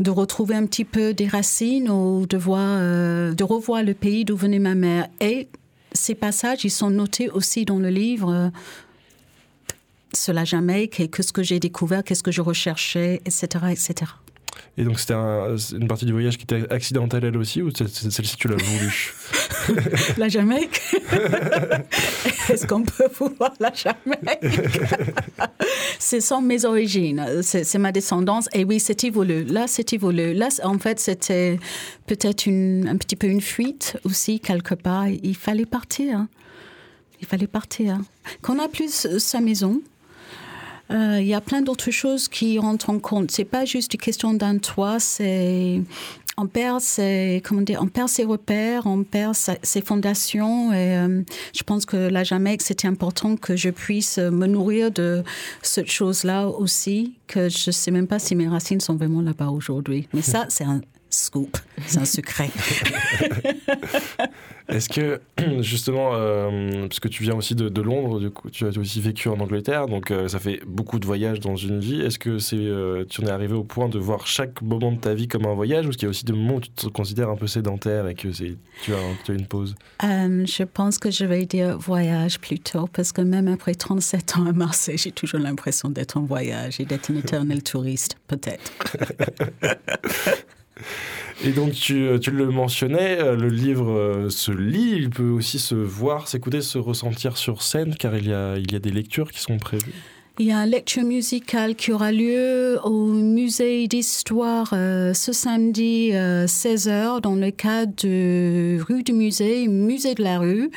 de 0.00 0.10
retrouver 0.10 0.54
un 0.54 0.66
petit 0.66 0.84
peu 0.84 1.14
des 1.14 1.26
racines 1.26 1.90
ou 1.90 2.26
de, 2.26 2.36
voir, 2.36 2.76
euh, 2.80 3.32
de 3.32 3.44
revoir 3.44 3.82
le 3.82 3.94
pays 3.94 4.24
d'où 4.24 4.36
venait 4.36 4.58
ma 4.58 4.74
mère. 4.74 5.08
Et 5.20 5.48
ces 5.92 6.14
passages, 6.14 6.64
ils 6.64 6.70
sont 6.70 6.90
notés 6.90 7.30
aussi 7.30 7.64
dans 7.64 7.78
le 7.78 7.88
livre 7.88 8.32
euh, 8.32 8.48
sur 10.12 10.34
la 10.34 10.44
Jamaïque 10.44 11.00
et 11.00 11.08
qu'est-ce 11.08 11.32
que 11.32 11.42
j'ai 11.42 11.60
découvert, 11.60 12.04
qu'est-ce 12.04 12.22
que 12.22 12.32
je 12.32 12.42
recherchais, 12.42 13.22
etc., 13.24 13.46
etc. 13.70 14.12
Et 14.78 14.84
donc 14.84 14.98
c'était 14.98 15.14
une 15.14 15.88
partie 15.88 16.04
du 16.04 16.12
voyage 16.12 16.36
qui 16.36 16.44
était 16.44 16.70
accidentelle 16.72 17.24
elle 17.24 17.36
aussi 17.36 17.62
ou 17.62 17.70
celle-ci 17.74 18.36
tu 18.36 18.48
l'as 18.48 18.56
voulu 18.56 19.14
La 20.16 20.28
Jamaïque 20.28 20.80
Est-ce 22.48 22.66
qu'on 22.66 22.82
peut 22.82 23.08
voir 23.38 23.52
la 23.58 23.72
Jamaïque? 23.72 24.80
Ce 25.98 26.20
sont 26.20 26.40
mes 26.40 26.64
origines, 26.64 27.42
c'est 27.42 27.78
ma 27.78 27.92
descendance. 27.92 28.48
Et 28.52 28.64
oui, 28.64 28.78
c'était 28.80 29.10
voulu. 29.10 29.44
Là, 29.44 29.66
c'était 29.66 29.96
voulu. 29.96 30.32
Là, 30.34 30.48
en 30.62 30.78
fait, 30.78 31.00
c'était 31.00 31.58
peut-être 32.06 32.48
un 32.48 32.96
petit 32.96 33.16
peu 33.16 33.26
une 33.26 33.40
fuite 33.40 33.96
aussi, 34.04 34.40
quelque 34.40 34.74
part. 34.74 35.08
Il 35.08 35.36
fallait 35.36 35.66
partir. 35.66 36.26
Il 37.20 37.26
fallait 37.26 37.46
partir. 37.46 37.98
Qu'on 38.42 38.58
a 38.58 38.68
plus 38.68 39.18
sa 39.18 39.40
maison, 39.40 39.80
euh, 40.90 41.18
il 41.20 41.26
y 41.26 41.34
a 41.34 41.40
plein 41.40 41.62
d'autres 41.62 41.90
choses 41.90 42.28
qui 42.28 42.58
rentrent 42.58 42.90
en 42.90 42.98
compte. 42.98 43.30
C'est 43.30 43.44
pas 43.44 43.64
juste 43.64 43.94
une 43.94 44.00
question 44.00 44.34
d'un 44.34 44.58
toit, 44.58 44.98
c'est 45.00 45.80
on 46.38 46.46
perd 46.46 46.82
ses, 46.82 47.40
comment 47.42 47.62
dire, 47.62 47.80
on 47.82 47.86
perd 47.86 48.08
ses 48.08 48.24
repères, 48.24 48.86
on 48.86 49.04
perd 49.04 49.34
ses 49.34 49.80
fondations. 49.80 50.70
Et 50.72 50.98
euh, 50.98 51.22
je 51.54 51.62
pense 51.62 51.86
que 51.86 51.96
la 51.96 52.24
Jamaïque, 52.24 52.60
c'était 52.60 52.88
important 52.88 53.36
que 53.36 53.56
je 53.56 53.70
puisse 53.70 54.18
me 54.18 54.46
nourrir 54.46 54.90
de 54.90 55.24
cette 55.62 55.90
chose-là 55.90 56.48
aussi, 56.48 57.14
que 57.26 57.48
je 57.48 57.70
sais 57.70 57.90
même 57.90 58.06
pas 58.06 58.18
si 58.18 58.34
mes 58.34 58.48
racines 58.48 58.80
sont 58.80 58.96
vraiment 58.96 59.22
là-bas 59.22 59.48
aujourd'hui. 59.48 60.08
Mais 60.12 60.20
ça, 60.20 60.44
c'est 60.50 60.64
un, 60.64 60.82
scoop, 61.16 61.56
c'est 61.86 61.98
un 61.98 62.04
secret. 62.04 62.50
Est-ce 64.68 64.88
que, 64.88 65.20
justement, 65.60 66.10
euh, 66.14 66.88
parce 66.88 66.98
que 66.98 67.08
tu 67.08 67.22
viens 67.22 67.34
aussi 67.36 67.54
de, 67.54 67.80
Londres, 67.80 68.18
du 68.18 68.30
coup, 68.30 68.50
tu 68.50 68.66
as 68.66 68.76
aussi 68.78 69.00
vécu 69.00 69.28
en 69.28 69.38
Angleterre, 69.38 69.86
donc 69.86 70.10
euh, 70.10 70.26
ça 70.26 70.40
fait 70.40 70.60
beaucoup 70.66 70.98
de 70.98 71.06
voyages 71.06 71.38
dans 71.38 71.54
une 71.54 71.78
vie. 71.78 72.00
Est-ce 72.00 72.18
que 72.18 72.38
c'est, 72.38 72.56
euh, 72.56 73.04
tu 73.08 73.22
en 73.22 73.26
es 73.26 73.30
arrivé 73.30 73.54
au 73.54 73.62
point 73.62 73.88
de 73.88 73.98
voir 73.98 74.26
chaque 74.26 74.60
moment 74.62 74.90
de 74.90 74.98
ta 74.98 75.14
vie 75.14 75.28
comme 75.28 75.46
un 75.46 75.54
voyage, 75.54 75.86
ou 75.86 75.90
est-ce 75.90 75.98
qu'il 75.98 76.06
y 76.06 76.08
a 76.08 76.10
aussi 76.10 76.24
des 76.24 76.32
moments 76.32 76.56
où 76.56 76.60
tu 76.60 76.70
te 76.70 76.88
considères 76.88 77.30
un 77.30 77.36
peu 77.36 77.46
sédentaire 77.46 78.08
et 78.08 78.14
que 78.14 78.32
c'est, 78.32 78.56
tu, 78.82 78.92
as, 78.92 78.98
tu 79.24 79.32
as 79.32 79.34
une 79.34 79.46
pause? 79.46 79.76
Je 80.00 80.64
pense 80.64 80.98
que 80.98 81.10
je 81.10 81.24
vais 81.24 81.46
dire 81.46 81.78
voyage 81.78 82.40
plutôt, 82.40 82.88
parce 82.88 83.12
que 83.12 83.22
même 83.22 83.46
après 83.46 83.74
37 83.74 84.38
ans 84.38 84.46
à 84.46 84.52
Marseille, 84.52 84.98
j'ai 84.98 85.12
toujours 85.12 85.40
l'impression 85.40 85.90
d'être 85.90 86.16
en 86.16 86.22
voyage 86.22 86.80
et 86.80 86.84
d'être 86.84 87.10
un 87.12 87.16
éternel 87.16 87.62
touriste, 87.62 88.16
peut-être. 88.26 88.72
Et 91.44 91.50
donc, 91.50 91.72
tu, 91.72 92.06
euh, 92.06 92.18
le 92.32 92.50
mentionnais, 92.50 93.18
euh, 93.20 93.36
le 93.36 93.48
livre 93.48 93.90
euh, 93.90 94.30
se 94.30 94.52
lit, 94.52 94.92
il 94.96 95.10
peut 95.10 95.28
aussi 95.28 95.58
se 95.58 95.74
voir, 95.74 96.28
s'écouter, 96.28 96.62
se 96.62 96.78
ressentir 96.78 97.36
sur 97.36 97.62
scène, 97.62 97.94
car 97.94 98.16
il 98.16 98.28
y 98.28 98.32
a, 98.32 98.56
il 98.56 98.72
y 98.72 98.74
a 98.74 98.78
des 98.78 98.90
lectures 98.90 99.30
qui 99.30 99.40
sont 99.40 99.58
prévues. 99.58 99.92
Il 100.38 100.46
y 100.46 100.52
a 100.52 100.58
une 100.58 100.70
lecture 100.70 101.02
musicale 101.02 101.76
qui 101.76 101.92
aura 101.92 102.12
lieu 102.12 102.78
au 102.84 103.06
musée 103.06 103.88
d'histoire 103.88 104.68
ce 104.68 105.30
samedi 105.32 106.10
16h 106.10 107.22
dans 107.22 107.36
le 107.36 107.50
cadre 107.50 107.94
de 108.02 108.78
rue 108.82 109.02
du 109.02 109.14
musée, 109.14 109.66
musée 109.66 110.14
de 110.14 110.22
la 110.22 110.38
rue 110.38 110.70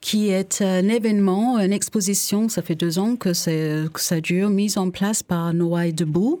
qui 0.00 0.30
est 0.30 0.62
un 0.62 0.88
événement, 0.88 1.58
une 1.58 1.72
exposition, 1.72 2.48
ça 2.48 2.62
fait 2.62 2.76
deux 2.76 2.98
ans 2.98 3.16
que, 3.16 3.88
que 3.88 4.00
ça 4.00 4.20
dure, 4.22 4.48
mise 4.48 4.78
en 4.78 4.88
place 4.88 5.22
par 5.22 5.52
Noailles 5.52 5.92
Debout 5.92 6.40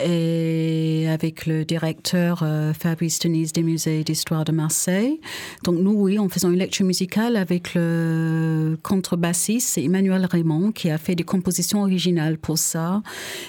et 0.00 1.06
avec 1.08 1.46
le 1.46 1.64
directeur 1.64 2.42
euh, 2.42 2.72
Fabrice 2.72 3.18
Denise 3.18 3.52
des 3.52 3.62
musées 3.62 4.04
d'histoire 4.04 4.44
de 4.44 4.52
Marseille. 4.52 5.20
Donc 5.64 5.78
nous, 5.78 5.92
oui, 5.92 6.18
en 6.18 6.28
faisant 6.28 6.50
une 6.50 6.58
lecture 6.58 6.86
musicale 6.86 7.36
avec 7.36 7.74
le 7.74 8.78
contrebassiste 8.82 9.78
Emmanuel 9.78 10.26
Raymond 10.26 10.72
qui 10.72 10.90
a 10.90 10.98
fait 10.98 11.14
des 11.14 11.24
compositions 11.24 11.82
originales 11.82 12.38
pour 12.38 12.58
ça. 12.58 13.02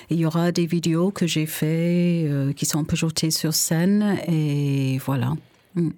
il 0.10 0.17
y 0.17 0.25
aura 0.25 0.51
des 0.51 0.65
vidéos 0.65 1.12
que 1.12 1.27
j'ai 1.27 1.45
fait 1.45 2.25
euh, 2.27 2.53
qui 2.53 2.65
sont 2.65 2.84
projetées 2.84 3.32
sur 3.32 3.53
scène 3.53 4.17
et 4.27 4.97
voilà. 5.06 5.34
Mm. 5.75 5.89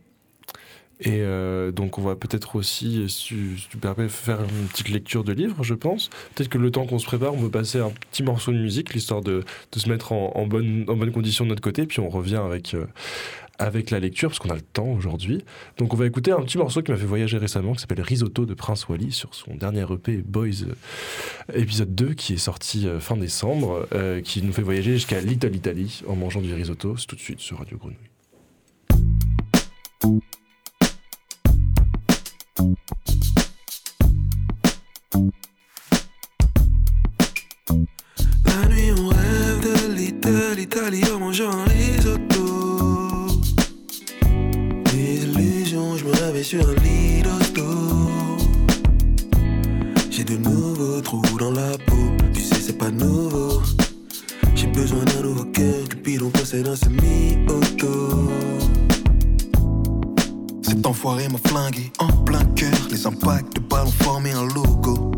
Et 1.02 1.22
euh, 1.22 1.72
donc 1.72 1.98
on 1.98 2.02
va 2.02 2.16
peut-être 2.16 2.56
aussi, 2.56 3.10
si 3.10 3.26
tu, 3.70 3.78
permets, 3.78 4.08
faire 4.08 4.40
une 4.42 4.68
petite 4.68 4.90
lecture 4.90 5.24
de 5.24 5.34
livre, 5.34 5.64
je 5.64 5.74
pense. 5.74 6.10
Peut-être 6.34 6.50
que 6.50 6.58
le 6.58 6.72
temps 6.72 6.86
qu'on 6.86 7.00
se 7.00 7.06
prépare, 7.06 7.34
on 7.34 7.42
peut 7.42 7.50
passer 7.50 7.80
un 7.80 7.92
petit 8.12 8.24
morceau 8.24 8.52
de 8.52 8.58
musique, 8.58 8.94
l'histoire 8.94 9.22
de, 9.22 9.44
se 9.76 9.90
mettre 9.90 10.14
en, 10.14 10.48
bonne, 10.48 10.86
en 10.88 10.96
bonne 10.96 11.12
condition 11.12 11.44
de 11.44 11.50
notre 11.50 11.62
côté, 11.62 11.86
puis 11.86 12.00
on 12.00 12.08
revient 12.08 12.38
avec, 12.38 12.74
euh, 12.74 12.86
avec 13.60 13.92
la 13.92 14.00
lecture, 14.00 14.30
parce 14.30 14.40
qu'on 14.40 14.50
a 14.50 14.56
le 14.56 14.62
temps 14.62 14.88
aujourd'hui. 14.88 15.44
Donc 15.78 15.94
on 15.94 15.98
va 15.98 16.06
écouter 16.06 16.32
un 16.32 16.42
petit 16.42 16.58
morceau 16.58 16.82
qui 16.82 16.92
m'a 16.92 16.98
fait 16.98 17.06
voyager 17.06 17.38
récemment, 17.38 17.74
qui 17.74 17.82
s'appelle 17.82 18.02
Risotto 18.02 18.46
de 18.46 18.54
Prince 18.54 18.88
Wally, 18.88 19.12
sur 19.12 19.36
son 19.36 19.54
dernier 19.56 19.86
EP 19.92 20.24
Boys 20.26 20.64
euh, 20.64 21.54
épisode 21.54 21.94
2, 21.94 22.14
qui 22.14 22.34
est 22.34 22.38
sorti 22.38 22.88
fin 23.00 23.18
décembre, 23.18 23.88
qui 24.24 24.42
nous 24.42 24.54
fait 24.54 24.62
voyager 24.62 24.94
jusqu'à 24.94 25.20
Little 25.20 25.54
Italy 25.54 26.04
en 26.08 26.16
mangeant 26.16 26.42
du 26.42 26.54
risotto. 26.54 26.96
C'est 26.96 27.08
tout 27.08 27.16
de 27.18 27.22
suite 27.22 27.40
sur 27.42 27.58
Radio 27.58 27.78
Grenouille. 27.78 27.98
La 32.58 32.64
nuit 38.70 38.92
on 38.98 39.10
rêve 39.10 39.60
de 39.62 39.94
l'Italie, 39.94 40.56
l'Italie 40.56 41.04
en 41.14 41.20
mangeant 41.20 41.52
un 41.52 41.66
risotto. 41.66 43.42
Des 44.94 45.24
illusions, 45.24 45.98
je 45.98 46.06
me 46.06 46.12
réveille 46.12 46.46
sur 46.46 46.70
un 46.70 46.76
lit 46.76 47.24
J'ai 50.10 50.24
de 50.24 50.38
nouveaux 50.38 51.02
trous 51.02 51.38
dans 51.38 51.52
la 51.52 51.78
peau, 51.78 52.16
tu 52.34 52.40
sais 52.40 52.56
c'est 52.56 52.78
pas 52.78 52.90
nouveau. 52.90 53.62
J'ai 54.56 54.68
besoin 54.68 55.04
d'un 55.04 55.24
nouveau 55.24 55.44
cœur, 55.46 55.90
Cupidon 55.90 56.30
possède 56.30 56.70
un 56.70 56.76
semi-auto. 56.78 58.30
Cet 60.76 61.32
m'a 61.32 61.38
flingué 61.48 61.92
en 62.00 62.08
plein 62.26 62.44
cœur. 62.56 62.74
Les 62.92 63.08
impacts 63.08 63.56
de 63.56 63.62
ballons 63.62 63.92
formaient 64.04 64.34
un 64.34 64.46
logo. 64.46 65.12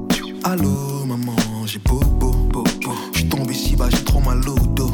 Allô, 0.44 1.04
maman, 1.06 1.36
j'ai 1.66 1.80
bobo. 1.80 2.64
J'suis 3.14 3.28
tombé 3.28 3.54
si 3.54 3.76
bas, 3.76 3.90
j'ai 3.90 4.04
trop 4.04 4.20
mal 4.20 4.38
au 4.48 4.56
dos. 4.56 4.92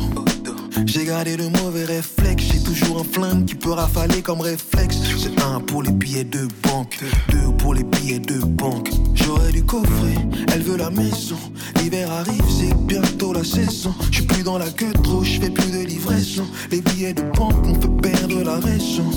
J'ai 0.86 1.05
gardé 1.05 1.36
de 1.36 1.47
mauvais 1.61 1.84
réflexes. 1.86 2.45
J'ai 2.51 2.64
toujours 2.64 3.01
un 3.01 3.03
flingue 3.03 3.45
qui 3.45 3.55
peut 3.55 3.72
rafaler 3.72 4.22
comme 4.22 4.41
réflexe. 4.41 4.97
C'est 5.18 5.41
un 5.41 5.59
pour 5.59 5.84
les 5.84 5.91
billets 5.91 6.24
de 6.24 6.47
banque, 6.64 7.03
deux 7.30 7.55
pour 7.57 7.74
les 7.74 7.84
billets 7.84 8.20
de 8.20 8.39
banque. 8.39 8.89
J'aurais 9.16 9.51
du 9.51 9.64
coffret, 9.64 10.16
elle 10.53 10.61
veut 10.61 10.78
la 10.78 10.89
maison. 10.89 11.38
L'hiver 11.82 12.09
arrive, 12.11 12.43
c'est 12.49 12.76
bientôt 12.86 13.34
la 13.34 13.43
saison. 13.43 13.93
J'suis 14.11 14.26
plus 14.26 14.43
dans 14.43 14.57
la 14.57 14.70
queue 14.70 14.93
trop, 15.03 15.24
j'fais 15.24 15.49
plus 15.49 15.72
de 15.72 15.86
livraison. 15.86 16.45
Les 16.72 16.82
billets 16.82 17.14
de 17.14 17.24
banque 17.38 17.66
m'ont 17.66 17.80
fait 17.80 18.11
perdre 18.11 18.43
la 18.43 18.59
raison. 18.59 19.09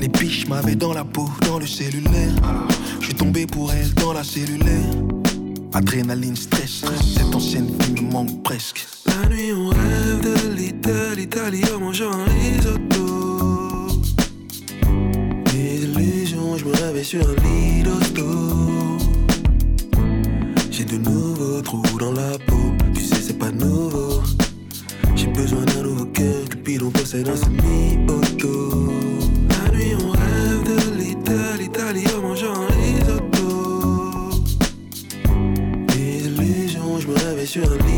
Les 0.00 0.08
biches 0.08 0.46
m'avaient 0.46 0.76
dans 0.76 0.92
la 0.92 1.04
peau, 1.04 1.28
dans 1.46 1.58
le 1.58 1.66
cellulaire. 1.66 2.34
Je 3.00 3.06
suis 3.06 3.14
tombé 3.14 3.46
pour 3.46 3.72
elle 3.72 3.92
dans 3.94 4.12
la 4.12 4.22
cellulaire. 4.22 4.94
Adrénaline, 5.74 6.36
stress, 6.36 6.84
cette 7.14 7.34
ancienne 7.34 7.66
vie 7.66 8.02
me 8.02 8.12
manque 8.12 8.42
presque. 8.42 8.86
La 9.06 9.28
nuit, 9.28 9.52
on 9.52 9.68
rêve 9.68 10.20
de 10.22 10.54
l'Italie, 10.56 11.16
l'Italie 11.16 11.64
en 11.74 11.80
mangeant 11.80 12.12
un 12.12 12.24
risotto. 12.24 13.88
Des 15.52 15.84
illusions, 15.84 16.56
je 16.56 16.64
me 16.64 16.72
réveille 16.74 17.04
sur 17.04 17.20
un 17.28 17.34
lit 17.42 17.82
d'hosto. 17.82 18.24
J'ai 20.70 20.84
de 20.84 20.96
nouveaux 20.98 21.28
nouveau 21.28 21.62
trou 21.62 21.82
dans 21.98 22.12
la 22.12 22.38
peau. 22.46 22.72
Tu 22.94 23.02
sais, 23.02 23.20
c'est 23.20 23.38
pas 23.38 23.50
nouveau. 23.50 24.22
J'ai 25.16 25.26
besoin 25.26 25.64
d'un 25.64 25.82
nouveau 25.82 26.06
cœur, 26.06 26.48
Cupidon 26.48 26.90
possède 26.90 27.28
un 27.28 27.36
semi-auto. 27.36 28.87
Je 37.58 37.66
me 37.70 37.97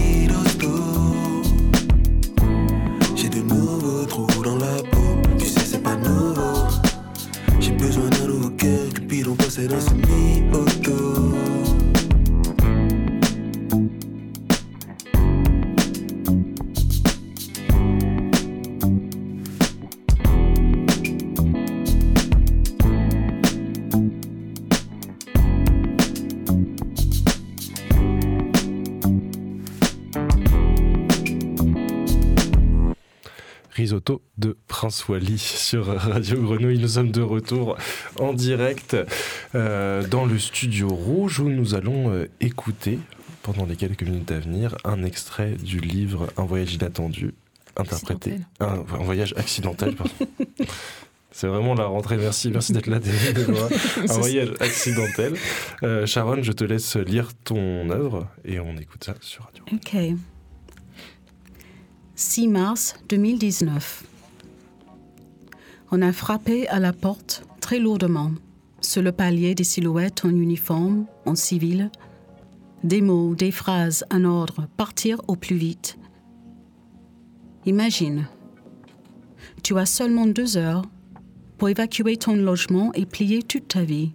Prince 35.10 35.22
Wally 35.22 35.38
sur 35.38 35.86
Radio 35.86 36.40
Grenouille. 36.40 36.78
Nous 36.78 36.88
sommes 36.88 37.10
de 37.10 37.20
retour 37.20 37.76
en 38.20 38.32
direct 38.32 38.96
euh, 39.54 40.06
dans 40.06 40.24
le 40.24 40.38
studio 40.38 40.88
rouge 40.88 41.40
où 41.40 41.48
nous 41.48 41.74
allons 41.74 42.12
euh, 42.12 42.28
écouter 42.40 42.98
pendant 43.42 43.66
les 43.66 43.74
quelques 43.74 44.04
minutes 44.04 44.30
à 44.30 44.38
venir 44.38 44.76
un 44.84 45.02
extrait 45.02 45.56
du 45.62 45.80
livre 45.80 46.28
Un 46.36 46.44
voyage 46.44 46.74
inattendu 46.74 47.34
interprété 47.76 48.38
un, 48.60 48.66
un 48.66 49.02
voyage 49.02 49.34
accidentel 49.36 49.96
pardon. 49.96 50.12
C'est 51.32 51.46
vraiment 51.46 51.74
la 51.74 51.86
rentrée. 51.86 52.16
Merci, 52.16 52.50
merci 52.50 52.72
d'être 52.72 52.88
là, 52.88 52.98
Déloa. 52.98 53.68
Un 54.08 54.18
voyage 54.18 54.50
accidentel. 54.58 55.34
Euh, 55.84 56.04
Sharon, 56.04 56.42
je 56.42 56.50
te 56.50 56.64
laisse 56.64 56.96
lire 56.96 57.30
ton 57.44 57.88
œuvre 57.88 58.26
et 58.44 58.58
on 58.58 58.76
écoute 58.76 59.04
ça 59.04 59.14
sur 59.20 59.44
radio. 59.44 59.62
Ok. 59.72 59.96
6 62.16 62.48
mars 62.48 62.96
2019. 63.08 64.09
On 65.92 66.02
a 66.02 66.12
frappé 66.12 66.68
à 66.68 66.78
la 66.78 66.92
porte 66.92 67.44
très 67.60 67.80
lourdement. 67.80 68.30
Sur 68.80 69.02
le 69.02 69.10
palier 69.10 69.56
des 69.56 69.64
silhouettes 69.64 70.24
en 70.24 70.30
uniforme, 70.30 71.06
en 71.26 71.34
civil. 71.34 71.90
Des 72.84 73.00
mots, 73.00 73.34
des 73.34 73.50
phrases, 73.50 74.04
un 74.10 74.24
ordre, 74.24 74.68
partir 74.76 75.20
au 75.26 75.34
plus 75.34 75.56
vite. 75.56 75.98
Imagine, 77.66 78.28
tu 79.64 79.76
as 79.78 79.86
seulement 79.86 80.26
deux 80.26 80.56
heures 80.56 80.84
pour 81.58 81.68
évacuer 81.68 82.16
ton 82.16 82.36
logement 82.36 82.92
et 82.94 83.04
plier 83.04 83.42
toute 83.42 83.68
ta 83.68 83.82
vie. 83.82 84.12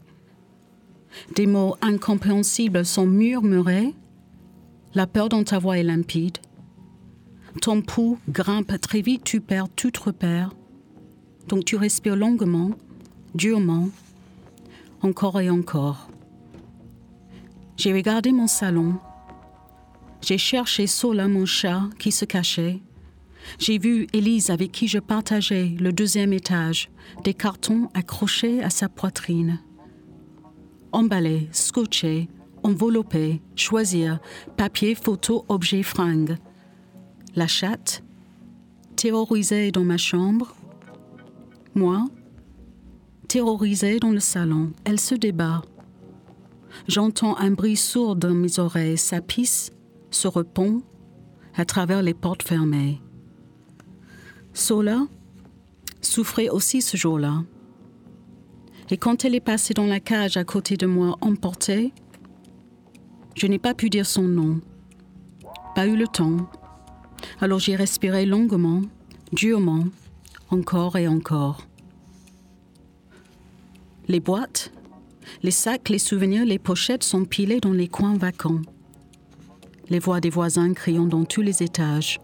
Des 1.36 1.46
mots 1.46 1.76
incompréhensibles 1.82 2.86
sont 2.86 3.06
murmurés. 3.06 3.94
La 4.94 5.08
peur 5.08 5.28
dans 5.28 5.44
ta 5.44 5.60
voix 5.60 5.78
est 5.78 5.84
limpide. 5.84 6.38
Ton 7.62 7.82
pouls 7.82 8.18
grimpe 8.30 8.80
très 8.80 9.02
vite, 9.02 9.26
tu 9.26 9.42
perds 9.42 9.70
tout 9.76 9.92
repère. 10.04 10.52
Donc 11.48 11.66
tu 11.66 11.76
respires 11.76 12.16
longuement, 12.16 12.72
durement, 13.34 13.90
encore 15.02 15.40
et 15.40 15.50
encore. 15.50 16.10
J'ai 17.78 17.94
regardé 17.94 18.32
mon 18.32 18.48
salon. 18.48 18.96
J'ai 20.22 20.38
cherché 20.38 20.88
Sola, 20.88 21.28
mon 21.28 21.46
chat, 21.46 21.84
qui 22.00 22.12
se 22.12 22.26
cachait. 22.26 22.80
J'ai 23.60 23.78
vu 23.78 24.08
Élise 24.14 24.50
avec 24.50 24.72
qui 24.72 24.88
je 24.88 24.98
partageais 24.98 25.76
le 25.80 25.92
deuxième 25.92 26.34
étage, 26.34 26.90
des 27.24 27.34
cartons 27.34 27.90
accrochés 27.94 28.64
à 28.64 28.70
sa 28.70 28.90
poitrine. 28.90 29.60
Emballé, 30.92 31.48
scotché, 31.52 32.28
enveloppé, 32.64 33.42
choisir, 33.56 34.20
papier, 34.58 34.96
photo, 34.96 35.46
objet, 35.50 35.84
fringue. 35.84 36.38
La 37.36 37.48
chatte, 37.48 38.04
terrorisée 38.96 39.72
dans 39.72 39.84
ma 39.84 39.98
chambre. 39.98 40.56
Moi, 41.76 42.06
terrorisée 43.28 44.00
dans 44.00 44.12
le 44.12 44.22
salon. 44.22 44.72
Elle 44.86 45.00
se 45.00 45.14
débat. 45.14 45.62
J'entends 46.88 47.38
un 47.38 47.52
bruit 47.52 47.76
sourd 47.76 48.16
dans 48.16 48.34
mes 48.34 48.60
oreilles. 48.60 48.98
Ça 48.98 49.20
pisse, 49.20 49.74
se 50.10 50.30
répond 50.30 50.82
à 51.56 51.66
travers 51.66 52.02
les 52.02 52.14
portes 52.14 52.44
fermées. 52.44 53.02
Sola 54.54 55.06
souffrait 56.00 56.48
aussi 56.48 56.82
ce 56.82 56.96
jour-là. 56.96 57.44
Et 58.90 58.98
quand 58.98 59.26
elle 59.26 59.36
est 59.36 59.42
passée 59.42 59.74
dans 59.74 59.86
la 59.86 60.00
cage 60.00 60.38
à 60.38 60.46
côté 60.46 60.78
de 60.78 60.86
moi, 60.86 61.18
emportée, 61.20 61.92
je 63.36 63.48
n'ai 63.48 63.60
pas 63.60 63.74
pu 63.74 63.90
dire 63.90 64.06
son 64.06 64.24
nom. 64.24 64.62
Pas 65.76 65.88
eu 65.88 65.98
le 65.98 66.08
temps. 66.08 66.50
Alors 67.42 67.60
j'ai 67.60 67.76
respiré 67.76 68.26
longuement, 68.26 68.82
durement, 69.34 69.86
encore 70.50 70.98
et 70.98 71.08
encore. 71.08 71.68
Les 74.08 74.20
boîtes, 74.20 74.72
les 75.42 75.52
sacs, 75.52 75.90
les 75.90 76.00
souvenirs, 76.00 76.46
les 76.46 76.60
pochettes 76.60 77.04
sont 77.04 77.26
pilés 77.26 77.60
dans 77.60 77.74
les 77.74 77.88
coins 77.88 78.18
vacants. 78.18 78.62
Les 79.90 80.00
voix 80.00 80.20
des 80.20 80.30
voisins 80.30 80.74
criant 80.74 81.06
dans 81.06 81.26
tous 81.26 81.42
les 81.42 81.64
étages. 81.64 82.20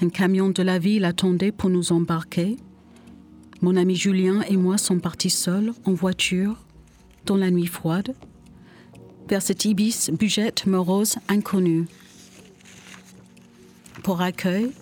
Un 0.00 0.08
camion 0.08 0.50
de 0.50 0.62
la 0.62 0.78
ville 0.78 1.04
attendait 1.04 1.52
pour 1.52 1.70
nous 1.70 1.92
embarquer. 1.92 2.56
Mon 3.60 3.76
ami 3.76 3.94
Julien 3.94 4.42
et 4.48 4.56
moi 4.56 4.78
sommes 4.78 5.00
partis 5.00 5.30
seuls, 5.30 5.72
en 5.84 5.92
voiture, 5.92 6.56
dans 7.26 7.36
la 7.36 7.50
nuit 7.50 7.66
froide, 7.66 8.14
vers 9.28 9.42
cette 9.42 9.64
ibis 9.64 10.10
bugette 10.10 10.66
morose 10.66 11.16
inconnue. 11.28 11.86
Pour 14.02 14.20
accueil, 14.20 14.72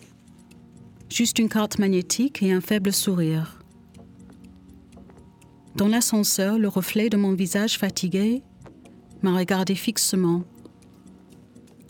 juste 1.11 1.39
une 1.39 1.49
carte 1.49 1.79
magnétique 1.79 2.43
et 2.43 2.53
un 2.53 2.61
faible 2.61 2.93
sourire. 2.93 3.59
Dans 5.77 5.89
l'ascenseur, 5.89 6.59
le 6.59 6.69
reflet 6.69 7.09
de 7.09 7.17
mon 7.17 7.35
visage 7.35 7.79
fatigué 7.79 8.43
m'a 9.23 9.37
regardé 9.37 9.75
fixement. 9.75 10.45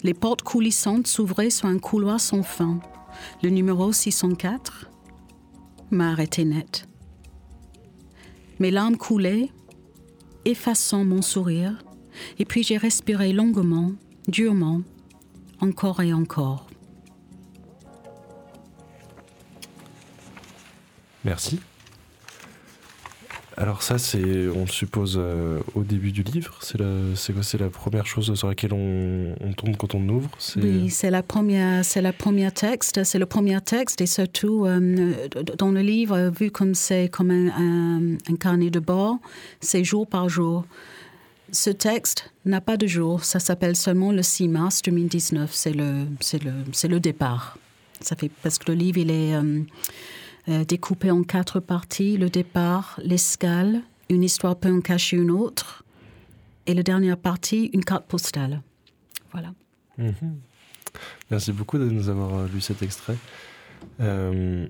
Les 0.02 0.14
portes 0.14 0.42
coulissantes 0.42 1.06
s'ouvraient 1.06 1.50
sur 1.50 1.68
un 1.68 1.78
couloir 1.78 2.20
sans 2.20 2.42
fin. 2.42 2.80
Le 3.42 3.50
numéro 3.50 3.92
604 3.92 4.90
m'a 5.90 6.10
arrêté 6.10 6.44
net. 6.44 6.86
Mes 8.58 8.70
larmes 8.70 8.96
coulaient, 8.96 9.50
effaçant 10.44 11.04
mon 11.04 11.22
sourire, 11.22 11.82
et 12.38 12.44
puis 12.44 12.62
j'ai 12.62 12.76
respiré 12.76 13.32
longuement, 13.32 13.92
durement, 14.28 14.82
encore 15.60 16.00
et 16.00 16.12
encore. 16.12 16.69
Merci. 21.24 21.60
Alors 23.60 23.82
ça, 23.82 23.98
c'est, 23.98 24.48
on 24.48 24.62
le 24.62 24.70
suppose 24.70 25.18
euh, 25.20 25.60
au 25.74 25.82
début 25.82 26.12
du 26.12 26.22
livre. 26.22 26.56
C'est 26.62 26.78
la, 26.78 27.14
c'est 27.14 27.34
quoi 27.34 27.42
C'est 27.42 27.58
la 27.58 27.68
première 27.68 28.06
chose 28.06 28.34
sur 28.34 28.48
laquelle 28.48 28.72
on, 28.72 29.34
on 29.38 29.52
tombe 29.52 29.76
quand 29.76 29.94
on 29.94 30.08
ouvre? 30.08 30.30
C'est... 30.38 30.60
Oui, 30.60 30.88
c'est 30.88 31.10
la 31.10 31.22
première, 31.22 31.84
c'est 31.84 32.00
la 32.00 32.14
première 32.14 32.54
texte, 32.54 33.04
c'est 33.04 33.18
le 33.18 33.26
premier 33.26 33.60
texte 33.60 34.00
et 34.00 34.06
surtout 34.06 34.64
euh, 34.64 35.12
dans 35.58 35.72
le 35.72 35.80
livre, 35.80 36.30
vu 36.30 36.50
comme 36.50 36.74
c'est 36.74 37.10
comme 37.10 37.30
un, 37.30 37.48
un, 37.48 38.12
un 38.32 38.36
carnet 38.36 38.70
de 38.70 38.80
bord, 38.80 39.18
c'est 39.60 39.84
jour 39.84 40.06
par 40.06 40.30
jour. 40.30 40.64
Ce 41.52 41.68
texte 41.68 42.32
n'a 42.46 42.62
pas 42.62 42.78
de 42.78 42.86
jour, 42.86 43.24
ça 43.24 43.40
s'appelle 43.40 43.76
seulement 43.76 44.12
le 44.12 44.22
6 44.22 44.48
mars 44.48 44.80
2019. 44.82 45.50
C'est 45.52 45.72
le, 45.72 46.06
c'est 46.20 46.42
le, 46.42 46.52
c'est 46.72 46.88
le 46.88 46.98
départ. 46.98 47.58
Ça 48.00 48.16
fait 48.16 48.30
parce 48.42 48.58
que 48.58 48.70
le 48.70 48.78
livre 48.78 48.96
il 48.96 49.10
est 49.10 49.34
euh, 49.34 49.60
euh, 50.50 50.64
découpé 50.64 51.10
en 51.10 51.22
quatre 51.22 51.60
parties 51.60 52.16
le 52.16 52.28
départ, 52.28 52.98
l'escale, 53.02 53.82
une 54.08 54.24
histoire 54.24 54.56
peut 54.56 54.70
en 54.70 54.80
cacher 54.80 55.16
une 55.16 55.30
autre, 55.30 55.84
et 56.66 56.74
la 56.74 56.82
dernière 56.82 57.16
partie, 57.16 57.70
une 57.72 57.84
carte 57.84 58.06
postale. 58.06 58.62
Voilà. 59.32 59.52
Mhm. 59.98 60.40
Merci 61.30 61.52
beaucoup 61.52 61.78
de 61.78 61.84
nous 61.84 62.08
avoir 62.08 62.46
lu 62.48 62.60
cet 62.60 62.82
extrait. 62.82 63.16
Euh, 64.00 64.66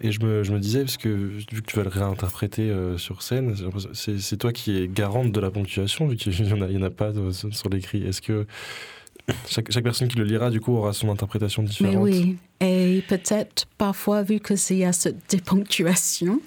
et 0.00 0.12
je 0.12 0.20
me, 0.20 0.58
disais, 0.58 0.80
parce 0.80 0.96
que 0.96 1.08
vu 1.08 1.44
que 1.44 1.66
tu 1.66 1.76
vas 1.76 1.84
le 1.84 1.90
réinterpréter 1.90 2.70
euh, 2.70 2.98
sur 2.98 3.22
scène, 3.22 3.54
c'est 3.94 4.36
toi 4.36 4.52
qui 4.52 4.76
es 4.78 4.88
garante 4.88 5.32
de 5.32 5.40
la 5.40 5.50
ponctuation, 5.50 6.08
vu 6.08 6.16
qu'il 6.16 6.32
n'y 6.32 6.52
en, 6.52 6.82
a 6.82 6.90
pas 6.90 7.12
sur 7.52 7.68
l'écrit. 7.70 8.04
Est-ce 8.04 8.20
que 8.20 8.46
Chaque, 9.48 9.70
chaque, 9.70 9.84
personne 9.84 10.08
qui 10.08 10.16
le 10.16 10.24
lira, 10.24 10.50
du 10.50 10.60
coup, 10.60 10.76
aura 10.76 10.92
son 10.92 11.10
interprétation 11.10 11.62
différente. 11.62 11.94
Mais 11.94 12.00
oui, 12.00 12.36
et 12.60 13.02
peut-être 13.08 13.64
parfois, 13.78 14.22
vu 14.22 14.38
que 14.38 14.54
y 14.74 14.84
a 14.84 14.92
cette 14.92 15.18
déponctuation, 15.30 16.40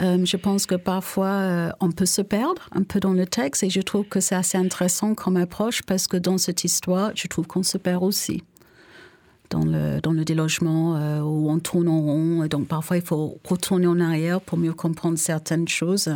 euh, 0.00 0.24
je 0.24 0.36
pense 0.38 0.64
que 0.64 0.74
parfois 0.74 1.26
euh, 1.26 1.70
on 1.80 1.92
peut 1.92 2.06
se 2.06 2.22
perdre 2.22 2.68
un 2.72 2.82
peu 2.82 3.00
dans 3.00 3.12
le 3.12 3.26
texte 3.26 3.62
et 3.62 3.70
je 3.70 3.80
trouve 3.80 4.06
que 4.06 4.20
c'est 4.20 4.34
assez 4.34 4.56
intéressant 4.56 5.14
comme 5.14 5.36
approche 5.36 5.82
parce 5.82 6.06
que 6.06 6.16
dans 6.16 6.38
cette 6.38 6.64
histoire, 6.64 7.12
je 7.14 7.26
trouve 7.28 7.46
qu'on 7.46 7.62
se 7.62 7.76
perd 7.76 8.02
aussi. 8.02 8.42
Dans 9.50 9.66
le, 9.66 10.00
dans 10.00 10.12
le 10.12 10.24
délogement 10.24 10.96
euh, 10.96 11.20
où 11.20 11.50
on 11.50 11.58
tourne 11.58 11.86
en 11.86 12.00
rond. 12.00 12.42
Et 12.42 12.48
donc 12.48 12.68
parfois, 12.68 12.96
il 12.96 13.02
faut 13.02 13.38
retourner 13.46 13.86
en 13.86 14.00
arrière 14.00 14.40
pour 14.40 14.56
mieux 14.56 14.72
comprendre 14.72 15.18
certaines 15.18 15.68
choses. 15.68 16.08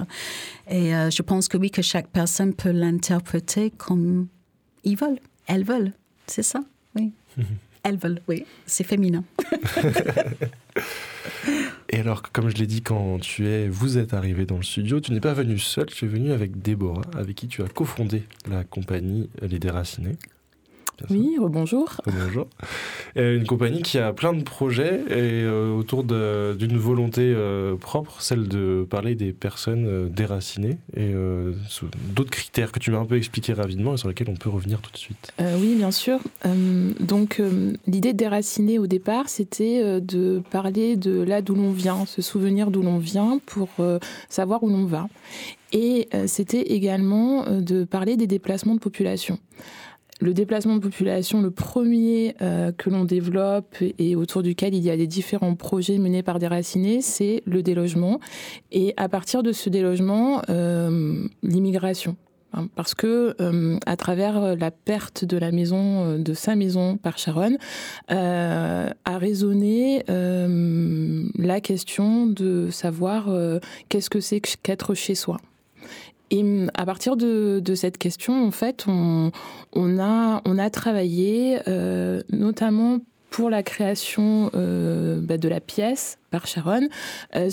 Et 0.70 0.92
je 0.92 1.20
pense 1.20 1.46
que 1.46 1.58
oui, 1.58 1.70
que 1.70 1.82
chaque 1.82 2.08
personne 2.08 2.54
peut 2.54 2.70
l'interpréter 2.70 3.70
comme 3.76 4.28
ils 4.84 4.96
veulent, 4.96 5.20
elles 5.46 5.64
veulent. 5.64 5.92
C'est 6.26 6.42
ça, 6.42 6.62
oui. 6.94 7.12
elles 7.82 7.98
veulent, 7.98 8.20
oui. 8.28 8.44
C'est 8.66 8.84
féminin. 8.84 9.24
Et 11.88 12.00
alors, 12.00 12.22
comme 12.32 12.48
je 12.48 12.56
l'ai 12.56 12.66
dit, 12.66 12.82
quand 12.82 13.20
tu 13.20 13.46
es, 13.46 13.68
vous 13.68 13.96
êtes 13.98 14.12
arrivé 14.12 14.44
dans 14.44 14.56
le 14.56 14.62
studio, 14.62 15.00
tu 15.00 15.12
n'es 15.12 15.20
pas 15.20 15.34
venu 15.34 15.58
seul, 15.58 15.86
tu 15.86 16.04
es 16.04 16.08
venu 16.08 16.32
avec 16.32 16.60
Déborah, 16.60 17.02
avec 17.14 17.36
qui 17.36 17.46
tu 17.48 17.62
as 17.62 17.68
cofondé 17.68 18.24
la 18.50 18.64
compagnie 18.64 19.30
Les 19.40 19.58
Déracinés. 19.58 20.16
Oui, 21.10 21.36
bonjour. 21.40 22.00
Bonjour. 22.06 22.46
Une 23.16 23.46
compagnie 23.46 23.82
qui 23.82 23.98
a 23.98 24.12
plein 24.12 24.32
de 24.32 24.42
projets 24.42 25.02
et 25.08 25.42
euh, 25.42 25.74
autour 25.74 26.04
d'une 26.04 26.78
volonté 26.78 27.32
euh, 27.34 27.76
propre, 27.76 28.20
celle 28.22 28.48
de 28.48 28.86
parler 28.88 29.14
des 29.14 29.32
personnes 29.32 29.86
euh, 29.86 30.08
déracinées 30.08 30.78
et 30.96 31.12
d'autres 32.14 32.30
critères 32.30 32.72
que 32.72 32.78
tu 32.78 32.90
m'as 32.90 32.98
un 32.98 33.04
peu 33.04 33.16
expliqué 33.16 33.52
rapidement 33.52 33.94
et 33.94 33.96
sur 33.96 34.08
lesquels 34.08 34.28
on 34.30 34.36
peut 34.36 34.48
revenir 34.48 34.80
tout 34.80 34.90
de 34.90 34.96
suite. 34.96 35.32
oui, 35.60 35.74
bien 35.74 35.90
sûr. 35.90 36.18
donc, 37.00 37.40
l'idée 37.86 38.12
de 38.12 38.18
déraciner 38.18 38.78
au 38.78 38.86
départ, 38.86 39.28
c'était 39.28 40.00
de 40.00 40.42
parler 40.50 40.96
de 40.96 41.22
là 41.22 41.42
d'où 41.42 41.54
l'on 41.54 41.72
vient, 41.72 42.06
se 42.06 42.22
souvenir 42.22 42.70
d'où 42.70 42.82
l'on 42.82 42.98
vient 42.98 43.40
pour 43.46 43.68
savoir 44.28 44.62
où 44.62 44.68
l'on 44.68 44.84
va. 44.84 45.08
Et 45.72 46.08
c'était 46.26 46.62
également 46.62 47.44
de 47.60 47.84
parler 47.84 48.16
des 48.16 48.26
déplacements 48.26 48.74
de 48.74 48.80
population 48.80 49.38
le 50.20 50.32
déplacement 50.32 50.76
de 50.76 50.80
population, 50.80 51.42
le 51.42 51.50
premier 51.50 52.34
euh, 52.40 52.72
que 52.72 52.88
l'on 52.88 53.04
développe 53.04 53.76
et 53.98 54.16
autour 54.16 54.42
duquel 54.42 54.74
il 54.74 54.82
y 54.82 54.90
a 54.90 54.96
des 54.96 55.06
différents 55.06 55.54
projets 55.54 55.98
menés 55.98 56.22
par 56.22 56.38
des 56.38 56.46
racinés, 56.46 57.02
c'est 57.02 57.42
le 57.44 57.62
délogement. 57.62 58.20
Et 58.72 58.94
à 58.96 59.08
partir 59.08 59.42
de 59.42 59.52
ce 59.52 59.68
délogement, 59.68 60.40
euh, 60.48 61.26
l'immigration. 61.42 62.16
Hein, 62.52 62.68
parce 62.76 62.94
que 62.94 63.34
euh, 63.40 63.78
à 63.84 63.96
travers 63.96 64.56
la 64.56 64.70
perte 64.70 65.24
de 65.24 65.36
la 65.36 65.52
maison, 65.52 66.18
de 66.18 66.32
sa 66.32 66.54
maison 66.54 66.96
par 66.96 67.18
Sharon, 67.18 67.58
a 68.08 69.18
résonné 69.18 70.02
la 70.08 71.60
question 71.60 72.26
de 72.26 72.70
savoir 72.70 73.28
qu'est-ce 73.88 74.08
que 74.08 74.20
c'est 74.20 74.40
qu'être 74.40 74.94
chez 74.94 75.14
soi. 75.14 75.38
Et 76.30 76.44
à 76.74 76.84
partir 76.84 77.16
de, 77.16 77.62
cette 77.74 77.98
question, 77.98 78.46
en 78.46 78.50
fait, 78.50 78.86
on, 78.88 79.30
a, 79.98 80.70
travaillé 80.70 81.58
euh, 81.68 82.20
notamment 82.30 82.98
pour 83.30 83.50
la 83.50 83.62
création 83.62 84.50
euh, 84.54 85.20
bah, 85.20 85.36
de 85.36 85.48
la 85.48 85.60
pièce 85.60 86.18
par 86.30 86.46
Sharon 86.46 86.88
euh, 87.34 87.50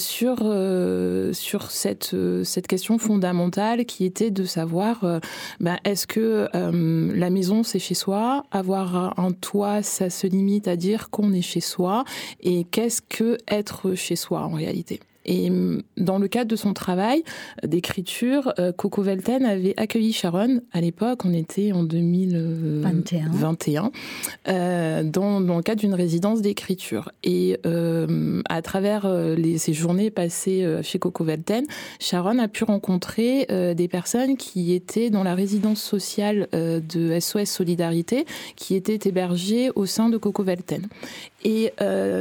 sur, 1.34 1.72
cette 1.72 2.68
question 2.68 2.98
fondamentale 2.98 3.86
qui 3.86 4.06
était 4.06 4.32
de 4.32 4.46
savoir 4.46 5.06
bah, 5.60 5.78
est-ce 5.84 6.08
que 6.08 6.48
la 6.54 7.30
maison 7.30 7.64
c'est 7.64 7.80
chez 7.80 7.96
soi, 7.96 8.44
avoir 8.52 9.20
un 9.20 9.32
toit 9.32 9.84
ça 9.84 10.10
se 10.10 10.26
limite 10.26 10.68
à 10.68 10.76
dire 10.76 11.10
qu'on 11.10 11.34
est 11.34 11.42
chez 11.42 11.62
soi? 11.62 12.06
Et 12.42 12.64
qu'est-ce 12.66 13.02
que 13.02 13.38
être 13.48 13.94
chez 13.96 14.16
soi 14.16 14.42
en 14.42 14.54
réalité? 14.54 15.00
Et 15.26 15.50
mm, 15.50 15.84
dans 15.98 16.18
le 16.18 16.28
cadre 16.28 16.50
de 16.50 16.56
son 16.56 16.74
travail 16.74 17.24
d'écriture, 17.64 18.54
euh, 18.60 18.72
Coco 18.72 19.02
Velten 19.02 19.46
avait 19.46 19.74
accueilli 19.78 20.14
Sharon. 20.14 20.62
À 20.72 20.82
l'époque, 20.82 21.26
on 21.26 21.34
était 21.34 21.72
en 21.72 21.84
2021, 21.84 23.92
euh, 24.48 25.04
dans, 25.04 25.42
dans, 25.42 25.58
le 25.58 25.64
cadre 25.64 25.82
d'une 25.82 25.94
résidence 25.94 26.42
d'écriture. 26.42 27.12
Et 27.24 27.60
euh, 27.66 28.42
à 28.50 28.62
travers 28.62 29.08
les, 29.36 29.58
ces 29.58 29.74
journées 29.74 30.12
passées 30.12 30.80
chez 30.82 31.00
Coco 31.00 31.24
Velten, 31.24 31.66
Sharon 32.00 32.40
a 32.40 32.48
pu 32.48 32.64
rencontrer 32.64 33.48
des 33.76 33.88
personnes 33.88 34.38
qui 34.38 34.74
étaient 34.74 35.10
dans 35.10 35.24
la 35.24 35.36
résidence 35.36 35.82
sociale 35.82 36.48
de 36.54 37.20
SOS 37.20 37.46
Solidarité, 37.46 38.26
qui 38.56 38.76
étaient 38.76 39.08
hébergées 39.08 39.72
au 39.76 39.86
sein 39.86 40.10
de 40.10 40.18
Coco 40.18 40.44
Velten. 40.44 40.88
Et 41.44 41.74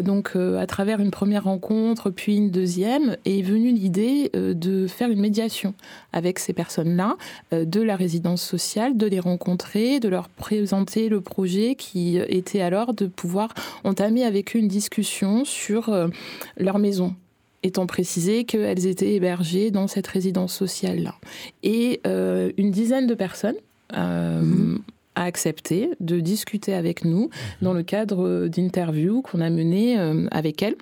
donc, 0.03 0.37
à 0.37 0.66
travers 0.66 1.01
une 1.01 1.11
première 1.11 1.45
rencontre, 1.45 2.11
puis 2.11 2.37
une 2.37 2.51
deuxième, 2.51 3.16
est 3.25 3.43
venue 3.43 3.73
l'idée 3.73 4.31
euh, 4.35 4.55
de 4.55 4.87
faire 4.87 5.11
une 5.11 5.20
médiation 5.20 5.75
avec 6.12 6.39
ces 6.39 6.53
personnes-là 6.53 7.16
euh, 7.53 7.64
de 7.64 7.81
la 7.81 7.97
résidence 7.97 8.43
sociale, 8.43 8.97
de 8.97 9.07
les 9.07 9.20
rencontrer, 9.20 10.01
de 10.01 10.09
leur 10.09 10.29
présenter 10.29 11.09
le 11.09 11.20
projet 11.20 11.75
qui 11.75 12.18
était 12.18 12.61
alors 12.61 12.95
de 12.95 13.07
pouvoir 13.07 13.53
entamer 13.85 14.25
avec 14.25 14.55
eux 14.55 14.59
une 14.59 14.68
discussion 14.68 15.45
sur 15.45 15.89
euh, 15.89 16.09
leur 16.57 16.79
maison, 16.79 17.14
étant 17.62 17.87
précisé 17.87 18.45
qu'elles 18.45 18.87
étaient 18.87 19.14
hébergées 19.14 19.70
dans 19.70 19.89
cette 19.89 20.07
résidence 20.07 20.55
sociale-là. 20.55 21.14
Et 21.62 22.01
une 22.05 22.70
dizaine 22.70 23.07
de 23.07 23.14
personnes 23.14 23.57
mmh. 23.93 24.77
A 25.15 25.25
accepté 25.25 25.91
de 26.01 26.21
discuter 26.21 26.75
avec 26.75 27.05
nous 27.05 27.31
dans 27.61 27.73
le 27.73 27.83
cadre 27.83 28.49
d'interviews 28.49 29.23
qu'on 29.23 29.41
a 29.41 29.51
menées 29.51 29.99
avec 30.31 30.63
elles. 30.63 30.77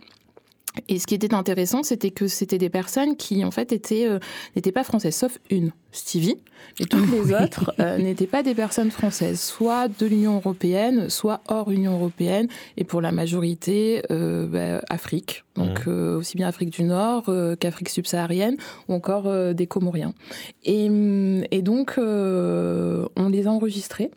Et 0.89 0.99
ce 0.99 1.07
qui 1.07 1.15
était 1.15 1.35
intéressant, 1.35 1.83
c'était 1.83 2.11
que 2.11 2.29
c'était 2.29 2.59
des 2.59 2.71
personnes 2.71 3.17
qui, 3.17 3.45
en 3.45 3.51
fait, 3.51 3.73
étaient 3.73 4.07
euh, 4.07 4.19
n'étaient 4.55 4.73
pas 4.73 4.85
françaises, 4.85 5.17
sauf 5.17 5.39
une, 5.51 5.73
Stevie, 5.93 6.37
et 6.79 6.87
toutes 6.87 7.11
les 7.11 7.35
autres 7.35 7.75
euh, 7.81 7.99
n'étaient 8.03 8.29
pas 8.29 8.45
des 8.45 8.55
personnes 8.55 8.93
françaises, 8.93 9.41
soit 9.41 9.89
de 9.89 10.07
l'Union 10.07 10.37
européenne, 10.37 11.11
soit 11.11 11.41
hors 11.49 11.71
Union 11.71 11.95
européenne, 11.95 12.47
et 12.77 12.85
pour 12.85 13.01
la 13.01 13.11
majorité, 13.11 14.03
euh, 14.13 14.47
bah, 14.47 14.83
Afrique, 14.89 15.45
donc 15.57 15.89
aussi 15.89 16.37
bien 16.37 16.47
Afrique 16.47 16.71
du 16.71 16.85
Nord 16.85 17.29
qu'Afrique 17.59 17.89
subsaharienne, 17.89 18.57
ou 18.89 18.95
encore 18.95 19.55
des 19.55 19.67
Comoriens. 19.67 20.15
Et, 20.65 20.89
et 21.51 21.63
donc, 21.63 21.95
on 21.99 23.29
les 23.29 23.47
a 23.47 23.51
enregistrés. 23.51 24.11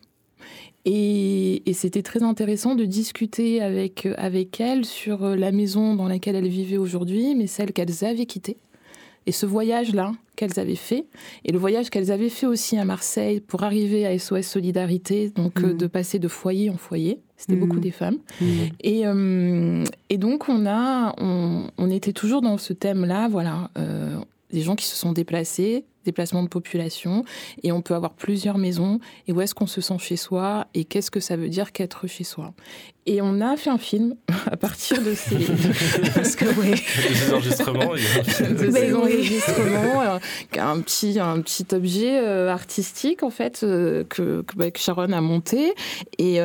Et, 0.85 1.61
c'était 1.73 2.03
très 2.03 2.23
intéressant 2.23 2.75
de 2.75 2.85
discuter 2.85 3.61
avec, 3.61 4.07
avec 4.17 4.59
elles 4.59 4.85
sur 4.85 5.23
euh, 5.23 5.35
la 5.35 5.51
maison 5.51 5.95
dans 5.95 6.07
laquelle 6.07 6.35
elles 6.35 6.47
vivaient 6.47 6.77
aujourd'hui, 6.77 7.35
mais 7.35 7.47
celle 7.47 7.73
qu'elles 7.73 8.05
avaient 8.05 8.25
quittée. 8.25 8.57
Et 9.25 9.31
ce 9.31 9.45
voyage-là 9.45 10.11
qu'elles 10.35 10.59
avaient 10.59 10.75
fait, 10.75 11.05
et 11.45 11.51
le 11.51 11.57
voyage 11.57 11.89
qu'elles 11.89 12.11
avaient 12.11 12.29
fait 12.29 12.45
aussi 12.45 12.77
à 12.77 12.83
Marseille 12.83 13.39
pour 13.39 13.63
arriver 13.63 14.05
à 14.05 14.17
SOS 14.17 14.41
Solidarité, 14.41 15.29
donc 15.29 15.61
euh, 15.61 15.73
mm. 15.73 15.77
de 15.77 15.87
passer 15.87 16.19
de 16.19 16.27
foyer 16.27 16.69
en 16.69 16.77
foyer. 16.77 17.19
C'était 17.37 17.55
beaucoup 17.55 17.77
mm. 17.77 17.81
des 17.81 17.91
femmes. 17.91 18.17
Mm. 18.41 18.45
Et, 18.81 19.07
euh, 19.07 19.83
et, 20.09 20.17
donc, 20.17 20.49
on, 20.49 20.65
a, 20.65 21.15
on, 21.17 21.67
on, 21.77 21.89
était 21.89 22.13
toujours 22.13 22.41
dans 22.41 22.57
ce 22.57 22.73
thème-là, 22.73 23.29
voilà, 23.29 23.69
des 24.51 24.61
gens 24.61 24.75
qui 24.75 24.85
se 24.85 24.95
sont 24.95 25.13
déplacés, 25.13 25.85
déplacement 26.05 26.43
de 26.43 26.49
population, 26.49 27.23
et 27.63 27.71
on 27.71 27.81
peut 27.81 27.95
avoir 27.95 28.13
plusieurs 28.13 28.57
maisons, 28.57 28.99
et 29.27 29.33
où 29.33 29.41
est-ce 29.41 29.55
qu'on 29.55 29.67
se 29.67 29.81
sent 29.81 29.99
chez 29.99 30.17
soi, 30.17 30.67
et 30.73 30.85
qu'est-ce 30.85 31.11
que 31.11 31.19
ça 31.19 31.35
veut 31.35 31.49
dire 31.49 31.71
qu'être 31.71 32.07
chez 32.07 32.23
soi? 32.23 32.53
Et 33.05 33.21
on 33.21 33.41
a 33.41 33.57
fait 33.57 33.69
un 33.69 33.77
film 33.77 34.15
à 34.51 34.57
partir 34.57 35.01
de 35.01 35.13
ces... 35.13 35.35
Parce 36.15 36.35
que, 36.35 36.45
oui. 36.59 36.71
De 36.71 37.15
ces 37.15 37.33
enregistrements. 37.33 37.95
Il 37.95 38.03
y 38.03 38.07
a 38.07 38.19
un 38.19 38.23
film. 38.23 38.55
De 38.55 38.71
ces 38.71 38.93
enregistrements, 38.93 40.01
euh, 40.01 40.19
un, 40.57 40.81
petit, 40.81 41.19
un 41.19 41.41
petit 41.41 41.65
objet 41.73 42.19
euh, 42.19 42.49
artistique, 42.49 43.23
en 43.23 43.29
fait, 43.29 43.61
euh, 43.63 44.03
que, 44.03 44.43
bah, 44.55 44.71
que, 44.71 44.79
Sharon 44.79 45.11
a 45.11 45.21
monté, 45.21 45.73
et, 46.17 46.39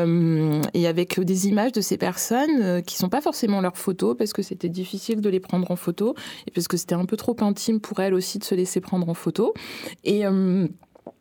et 0.74 0.86
avec 0.86 1.20
des 1.20 1.48
images 1.48 1.72
de 1.72 1.80
ces 1.80 1.96
personnes 1.96 2.82
qui 2.82 2.96
sont 2.96 3.09
pas 3.09 3.20
forcément 3.20 3.61
leurs 3.61 3.76
photos, 3.76 4.16
parce 4.16 4.32
que 4.32 4.42
c'était 4.42 4.68
difficile 4.68 5.20
de 5.20 5.28
les 5.28 5.40
prendre 5.40 5.70
en 5.70 5.76
photo, 5.76 6.14
et 6.46 6.50
parce 6.50 6.68
que 6.68 6.76
c'était 6.76 6.94
un 6.94 7.04
peu 7.04 7.16
trop 7.16 7.36
intime 7.40 7.80
pour 7.80 8.00
elle 8.00 8.14
aussi 8.14 8.38
de 8.38 8.44
se 8.44 8.54
laisser 8.54 8.80
prendre 8.80 9.09
en 9.09 9.14
photo. 9.14 9.54
Et, 10.04 10.26
euh, 10.26 10.66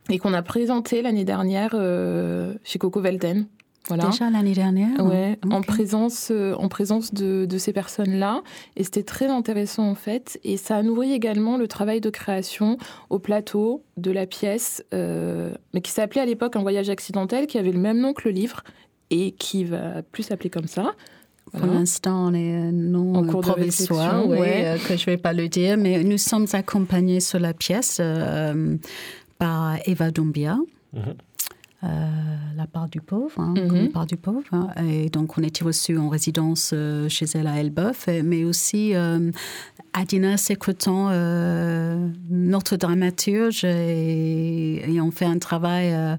et 0.09 0.19
qu'on 0.19 0.33
a 0.33 0.41
présenté 0.41 1.01
l'année 1.01 1.25
dernière 1.25 1.71
euh, 1.73 2.53
chez 2.63 2.79
Coco 2.79 3.01
Velten. 3.01 3.47
Voilà. 3.87 4.07
Déjà 4.07 4.29
l'année 4.29 4.53
dernière 4.53 5.05
Ouais, 5.05 5.37
en 5.49 5.61
présence, 5.61 6.29
euh, 6.31 6.53
en 6.55 6.67
présence 6.67 7.13
de, 7.13 7.45
de 7.45 7.57
ces 7.57 7.73
personnes-là. 7.73 8.41
Et 8.75 8.83
c'était 8.83 9.03
très 9.03 9.27
intéressant 9.27 9.89
en 9.89 9.95
fait. 9.95 10.39
Et 10.43 10.57
ça 10.57 10.75
a 10.77 10.83
nourri 10.83 11.13
également 11.13 11.57
le 11.57 11.67
travail 11.67 12.01
de 12.01 12.09
création 12.09 12.77
au 13.09 13.19
plateau 13.19 13.83
de 13.97 14.11
la 14.11 14.25
pièce, 14.25 14.83
mais 14.91 15.81
qui 15.81 15.91
s'appelait 15.91 16.21
à 16.21 16.25
l'époque 16.25 16.55
Un 16.55 16.61
voyage 16.61 16.89
accidentel, 16.89 17.47
qui 17.47 17.57
avait 17.57 17.71
le 17.71 17.79
même 17.79 17.99
nom 17.99 18.13
que 18.13 18.27
le 18.27 18.31
livre 18.31 18.63
et 19.09 19.31
qui 19.31 19.63
va 19.63 20.01
plus 20.03 20.23
s'appeler 20.23 20.49
comme 20.49 20.67
ça. 20.67 20.93
Pour 21.51 21.65
l'instant, 21.65 22.27
on 22.27 22.33
est 22.33 22.71
non 22.71 23.15
en 23.15 23.25
cours 23.25 23.41
provisoire, 23.41 24.27
ouais. 24.27 24.77
que 24.87 24.97
je 24.97 25.01
ne 25.01 25.05
vais 25.05 25.17
pas 25.17 25.33
le 25.33 25.47
dire, 25.47 25.77
mais 25.77 26.03
nous 26.03 26.17
sommes 26.17 26.47
accompagnés 26.53 27.19
sur 27.19 27.39
la 27.39 27.53
pièce 27.53 27.97
euh, 28.01 28.75
par 29.37 29.77
Eva 29.85 30.11
Dumbia. 30.11 30.57
Mhm. 30.93 31.01
euh, 31.01 31.13
la 31.83 32.65
part 32.71 32.89
du 32.89 33.01
pauvre, 33.01 33.39
hein, 33.39 33.53
comme 33.55 33.77
Mhm. 33.77 33.85
la 33.85 33.91
part 33.91 34.05
du 34.07 34.17
pauvre. 34.17 34.43
hein. 34.51 34.69
Et 34.83 35.09
donc, 35.09 35.37
on 35.37 35.43
était 35.43 35.63
reçus 35.63 35.97
en 35.97 36.09
résidence 36.09 36.71
euh, 36.73 37.07
chez 37.07 37.25
elle 37.35 37.47
à 37.47 37.59
Elbeuf, 37.59 38.07
mais 38.23 38.43
aussi 38.43 38.95
euh, 38.95 39.31
Adina 39.93 40.37
Secretan, 40.37 41.09
euh, 41.11 42.07
notre 42.29 42.77
dramaturge, 42.77 43.63
et, 43.63 44.91
et 44.91 45.01
on 45.01 45.11
fait 45.11 45.25
un 45.25 45.37
travail 45.37 45.93
euh, 45.93 46.15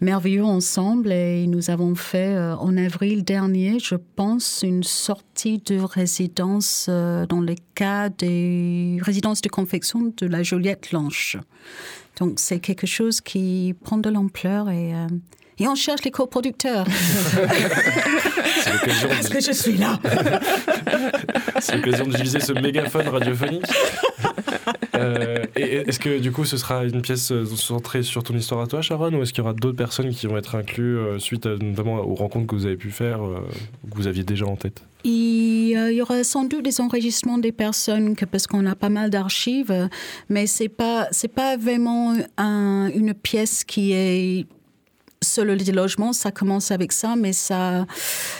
merveilleux 0.00 0.44
ensemble. 0.44 1.12
Et 1.12 1.46
nous 1.46 1.70
avons 1.70 1.94
fait 1.94 2.34
euh, 2.34 2.56
en 2.56 2.76
avril 2.76 3.22
dernier, 3.22 3.78
je 3.78 3.94
pense, 4.16 4.62
une 4.66 4.82
sortie 4.82 5.58
de 5.64 5.78
résidence 5.78 6.86
euh, 6.88 7.24
dans 7.26 7.40
le 7.40 7.54
cas 7.76 8.08
des 8.08 8.98
résidences 9.00 9.42
de 9.42 9.48
confection 9.48 10.12
de 10.16 10.26
la 10.26 10.42
Joliette 10.42 10.88
Blanche. 10.90 11.36
Donc 12.18 12.34
c'est 12.36 12.58
quelque 12.60 12.86
chose 12.86 13.20
qui 13.20 13.74
prend 13.84 13.96
de 13.98 14.10
l'ampleur 14.10 14.68
et, 14.70 14.94
euh, 14.94 15.06
et 15.58 15.66
on 15.68 15.74
cherche 15.74 16.02
les 16.04 16.10
coproducteurs. 16.10 16.86
C'est 18.62 18.72
l'occasion 18.72 19.08
Parce 19.08 19.28
de- 19.28 19.34
que 19.34 19.40
je 19.40 19.52
suis 19.52 19.76
là? 19.76 19.98
c'est 21.60 21.76
l'occasion 21.76 22.04
d'utiliser 22.06 22.40
ce 22.40 22.52
mégaphone 22.52 23.08
radiophonique. 23.08 23.64
Euh, 24.94 25.44
est-ce 25.56 25.98
que 25.98 26.18
du 26.18 26.30
coup 26.32 26.44
ce 26.44 26.56
sera 26.58 26.84
une 26.84 27.00
pièce 27.00 27.32
euh, 27.32 27.46
centrée 27.56 28.02
sur 28.02 28.22
ton 28.22 28.34
histoire 28.36 28.60
à 28.60 28.66
toi, 28.66 28.82
Sharon, 28.82 29.12
ou 29.14 29.22
est-ce 29.22 29.32
qu'il 29.32 29.42
y 29.42 29.44
aura 29.46 29.54
d'autres 29.54 29.76
personnes 29.76 30.10
qui 30.10 30.26
vont 30.26 30.36
être 30.36 30.54
incluses 30.54 30.98
euh, 30.98 31.18
suite 31.18 31.46
à, 31.46 31.56
notamment 31.56 31.94
aux 31.96 32.14
rencontres 32.14 32.46
que 32.46 32.54
vous 32.54 32.66
avez 32.66 32.76
pu 32.76 32.90
faire, 32.90 33.24
euh, 33.24 33.38
que 33.90 33.96
vous 33.96 34.06
aviez 34.06 34.22
déjà 34.22 34.44
en 34.46 34.54
tête? 34.54 34.82
Il 35.02 35.31
il 35.90 35.96
y 35.96 36.02
aura 36.02 36.22
sans 36.24 36.44
doute 36.44 36.64
des 36.64 36.80
enregistrements 36.80 37.38
des 37.38 37.52
personnes 37.52 38.14
parce 38.30 38.46
qu'on 38.46 38.64
a 38.66 38.74
pas 38.74 38.88
mal 38.88 39.10
d'archives, 39.10 39.70
euh, 39.70 39.88
mais 40.28 40.46
c'est 40.46 40.68
pas 40.68 41.08
pas 41.34 41.56
vraiment 41.56 42.14
un- 42.36 42.88
une 42.94 43.14
pièce 43.14 43.64
qui 43.64 43.92
est 43.92 44.46
sur 45.22 45.44
le 45.44 45.54
logement. 45.54 46.12
Ça 46.12 46.30
commence 46.30 46.70
avec 46.70 46.92
ça, 46.92 47.16
mais 47.16 47.32
ça 47.32 47.86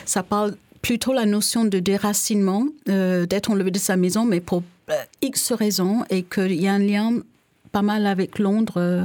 ça 0.05 0.23
parle 0.23 0.57
plutôt 0.83 1.13
la 1.13 1.27
notion 1.27 1.65
de 1.65 1.79
déracinement, 1.79 2.67
euh, 2.89 3.25
d'être 3.27 3.51
enlevé 3.51 3.71
de 3.71 3.79
sa 3.79 3.97
maison, 3.97 4.25
mais 4.25 4.41
pour 4.41 4.63
euh, 4.91 4.95
X 5.23 5.53
raisons, 5.53 6.05
et 6.11 6.23
qu'il 6.25 6.61
y 6.61 6.67
a 6.67 6.73
un 6.75 6.79
lien 6.81 7.13
pas 7.71 7.83
mal 7.83 8.05
avec 8.07 8.39
Londres 8.41 8.75
euh, 8.79 9.05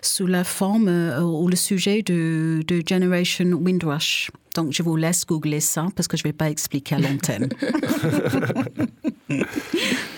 sous 0.00 0.26
la 0.26 0.42
forme 0.42 0.88
euh, 0.88 1.20
ou 1.20 1.48
le 1.48 1.54
sujet 1.56 2.02
de 2.02 2.82
Generation 2.88 3.44
Windrush. 3.64 4.30
Donc, 4.54 4.72
je 4.72 4.82
vous 4.82 4.96
laisse 4.96 5.24
googler 5.26 5.60
ça 5.60 5.86
parce 5.96 6.08
que 6.08 6.16
je 6.16 6.22
ne 6.24 6.28
vais 6.28 6.32
pas 6.32 6.50
expliquer 6.50 6.96
à 6.96 6.98
l'antenne. 6.98 7.48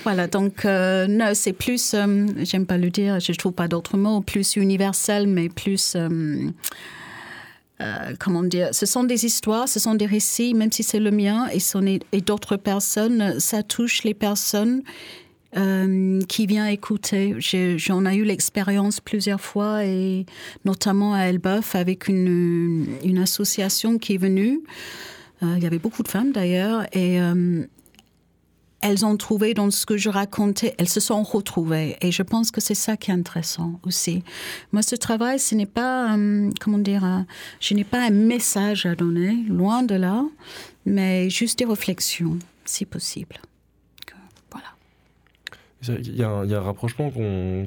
voilà, 0.02 0.26
donc, 0.26 0.64
euh, 0.64 1.06
non, 1.06 1.30
c'est 1.34 1.52
plus, 1.52 1.94
euh, 1.94 2.26
j'aime 2.42 2.66
pas 2.66 2.78
le 2.78 2.90
dire, 2.90 3.20
je 3.20 3.32
ne 3.32 3.36
trouve 3.36 3.52
pas 3.52 3.68
d'autres 3.68 3.96
mots, 3.96 4.20
plus 4.20 4.56
universel, 4.56 5.26
mais 5.26 5.48
plus. 5.48 5.94
euh, 5.96 6.50
comment 8.18 8.42
dire, 8.42 8.68
ce 8.72 8.86
sont 8.86 9.04
des 9.04 9.26
histoires, 9.26 9.68
ce 9.68 9.78
sont 9.80 9.94
des 9.94 10.06
récits, 10.06 10.54
même 10.54 10.72
si 10.72 10.82
c'est 10.82 11.00
le 11.00 11.10
mien 11.10 11.48
et, 11.52 12.00
et 12.12 12.20
d'autres 12.20 12.56
personnes, 12.56 13.38
ça 13.40 13.62
touche 13.62 14.04
les 14.04 14.14
personnes 14.14 14.82
euh, 15.56 16.20
qui 16.28 16.46
viennent 16.46 16.66
écouter. 16.66 17.36
J'en 17.76 18.06
ai 18.06 18.16
eu 18.16 18.24
l'expérience 18.24 19.00
plusieurs 19.00 19.40
fois 19.40 19.84
et 19.84 20.26
notamment 20.64 21.14
à 21.14 21.26
Elbeuf 21.26 21.76
avec 21.76 22.08
une, 22.08 23.18
association 23.22 23.98
qui 23.98 24.14
est 24.14 24.18
venue. 24.18 24.60
Euh, 25.44 25.54
il 25.56 25.62
y 25.62 25.66
avait 25.66 25.78
beaucoup 25.78 26.02
de 26.02 26.08
femmes 26.08 26.32
d'ailleurs 26.32 26.84
et 26.92 27.20
euh, 27.20 27.64
elles 28.80 29.06
ont 29.06 29.16
trouvé 29.16 29.54
dans 29.54 29.70
ce 29.70 29.86
que 29.86 29.96
je 29.96 30.08
racontais, 30.08 30.74
elles 30.76 30.88
se 30.88 30.98
sont 30.98 31.22
retrouvées. 31.22 31.96
Et 32.00 32.10
je 32.10 32.24
pense 32.24 32.50
que 32.50 32.60
c'est 32.60 32.74
ça 32.74 32.96
qui 32.96 33.12
est 33.12 33.14
intéressant 33.14 33.78
aussi. 33.84 34.24
Moi, 34.72 34.82
ce 34.82 34.96
travail, 34.96 35.38
ce 35.38 35.54
n'est 35.54 35.66
pas, 35.66 36.18
comment 36.60 36.78
dire, 36.78 37.24
je 37.60 37.74
n'ai 37.74 37.84
pas 37.84 38.02
un 38.04 38.10
message 38.10 38.86
à 38.86 38.96
donner, 38.96 39.44
loin 39.48 39.84
de 39.84 39.94
là, 39.94 40.24
mais 40.84 41.30
juste 41.30 41.60
des 41.60 41.64
réflexions, 41.64 42.40
si 42.64 42.84
possible. 42.84 43.36
Il 45.88 46.16
y, 46.16 46.22
a 46.22 46.30
un, 46.30 46.60
rapprochement 46.60 47.12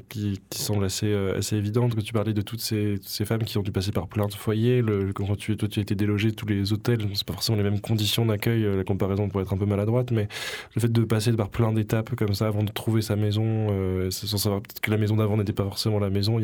qui, 0.10 0.40
semble 0.52 0.86
assez, 0.86 1.08
euh, 1.08 1.40
évident, 1.52 1.90
que 1.90 2.02
tu 2.02 2.14
parlais 2.14 2.34
de 2.34 2.42
toutes 2.42 2.62
ces, 2.62 3.00
femmes 3.26 3.44
qui 3.44 3.58
ont 3.58 3.64
dû 3.64 3.72
passer 3.72 3.92
par 3.92 4.08
plein 4.08 4.28
de 4.28 4.34
foyers. 4.34 4.82
Quand 5.14 5.36
tu, 5.36 5.56
toi, 5.58 5.68
tu 5.68 5.80
as 5.80 5.82
été 5.84 5.96
délogé, 5.96 6.32
tous 6.32 6.46
les 6.46 6.74
hôtels, 6.74 7.08
c'est 7.14 7.26
pas 7.26 7.34
forcément 7.34 7.58
les 7.58 7.64
mêmes 7.64 7.80
conditions 7.80 8.26
d'accueil, 8.26 8.64
euh, 8.64 8.78
la 8.78 8.84
comparaison 8.84 9.30
pourrait 9.30 9.44
être 9.44 9.54
un 9.54 9.58
peu 9.58 9.66
maladroite, 9.66 10.12
mais 10.12 10.28
le 10.76 10.82
fait 10.82 10.92
de 10.92 11.04
passer 11.04 11.32
par 11.34 11.50
plein 11.50 11.72
d'étapes 11.74 12.16
comme 12.16 12.34
ça 12.34 12.48
avant 12.48 12.64
de 12.64 12.72
trouver 12.72 13.02
sa 13.02 13.16
maison, 13.16 13.44
euh, 13.46 14.10
sans 14.12 14.38
savoir 14.38 14.62
peut-être 14.62 14.82
que 14.82 14.92
la 14.92 14.98
maison 14.98 15.16
d'avant 15.16 15.38
n'était 15.38 15.54
pas 15.54 15.64
forcément 15.64 16.00
la 16.00 16.10
maison, 16.10 16.40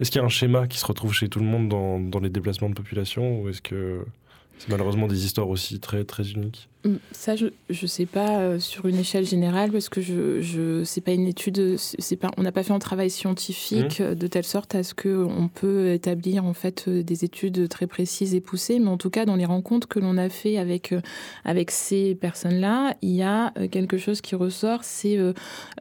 est-ce 0.00 0.10
qu'il 0.10 0.20
y 0.20 0.22
a 0.22 0.26
un 0.26 0.30
schéma 0.30 0.66
qui 0.66 0.78
se 0.78 0.86
retrouve 0.86 1.12
chez 1.12 1.28
tout 1.28 1.38
le 1.38 1.46
monde 1.46 1.68
dans, 1.68 2.00
dans 2.00 2.20
les 2.20 2.30
déplacements 2.30 2.68
de 2.68 2.74
population, 2.74 3.42
ou 3.42 3.48
est-ce 3.48 3.62
que 3.62 4.04
c'est 4.62 4.70
malheureusement 4.70 5.08
des 5.08 5.24
histoires 5.24 5.48
aussi 5.48 5.80
très, 5.80 6.04
très 6.04 6.30
uniques 6.30 6.68
Mm, 6.84 6.96
Ça, 7.12 7.36
je 7.36 7.46
ne 7.70 7.86
sais 7.86 8.06
pas 8.06 8.40
euh, 8.40 8.58
sur 8.58 8.86
une 8.86 8.98
échelle 8.98 9.24
générale 9.24 9.70
parce 9.70 9.88
que 9.88 10.00
je, 10.00 10.40
je 10.40 10.82
c'est 10.84 11.00
pas 11.00 11.12
une 11.12 11.28
étude, 11.28 11.76
c'est 11.78 12.16
pas, 12.16 12.30
on 12.36 12.42
n'a 12.42 12.50
pas 12.50 12.62
fait 12.62 12.72
un 12.72 12.78
travail 12.78 13.10
scientifique 13.10 14.00
euh, 14.00 14.14
de 14.14 14.26
telle 14.26 14.44
sorte 14.44 14.74
à 14.74 14.82
ce 14.82 14.94
que 14.94 15.24
on 15.24 15.48
peut 15.48 15.92
établir 15.92 16.44
en 16.44 16.54
fait 16.54 16.86
euh, 16.88 17.02
des 17.02 17.24
études 17.24 17.68
très 17.68 17.86
précises 17.86 18.34
et 18.34 18.40
poussées. 18.40 18.78
Mais 18.80 18.88
en 18.88 18.98
tout 18.98 19.10
cas, 19.10 19.24
dans 19.26 19.36
les 19.36 19.44
rencontres 19.44 19.86
que 19.86 20.00
l'on 20.00 20.18
a 20.18 20.28
fait 20.28 20.58
avec 20.58 20.94
avec 21.44 21.70
ces 21.70 22.14
personnes-là, 22.14 22.94
il 23.02 23.10
y 23.10 23.22
a 23.22 23.52
quelque 23.70 23.98
chose 23.98 24.20
qui 24.20 24.34
ressort, 24.34 24.80
c'est 24.82 25.18
euh, 25.18 25.32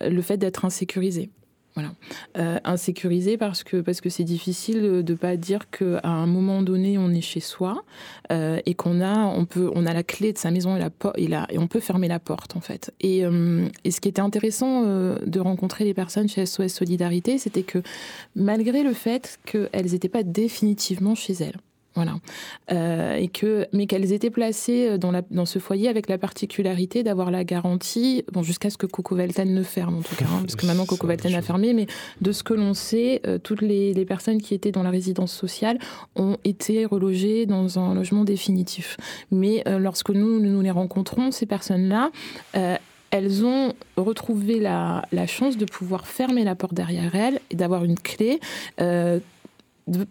le 0.02 0.22
fait 0.22 0.38
d'être 0.38 0.66
insécurisé. 0.66 1.32
Voilà, 1.76 1.94
euh, 2.38 2.60
insécurisé 2.66 3.38
parce 3.38 3.64
que 3.64 3.78
parce 3.78 4.02
que 4.02 4.10
c'est 4.10 4.26
difficile 4.26 5.04
de 5.04 5.14
pas 5.14 5.38
dire 5.38 5.70
qu'à 5.70 6.02
un 6.04 6.26
moment 6.26 6.64
donné 6.64 6.98
on 6.98 7.10
est 7.12 7.22
chez 7.22 7.40
soi 7.40 7.86
euh, 8.30 8.60
et 8.66 8.74
qu'on 8.74 9.00
a 9.00 9.26
on 9.26 9.46
peut 9.46 9.72
on 9.74 9.86
a 9.86 9.94
la 9.94 10.04
clé 10.04 10.34
de 10.34 10.38
sa 10.38 10.52
maison 10.52 10.76
et 10.76 11.28
la 11.28 11.48
et, 11.50 11.58
on 11.58 11.68
peut 11.68 11.80
fermer 11.80 12.10
la 12.10 12.20
porte 12.20 12.58
en 12.58 12.60
fait. 12.60 12.94
Et, 13.00 13.26
euh, 13.26 13.68
et 13.86 13.92
ce 13.92 14.02
qui 14.02 14.10
était 14.10 14.22
intéressant 14.22 14.84
de 14.84 15.40
rencontrer 15.40 15.86
les 15.86 15.94
personnes 15.94 16.28
chez 16.28 16.46
SOS 16.46 16.74
Solidarité, 16.74 17.38
c'était 17.38 17.64
que 17.64 17.82
malgré 18.36 18.84
le 18.84 18.94
fait 18.94 19.40
qu'elles 19.46 19.92
n'étaient 19.92 20.10
pas 20.10 20.24
définitivement 20.24 21.16
chez 21.16 21.34
elles. 21.34 21.58
Voilà. 21.96 22.16
Euh, 22.72 23.16
et 23.16 23.28
que, 23.28 23.68
mais 23.74 23.86
qu'elles 23.86 24.14
étaient 24.14 24.30
placées 24.30 24.98
dans, 24.98 25.12
la, 25.12 25.22
dans 25.30 25.46
ce 25.46 25.60
foyer 25.60 25.90
avec 25.90 26.08
la 26.08 26.18
particularité 26.18 27.04
d'avoir 27.04 27.32
la 27.32 27.44
garantie, 27.44 28.24
bon, 28.32 28.44
jusqu'à 28.44 28.70
ce 28.70 28.78
que 28.78 28.86
Coco 28.86 29.16
Velten 29.16 29.54
ne 29.54 29.64
ferme 29.64 29.98
en 29.98 30.02
tout 30.02 30.16
cas, 30.16 30.26
hein, 30.26 30.40
parce 30.42 30.56
que 30.56 30.66
maintenant 30.66 30.86
Coco 30.88 31.06
Velten 31.08 31.34
a 31.36 31.42
fermé, 31.42 31.74
mais 31.74 31.88
de 32.22 32.32
ce 32.32 32.44
que 32.44 32.54
l'on 32.54 32.74
sait, 32.74 33.22
euh, 33.28 33.38
toutes 33.38 33.62
les, 33.62 33.94
les 33.94 34.06
personnes 34.06 34.42
qui 34.42 34.54
étaient 34.54 34.72
dans 34.72 34.84
la 34.84 34.90
résidence 34.90 35.34
sociale 35.34 35.80
ont 36.16 36.38
été 36.44 36.86
relogées 36.86 37.46
dans 37.46 37.78
un 37.80 37.94
logement 37.94 38.24
définitif. 38.24 38.98
Mais 39.32 39.64
euh, 39.68 39.78
lorsque 39.78 40.10
nous, 40.12 40.40
nous 40.40 40.62
les 40.62 40.72
rencontrons, 40.72 41.32
ces 41.32 41.46
personnes-là, 41.46 42.12
euh, 42.56 42.76
elles 43.12 43.46
ont 43.46 43.74
retrouvé 43.98 44.60
la, 44.62 45.06
la 45.12 45.28
chance 45.28 45.58
de 45.58 45.66
pouvoir 45.66 46.08
fermer 46.08 46.46
la 46.46 46.56
porte 46.56 46.74
derrière 46.74 47.14
elles 47.16 47.42
et 47.50 47.56
d'avoir 47.56 47.84
une 47.84 48.00
clé. 48.00 48.40
euh, 48.80 49.20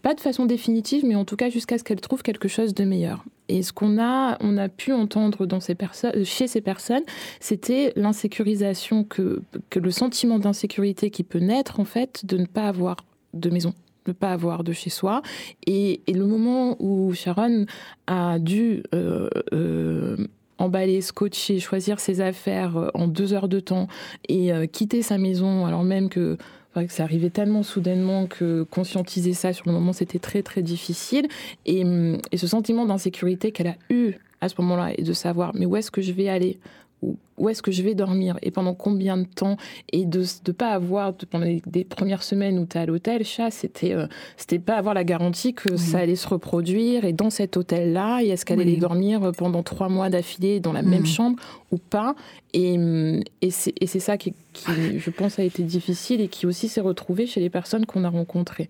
pas 0.02 0.14
de 0.14 0.20
façon 0.20 0.46
définitive, 0.46 1.04
mais 1.04 1.14
en 1.14 1.24
tout 1.24 1.36
cas 1.36 1.48
jusqu'à 1.48 1.78
ce 1.78 1.84
qu'elles 1.84 2.00
trouvent 2.00 2.22
quelque 2.22 2.48
chose 2.48 2.74
de 2.74 2.84
meilleur. 2.84 3.24
Et 3.48 3.62
ce 3.62 3.72
qu'on 3.72 4.00
a, 4.00 4.36
on 4.40 4.56
a 4.56 4.68
pu 4.68 4.92
entendre 4.92 5.46
personnes, 5.74 6.24
chez 6.24 6.46
ces 6.46 6.60
personnes, 6.60 7.02
c'était 7.40 7.92
l'insécurisation, 7.96 9.04
que, 9.04 9.42
le 9.74 9.90
sentiment 9.90 10.38
d'insécurité 10.38 11.10
qui 11.10 11.24
peut 11.24 11.38
naître 11.38 11.80
en 11.80 11.84
fait 11.84 12.24
de 12.24 12.36
ne 12.36 12.46
pas 12.46 12.68
avoir 12.68 12.96
de 13.34 13.50
maison 13.50 13.74
de 14.06 14.12
ne 14.12 14.14
pas 14.14 14.32
avoir 14.32 14.64
de 14.64 14.72
chez 14.72 14.88
soi. 14.88 15.20
Et, 15.66 16.00
le 16.08 16.24
moment 16.24 16.74
où 16.80 17.12
Sharon 17.12 17.66
a 18.06 18.38
dû 18.38 18.82
euh, 18.94 19.28
euh, 19.52 20.16
emballer, 20.60 21.00
scotcher, 21.00 21.58
choisir 21.58 21.98
ses 21.98 22.20
affaires 22.20 22.76
euh, 22.76 22.88
en 22.94 23.08
deux 23.08 23.32
heures 23.32 23.48
de 23.48 23.60
temps 23.60 23.88
et 24.28 24.52
euh, 24.52 24.66
quitter 24.66 25.02
sa 25.02 25.18
maison, 25.18 25.66
alors 25.66 25.82
même 25.82 26.08
que, 26.08 26.36
enfin, 26.70 26.86
que 26.86 26.92
ça 26.92 27.02
arrivait 27.02 27.30
tellement 27.30 27.62
soudainement 27.62 28.26
que 28.26 28.62
conscientiser 28.62 29.34
ça 29.34 29.52
sur 29.52 29.66
le 29.66 29.72
moment, 29.72 29.92
c'était 29.92 30.18
très 30.18 30.42
très 30.42 30.62
difficile. 30.62 31.28
Et, 31.66 31.84
hum, 31.84 32.18
et 32.32 32.36
ce 32.36 32.46
sentiment 32.46 32.86
d'insécurité 32.86 33.52
qu'elle 33.52 33.68
a 33.68 33.76
eu 33.90 34.14
à 34.40 34.48
ce 34.48 34.54
moment-là 34.58 34.92
et 34.96 35.02
de 35.02 35.12
savoir, 35.12 35.52
mais 35.54 35.66
où 35.66 35.76
est-ce 35.76 35.90
que 35.90 36.00
je 36.00 36.12
vais 36.12 36.28
aller? 36.28 36.58
Où, 37.02 37.48
est-ce 37.48 37.62
que 37.62 37.72
je 37.72 37.82
vais 37.82 37.94
dormir 37.94 38.36
et 38.42 38.50
pendant 38.50 38.74
combien 38.74 39.16
de 39.16 39.24
temps 39.24 39.56
et 39.92 40.04
de 40.04 40.22
ne 40.46 40.52
pas 40.52 40.68
avoir 40.72 41.14
pendant 41.30 41.46
les, 41.46 41.62
des 41.66 41.84
premières 41.84 42.22
semaines 42.22 42.58
où 42.58 42.66
tu 42.66 42.76
es 42.76 42.80
à 42.82 42.86
l'hôtel 42.86 43.24
chat 43.24 43.50
c'était 43.50 43.94
euh, 43.94 44.06
c'était 44.36 44.58
pas 44.58 44.76
avoir 44.76 44.92
la 44.94 45.04
garantie 45.04 45.54
que 45.54 45.78
ça 45.78 46.00
allait 46.00 46.16
se 46.16 46.28
reproduire 46.28 47.06
et 47.06 47.14
dans 47.14 47.30
cet 47.30 47.56
hôtel 47.56 47.94
là 47.94 48.20
et 48.22 48.28
est-ce 48.28 48.44
qu'elle 48.44 48.58
Oui. 48.58 48.64
allait 48.64 48.76
dormir 48.76 49.32
pendant 49.38 49.62
trois 49.62 49.88
mois 49.88 50.10
d'affilée 50.10 50.60
dans 50.60 50.74
la 50.74 50.82
même 50.82 51.00
Mhm. 51.00 51.06
chambre 51.06 51.42
ou 51.72 51.78
pas 51.78 52.14
et, 52.52 52.72
hum, 52.76 53.22
et 53.40 53.50
c'est 53.50 54.00
ça 54.00 54.18
qui, 54.18 54.34
qui, 54.52 54.98
je 54.98 55.08
pense 55.10 55.38
a 55.38 55.42
été 55.42 55.62
difficile 55.62 56.20
et 56.20 56.28
qui 56.28 56.44
aussi 56.46 56.68
s'est 56.68 56.82
retrouvé 56.82 57.26
chez 57.26 57.40
les 57.40 57.48
personnes 57.50 57.86
qu'on 57.86 58.04
a 58.04 58.10
rencontrées 58.10 58.68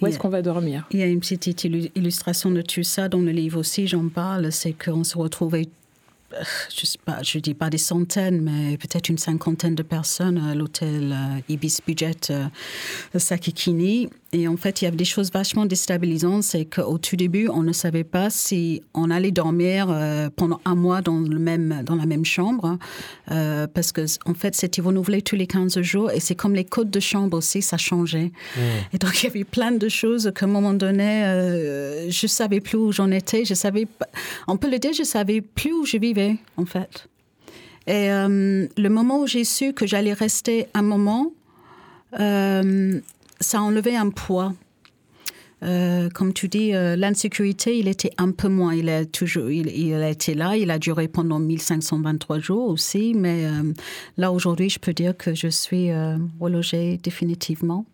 où 0.00 0.06
est-ce 0.06 0.18
qu'on 0.18 0.28
va 0.28 0.42
dormir? 0.42 0.86
Il 0.90 0.98
y 1.00 1.02
a 1.02 1.06
une 1.06 1.20
petite 1.20 1.64
illu- 1.64 1.90
illustration 1.94 2.50
de 2.50 2.60
tout 2.60 2.82
ça 2.82 3.08
dans 3.08 3.20
le 3.20 3.30
livre 3.30 3.58
aussi, 3.58 3.86
j'en 3.86 4.08
parle, 4.10 4.52
c'est 4.52 4.72
qu'on 4.74 5.04
se 5.04 5.16
retrouvait, 5.16 5.68
je 6.70 6.86
je 7.22 7.38
dis 7.38 7.54
pas 7.54 7.70
des 7.70 7.78
centaines, 7.78 8.40
mais 8.42 8.76
peut-être 8.76 9.08
une 9.08 9.18
cinquantaine 9.18 9.74
de 9.74 9.82
personnes 9.82 10.38
à 10.38 10.54
l'hôtel 10.54 11.12
euh, 11.12 11.40
Ibis 11.48 11.78
Budget 11.86 12.30
euh, 12.30 12.48
Sakikini. 13.14 14.08
Et 14.38 14.48
en 14.48 14.58
fait, 14.58 14.82
il 14.82 14.84
y 14.84 14.88
avait 14.88 14.98
des 14.98 15.06
choses 15.06 15.32
vachement 15.32 15.64
déstabilisantes. 15.64 16.42
C'est 16.42 16.66
qu'au 16.66 16.98
tout 16.98 17.16
début, 17.16 17.48
on 17.48 17.62
ne 17.62 17.72
savait 17.72 18.04
pas 18.04 18.28
si 18.28 18.82
on 18.92 19.10
allait 19.10 19.30
dormir 19.30 19.86
euh, 19.88 20.28
pendant 20.28 20.60
un 20.66 20.74
mois 20.74 21.00
dans, 21.00 21.20
le 21.20 21.38
même, 21.38 21.82
dans 21.86 21.94
la 21.94 22.04
même 22.04 22.26
chambre. 22.26 22.76
Euh, 23.30 23.66
parce 23.66 23.92
que, 23.92 24.02
en 24.26 24.34
fait, 24.34 24.54
c'était 24.54 24.82
renouvelé 24.82 25.22
tous 25.22 25.36
les 25.36 25.46
15 25.46 25.80
jours. 25.80 26.10
Et 26.10 26.20
c'est 26.20 26.34
comme 26.34 26.54
les 26.54 26.66
codes 26.66 26.90
de 26.90 27.00
chambre 27.00 27.38
aussi, 27.38 27.62
ça 27.62 27.78
changeait. 27.78 28.30
Mmh. 28.56 28.60
Et 28.92 28.98
donc, 28.98 29.22
il 29.22 29.24
y 29.24 29.30
avait 29.30 29.44
plein 29.44 29.72
de 29.72 29.88
choses 29.88 30.30
qu'à 30.36 30.44
un 30.44 30.50
moment 30.50 30.74
donné, 30.74 31.24
euh, 31.24 32.10
je 32.10 32.26
savais 32.26 32.60
plus 32.60 32.76
où 32.76 32.92
j'en 32.92 33.10
étais. 33.10 33.46
Je 33.46 33.54
savais, 33.54 33.88
on 34.48 34.58
peut 34.58 34.70
le 34.70 34.78
dire, 34.78 34.92
je 34.92 35.04
savais 35.04 35.40
plus 35.40 35.72
où 35.72 35.86
je 35.86 35.96
vivais, 35.96 36.36
en 36.58 36.66
fait. 36.66 37.08
Et 37.86 38.08
le 38.08 38.88
moment 38.88 39.20
où 39.20 39.26
j'ai 39.28 39.44
su 39.44 39.72
que 39.72 39.86
j'allais 39.86 40.12
rester 40.12 40.66
un 40.74 40.82
moment, 40.82 41.30
euh, 42.20 43.00
ça 43.40 43.58
a 43.58 43.62
enlevé 43.62 43.96
un 43.96 44.10
poids. 44.10 44.54
Euh, 45.62 46.10
comme 46.10 46.32
tu 46.34 46.48
dis, 46.48 46.74
euh, 46.74 46.96
l'insécurité, 46.96 47.78
il 47.78 47.88
était 47.88 48.10
un 48.18 48.30
peu 48.30 48.48
moins. 48.48 48.74
Il 48.74 48.88
a 48.88 49.04
toujours, 49.06 49.50
il 49.50 49.94
a 49.94 50.10
été 50.10 50.34
là. 50.34 50.56
Il 50.56 50.70
a 50.70 50.78
duré 50.78 51.08
pendant 51.08 51.38
1523 51.38 52.38
jours 52.38 52.68
aussi. 52.68 53.14
Mais 53.14 53.46
euh, 53.46 53.72
là 54.16 54.32
aujourd'hui, 54.32 54.68
je 54.68 54.78
peux 54.78 54.92
dire 54.92 55.16
que 55.16 55.34
je 55.34 55.48
suis 55.48 55.90
euh, 55.90 56.18
relogée 56.40 56.98
définitivement. 56.98 57.86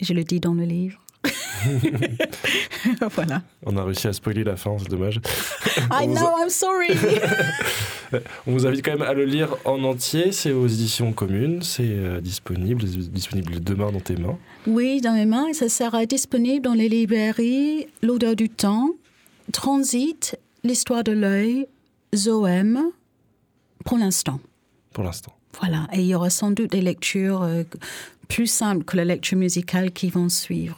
Je 0.00 0.12
le 0.12 0.24
dis 0.24 0.40
dans 0.40 0.54
le 0.54 0.64
livre. 0.64 1.00
voilà. 3.10 3.42
On 3.66 3.76
a 3.76 3.84
réussi 3.84 4.06
à 4.06 4.12
spoiler 4.12 4.44
la 4.44 4.56
fin, 4.56 4.76
c'est 4.78 4.88
dommage. 4.88 5.20
I 5.90 6.06
know, 6.06 6.30
I'm 6.38 6.48
sorry. 6.48 6.90
On 8.46 8.52
vous 8.52 8.66
invite 8.66 8.84
quand 8.84 8.92
même 8.92 9.02
à 9.02 9.12
le 9.12 9.24
lire 9.24 9.56
en 9.64 9.82
entier. 9.84 10.32
C'est 10.32 10.52
aux 10.52 10.66
éditions 10.66 11.12
communes. 11.12 11.62
C'est 11.62 11.82
euh, 11.84 12.20
disponible, 12.20 12.84
disponible 12.84 13.60
demain 13.62 13.92
dans 13.92 14.00
tes 14.00 14.16
mains. 14.16 14.38
Oui, 14.66 15.00
dans 15.00 15.12
mes 15.12 15.26
mains, 15.26 15.46
et 15.48 15.54
ça 15.54 15.68
sera 15.68 16.06
disponible 16.06 16.64
dans 16.64 16.74
les 16.74 16.88
librairies 16.88 17.88
L'odeur 18.02 18.36
du 18.36 18.48
temps, 18.48 18.90
Transit, 19.52 20.38
L'histoire 20.64 21.04
de 21.04 21.12
l'œil, 21.12 21.66
Zoème, 22.14 22.90
pour 23.84 23.98
l'instant. 23.98 24.40
Pour 24.92 25.04
l'instant. 25.04 25.37
Voilà, 25.60 25.86
et 25.92 26.00
il 26.00 26.06
y 26.06 26.14
aura 26.14 26.30
sans 26.30 26.50
doute 26.50 26.70
des 26.70 26.80
lectures 26.80 27.42
euh, 27.42 27.62
plus 28.28 28.46
simples 28.46 28.84
que 28.84 28.96
la 28.96 29.04
lecture 29.04 29.38
musicale 29.38 29.90
qui 29.90 30.10
vont 30.10 30.28
suivre. 30.28 30.76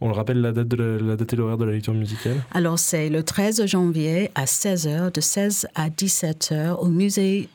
On 0.00 0.08
le 0.08 0.14
rappelle 0.14 0.40
la 0.40 0.52
date, 0.52 0.68
de 0.68 0.76
la, 0.76 0.98
la 1.02 1.16
date 1.16 1.32
et 1.32 1.36
l'horaire 1.36 1.58
de 1.58 1.64
la 1.64 1.72
lecture 1.72 1.92
musicale? 1.94 2.36
Alors 2.52 2.78
c'est 2.78 3.08
le 3.10 3.22
13 3.22 3.66
janvier 3.66 4.30
à 4.34 4.44
16h, 4.44 5.12
de 5.12 5.20
16 5.20 5.66
à 5.74 5.88
17h 5.90 6.76
au 6.78 6.86
musée 6.86 7.48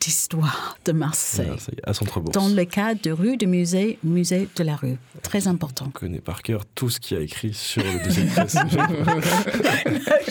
d'histoire 0.00 0.76
de 0.86 0.90
Marseille. 0.92 1.50
À 1.84 1.92
Centre-Bourse. 1.94 2.34
Dans 2.34 2.48
le 2.48 2.64
cadre 2.64 3.00
de 3.02 3.12
rue 3.12 3.36
de 3.36 3.46
musée, 3.46 3.98
musée 4.02 4.48
de 4.56 4.64
la 4.64 4.74
rue. 4.74 4.96
Très 5.22 5.46
important. 5.46 5.84
On 5.88 5.90
connaît 5.90 6.18
par 6.20 6.42
cœur 6.42 6.64
tout 6.74 6.88
ce 6.90 6.98
qu'il 6.98 7.16
y 7.18 7.20
a 7.20 7.22
écrit 7.22 7.54
sur 7.54 7.84
le 7.84 8.02
dossier 8.04 8.24
de 8.24 8.30
presse. 8.30 8.56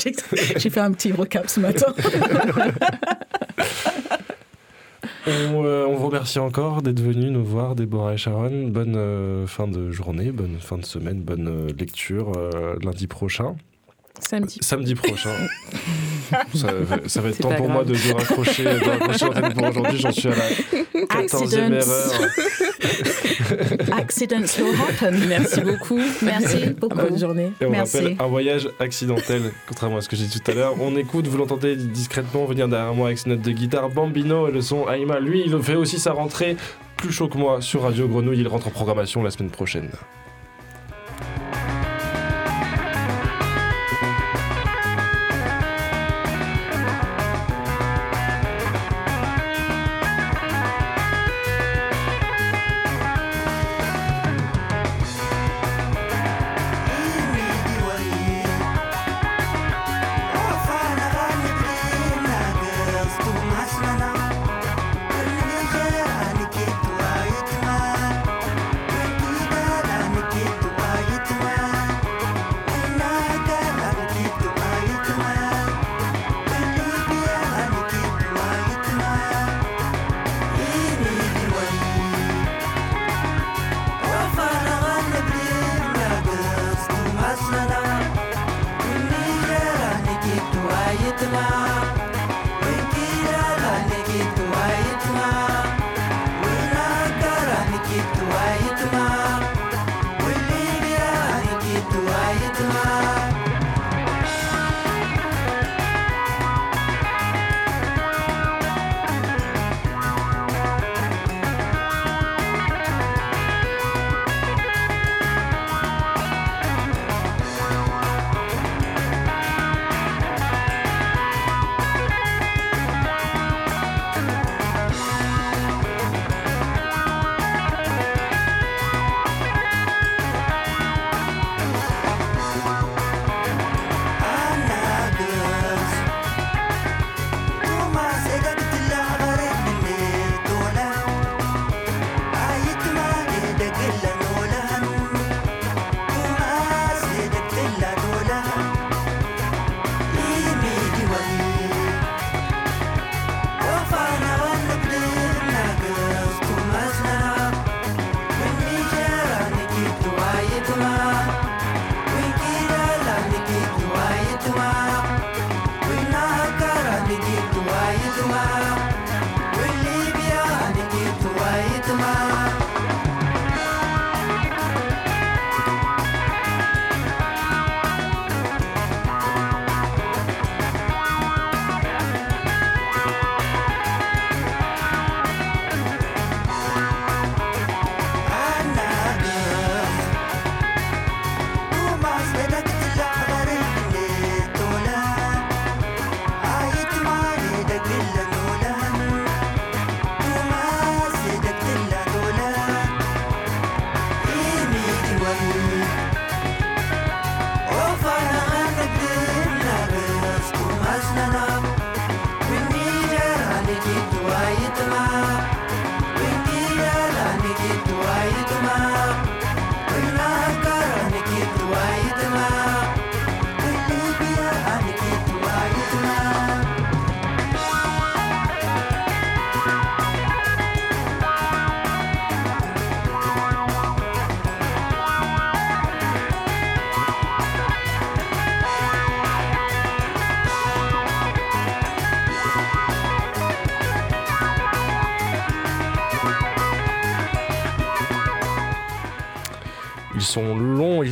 J'ai- 0.03 0.59
J'ai 0.59 0.69
fait 0.69 0.79
un 0.81 0.91
petit 0.91 1.13
recap 1.13 1.47
ce 1.49 1.59
matin. 1.61 1.93
on, 5.27 5.65
euh, 5.65 5.85
on 5.85 5.95
vous 5.95 6.07
remercie 6.07 6.39
encore 6.39 6.81
d'être 6.81 6.99
venus 6.99 7.31
nous 7.31 7.43
voir, 7.43 7.75
Déborah 7.75 8.13
et 8.13 8.17
Sharon. 8.17 8.67
Bonne 8.67 8.95
euh, 8.95 9.47
fin 9.47 9.67
de 9.67 9.91
journée, 9.91 10.31
bonne 10.31 10.57
fin 10.59 10.77
de 10.77 10.85
semaine, 10.85 11.21
bonne 11.21 11.47
euh, 11.47 11.67
lecture 11.77 12.31
euh, 12.37 12.75
lundi 12.81 13.07
prochain. 13.07 13.55
Samedi. 14.19 14.59
Samedi 14.61 14.95
prochain. 14.95 15.35
ça, 16.55 16.67
va- 16.73 16.97
ça 17.07 17.21
va 17.21 17.29
être 17.29 17.37
temps 17.39 17.49
pour 17.49 17.67
grave. 17.67 17.71
moi 17.71 17.83
de, 17.83 17.93
de 17.93 18.13
raccrocher, 18.13 18.63
de 18.63 18.89
raccrocher 18.89 19.25
l'antenne 19.25 19.53
pour 19.53 19.67
aujourd'hui. 19.69 19.99
J'en 19.99 20.11
suis 20.11 20.27
à 20.27 20.31
la 20.31 21.05
14e 21.15 21.17
Accidents. 21.23 21.71
erreur. 21.73 22.29
Accidents 23.97 24.57
will 24.59 24.75
happen. 24.89 25.11
Merci 25.27 25.61
beaucoup. 25.61 25.99
Merci 26.21 26.57
beaucoup. 26.79 26.95
Bonne 26.95 27.19
journée. 27.19 27.51
Et 27.61 27.65
on 27.65 27.69
Merci. 27.71 27.97
rappelle 27.97 28.15
un 28.19 28.27
voyage 28.27 28.69
accidentel, 28.79 29.51
contrairement 29.67 29.97
à 29.97 30.01
ce 30.01 30.09
que 30.09 30.15
j'ai 30.15 30.25
dit 30.25 30.39
tout 30.39 30.51
à 30.51 30.53
l'heure. 30.53 30.75
On 30.81 30.95
écoute, 30.95 31.27
vous 31.27 31.37
l'entendez 31.37 31.75
discrètement 31.75 32.45
venir 32.45 32.67
derrière 32.67 32.93
moi 32.93 33.07
avec 33.07 33.19
ses 33.19 33.29
notes 33.29 33.41
de 33.41 33.51
guitare. 33.51 33.89
Bambino 33.89 34.47
et 34.47 34.51
le 34.51 34.61
son 34.61 34.85
Aïma, 34.87 35.19
lui, 35.19 35.43
il 35.45 35.61
fait 35.61 35.75
aussi 35.75 35.99
sa 35.99 36.11
rentrée 36.13 36.55
plus 36.97 37.11
chaud 37.11 37.27
que 37.27 37.37
moi 37.37 37.61
sur 37.61 37.83
Radio 37.83 38.07
Grenouille. 38.07 38.39
Il 38.39 38.47
rentre 38.47 38.67
en 38.67 38.71
programmation 38.71 39.23
la 39.23 39.31
semaine 39.31 39.49
prochaine. 39.49 39.89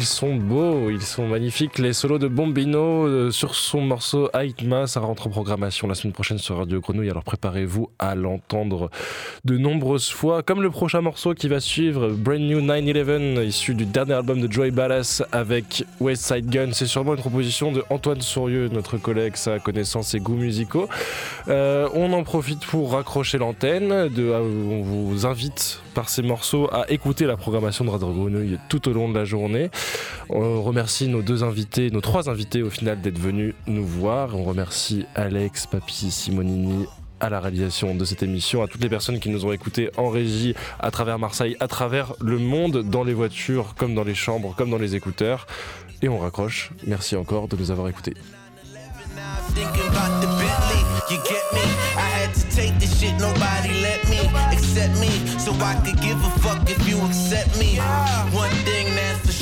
Sont 0.10 0.36
beaux, 0.36 0.69
ils 0.92 1.02
sont 1.02 1.28
magnifiques. 1.28 1.78
Les 1.80 1.94
solos 1.94 2.20
de 2.20 2.28
Bombino 2.28 3.06
euh, 3.06 3.32
sur 3.32 3.56
son 3.56 3.82
morceau 3.82 4.30
Aitma, 4.34 4.88
ça 4.88 5.00
rentre 5.00 5.28
en 5.28 5.30
programmation 5.30 5.88
la 5.88 5.96
semaine 5.96 6.14
prochaine 6.14 6.38
sur 6.38 6.58
Radio 6.58 6.80
Grenouille. 6.80 7.10
Alors 7.10 7.24
préparez-vous 7.24 7.90
à 8.00 8.16
l'entendre 8.16 8.90
de 9.46 9.58
nombreuses 9.58 10.10
fois. 10.10 10.44
Comme 10.44 10.62
le 10.62 10.70
prochain 10.70 11.02
morceau 11.02 11.34
qui 11.34 11.48
va 11.48 11.60
suivre, 11.60 12.10
Brand 12.10 12.40
New 12.40 12.62
911, 12.62 13.46
issu 13.46 13.74
du 13.74 13.86
dernier 13.86 14.14
album 14.14 14.42
de 14.42 14.52
Joey 14.52 14.72
Ballas 14.72 15.24
avec 15.32 15.86
West 16.00 16.24
Side 16.24 16.50
Gun. 16.50 16.70
C'est 16.74 16.88
sûrement 16.88 17.14
une 17.14 17.22
proposition 17.22 17.72
de 17.72 17.84
Antoine 17.90 18.22
Sourieux, 18.22 18.70
notre 18.70 18.98
collègue, 18.98 19.36
sa 19.36 19.60
connaissance 19.60 20.14
et 20.14 20.20
goûts 20.20 20.36
musicaux. 20.36 20.90
Euh, 21.48 21.88
on 21.94 22.14
en 22.14 22.24
profite 22.24 22.66
pour 22.66 22.94
raccrocher 22.94 23.38
l'antenne. 23.38 23.92
on 23.92 24.82
vous 24.82 25.26
invite 25.26 25.82
par 25.94 26.10
ces 26.10 26.22
morceaux 26.22 26.70
à 26.72 26.90
écouter 26.90 27.26
la 27.26 27.38
programmation 27.38 27.86
de 27.86 27.90
Radio 27.90 28.12
Grenouille 28.12 28.58
tout 28.70 28.88
au 28.88 28.94
long 28.94 29.10
de 29.10 29.18
la 29.18 29.26
journée. 29.26 29.70
Nos 31.08 31.22
deux 31.22 31.44
invités, 31.44 31.92
nos 31.92 32.00
trois 32.00 32.30
invités 32.30 32.64
au 32.64 32.70
final 32.70 33.02
d'être 33.02 33.20
venus 33.20 33.54
nous 33.68 33.86
voir. 33.86 34.36
On 34.36 34.44
remercie 34.44 35.06
Alex, 35.14 35.68
Papy, 35.68 36.10
Simonini, 36.10 36.86
à 37.20 37.30
la 37.30 37.42
réalisation 37.42 37.96
de 37.96 38.06
cette 38.06 38.24
émission, 38.24 38.64
à 38.64 38.68
toutes 38.68 38.82
les 38.82 38.90
personnes 38.90 39.20
qui 39.20 39.30
nous 39.30 39.46
ont 39.46 39.52
écoutés 39.52 39.90
en 39.98 40.10
régie 40.10 40.56
à 40.80 40.90
travers 40.90 41.20
Marseille, 41.20 41.58
à 41.60 41.68
travers 41.68 42.14
le 42.22 42.38
monde, 42.38 42.84
dans 42.84 43.04
les 43.04 43.14
voitures, 43.14 43.76
comme 43.78 43.94
dans 43.94 44.06
les 44.06 44.16
chambres, 44.16 44.54
comme 44.56 44.70
dans 44.70 44.78
les 44.78 44.96
écouteurs. 44.96 45.48
Et 46.02 46.08
on 46.08 46.18
raccroche. 46.18 46.72
Merci 46.88 47.18
encore 47.18 47.50
de 47.50 47.58
nous 47.58 47.72
avoir 47.72 47.90
écoutés. 47.90 48.14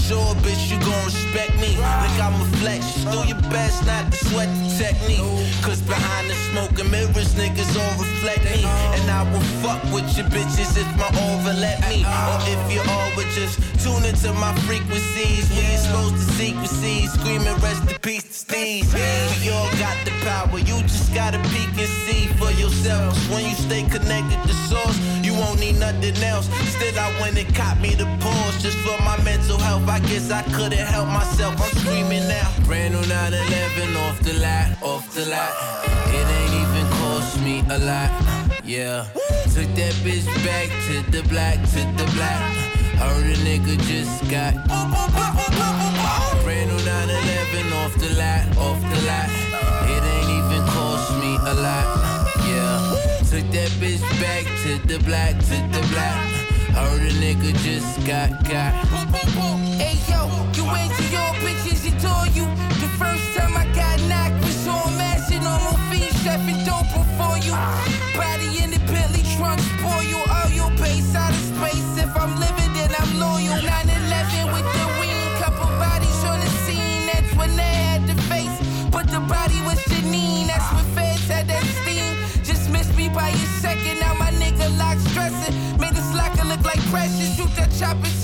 Sure, 0.07 0.35
bitch, 0.39 0.71
you 0.71 0.79
gon' 0.79 1.05
respect 1.05 1.53
me. 1.59 1.75
Like 1.75 2.17
I'm 2.23 2.39
a 2.39 2.47
flex, 2.63 2.81
do 3.11 3.19
your 3.27 3.41
best 3.51 3.85
not 3.85 4.11
to 4.11 4.17
sweat 4.25 4.47
the 4.47 4.67
technique. 4.79 5.27
Cause 5.61 5.81
behind 5.81 6.29
the 6.29 6.37
smoke 6.49 6.79
and 6.79 6.89
mirrors, 6.89 7.35
niggas 7.35 7.75
all 7.75 7.95
reflect 7.99 8.43
me. 8.45 8.63
And 8.95 9.05
I 9.11 9.21
will 9.31 9.47
fuck 9.63 9.83
with 9.91 10.07
your 10.15 10.27
bitches 10.31 10.71
if 10.79 10.89
my 10.95 11.09
over 11.27 11.53
let 11.59 11.79
me. 11.89 12.07
Or 12.07 12.39
if 12.53 12.61
you 12.71 12.81
all 12.87 13.09
would 13.17 13.31
just 13.35 13.59
tune 13.83 14.03
into 14.05 14.31
my 14.33 14.53
frequencies. 14.67 15.51
We 15.51 15.63
exposed 15.75 16.15
to 16.15 16.25
secrecies, 16.39 17.11
screaming 17.13 17.57
rest 17.59 17.83
in 17.91 17.99
peace 17.99 18.23
to 18.23 18.33
Steve. 18.33 18.87
We 19.41 19.49
all 19.51 19.71
got 19.83 19.97
the 20.05 20.11
power, 20.23 20.59
you 20.59 20.77
just 20.87 21.13
gotta 21.13 21.39
peek 21.51 21.71
and 21.83 21.91
see 22.07 22.27
for 22.39 22.51
yourself. 22.51 23.11
when 23.31 23.43
you 23.43 23.55
stay 23.55 23.83
connected 23.83 24.39
to 24.47 24.53
source, 24.71 24.97
won't 25.37 25.59
need 25.59 25.79
nothing 25.79 26.17
else. 26.23 26.47
Still, 26.75 26.97
I 26.99 27.09
went 27.21 27.37
and 27.37 27.53
caught 27.55 27.79
me 27.79 27.95
the 27.95 28.05
pause 28.19 28.61
just 28.61 28.77
for 28.79 28.97
my 29.03 29.17
mental 29.23 29.57
health. 29.57 29.87
I 29.87 29.99
guess 29.99 30.31
I 30.31 30.43
couldn't 30.55 30.87
help 30.93 31.07
myself. 31.07 31.55
I'm 31.61 31.71
screaming 31.79 32.27
now. 32.27 32.49
Brand 32.65 32.93
new 32.93 33.05
911 33.07 33.95
off 34.05 34.19
the 34.21 34.33
lot, 34.41 34.67
off 34.81 35.13
the 35.13 35.25
lot. 35.25 35.53
It 36.09 36.25
ain't 36.37 36.53
even 36.61 36.85
cost 36.99 37.39
me 37.41 37.63
a 37.69 37.77
lot. 37.79 38.11
Yeah. 38.63 39.05
Took 39.55 39.69
that 39.79 39.93
bitch 40.03 40.27
back 40.45 40.67
to 40.87 40.95
the 41.11 41.23
black, 41.29 41.57
to 41.73 41.81
the 41.97 42.07
black. 42.15 42.41
Heard 42.97 43.25
a 43.25 43.37
nigga 43.45 43.77
just 43.87 44.21
got. 44.29 44.53
Brand 46.43 46.69
new 46.69 46.83
911 46.85 47.73
off 47.81 47.93
the 47.95 48.09
lot, 48.21 48.45
off 48.57 48.79
the 48.81 48.99
lot. 49.05 49.29
It 49.89 50.03
ain't 50.03 50.29
even 50.37 50.63
cost 50.67 51.11
me 51.21 51.35
a 51.35 51.53
lot. 51.53 51.96
Took 53.47 53.55
that 53.55 53.69
bitch 53.79 54.01
back 54.19 54.43
to 54.63 54.87
the 54.87 54.99
black, 55.05 55.31
to 55.39 55.57
the 55.71 55.87
black. 55.93 56.27
Heard 56.75 57.01
a 57.01 57.11
nigga 57.15 57.55
just 57.63 58.05
got 58.05 58.29
got. 58.43 58.73
Hey 59.79 59.95
yo, 60.11 60.27
you 60.53 60.65
went 60.65 60.91
to 60.97 61.03
your 61.03 61.31
bitches, 61.39 61.85
he 61.85 61.91
told 61.91 62.35
you. 62.35 62.43
The 62.81 62.89
first 62.99 63.23
time 63.37 63.55
I 63.55 63.65
a 87.81 88.16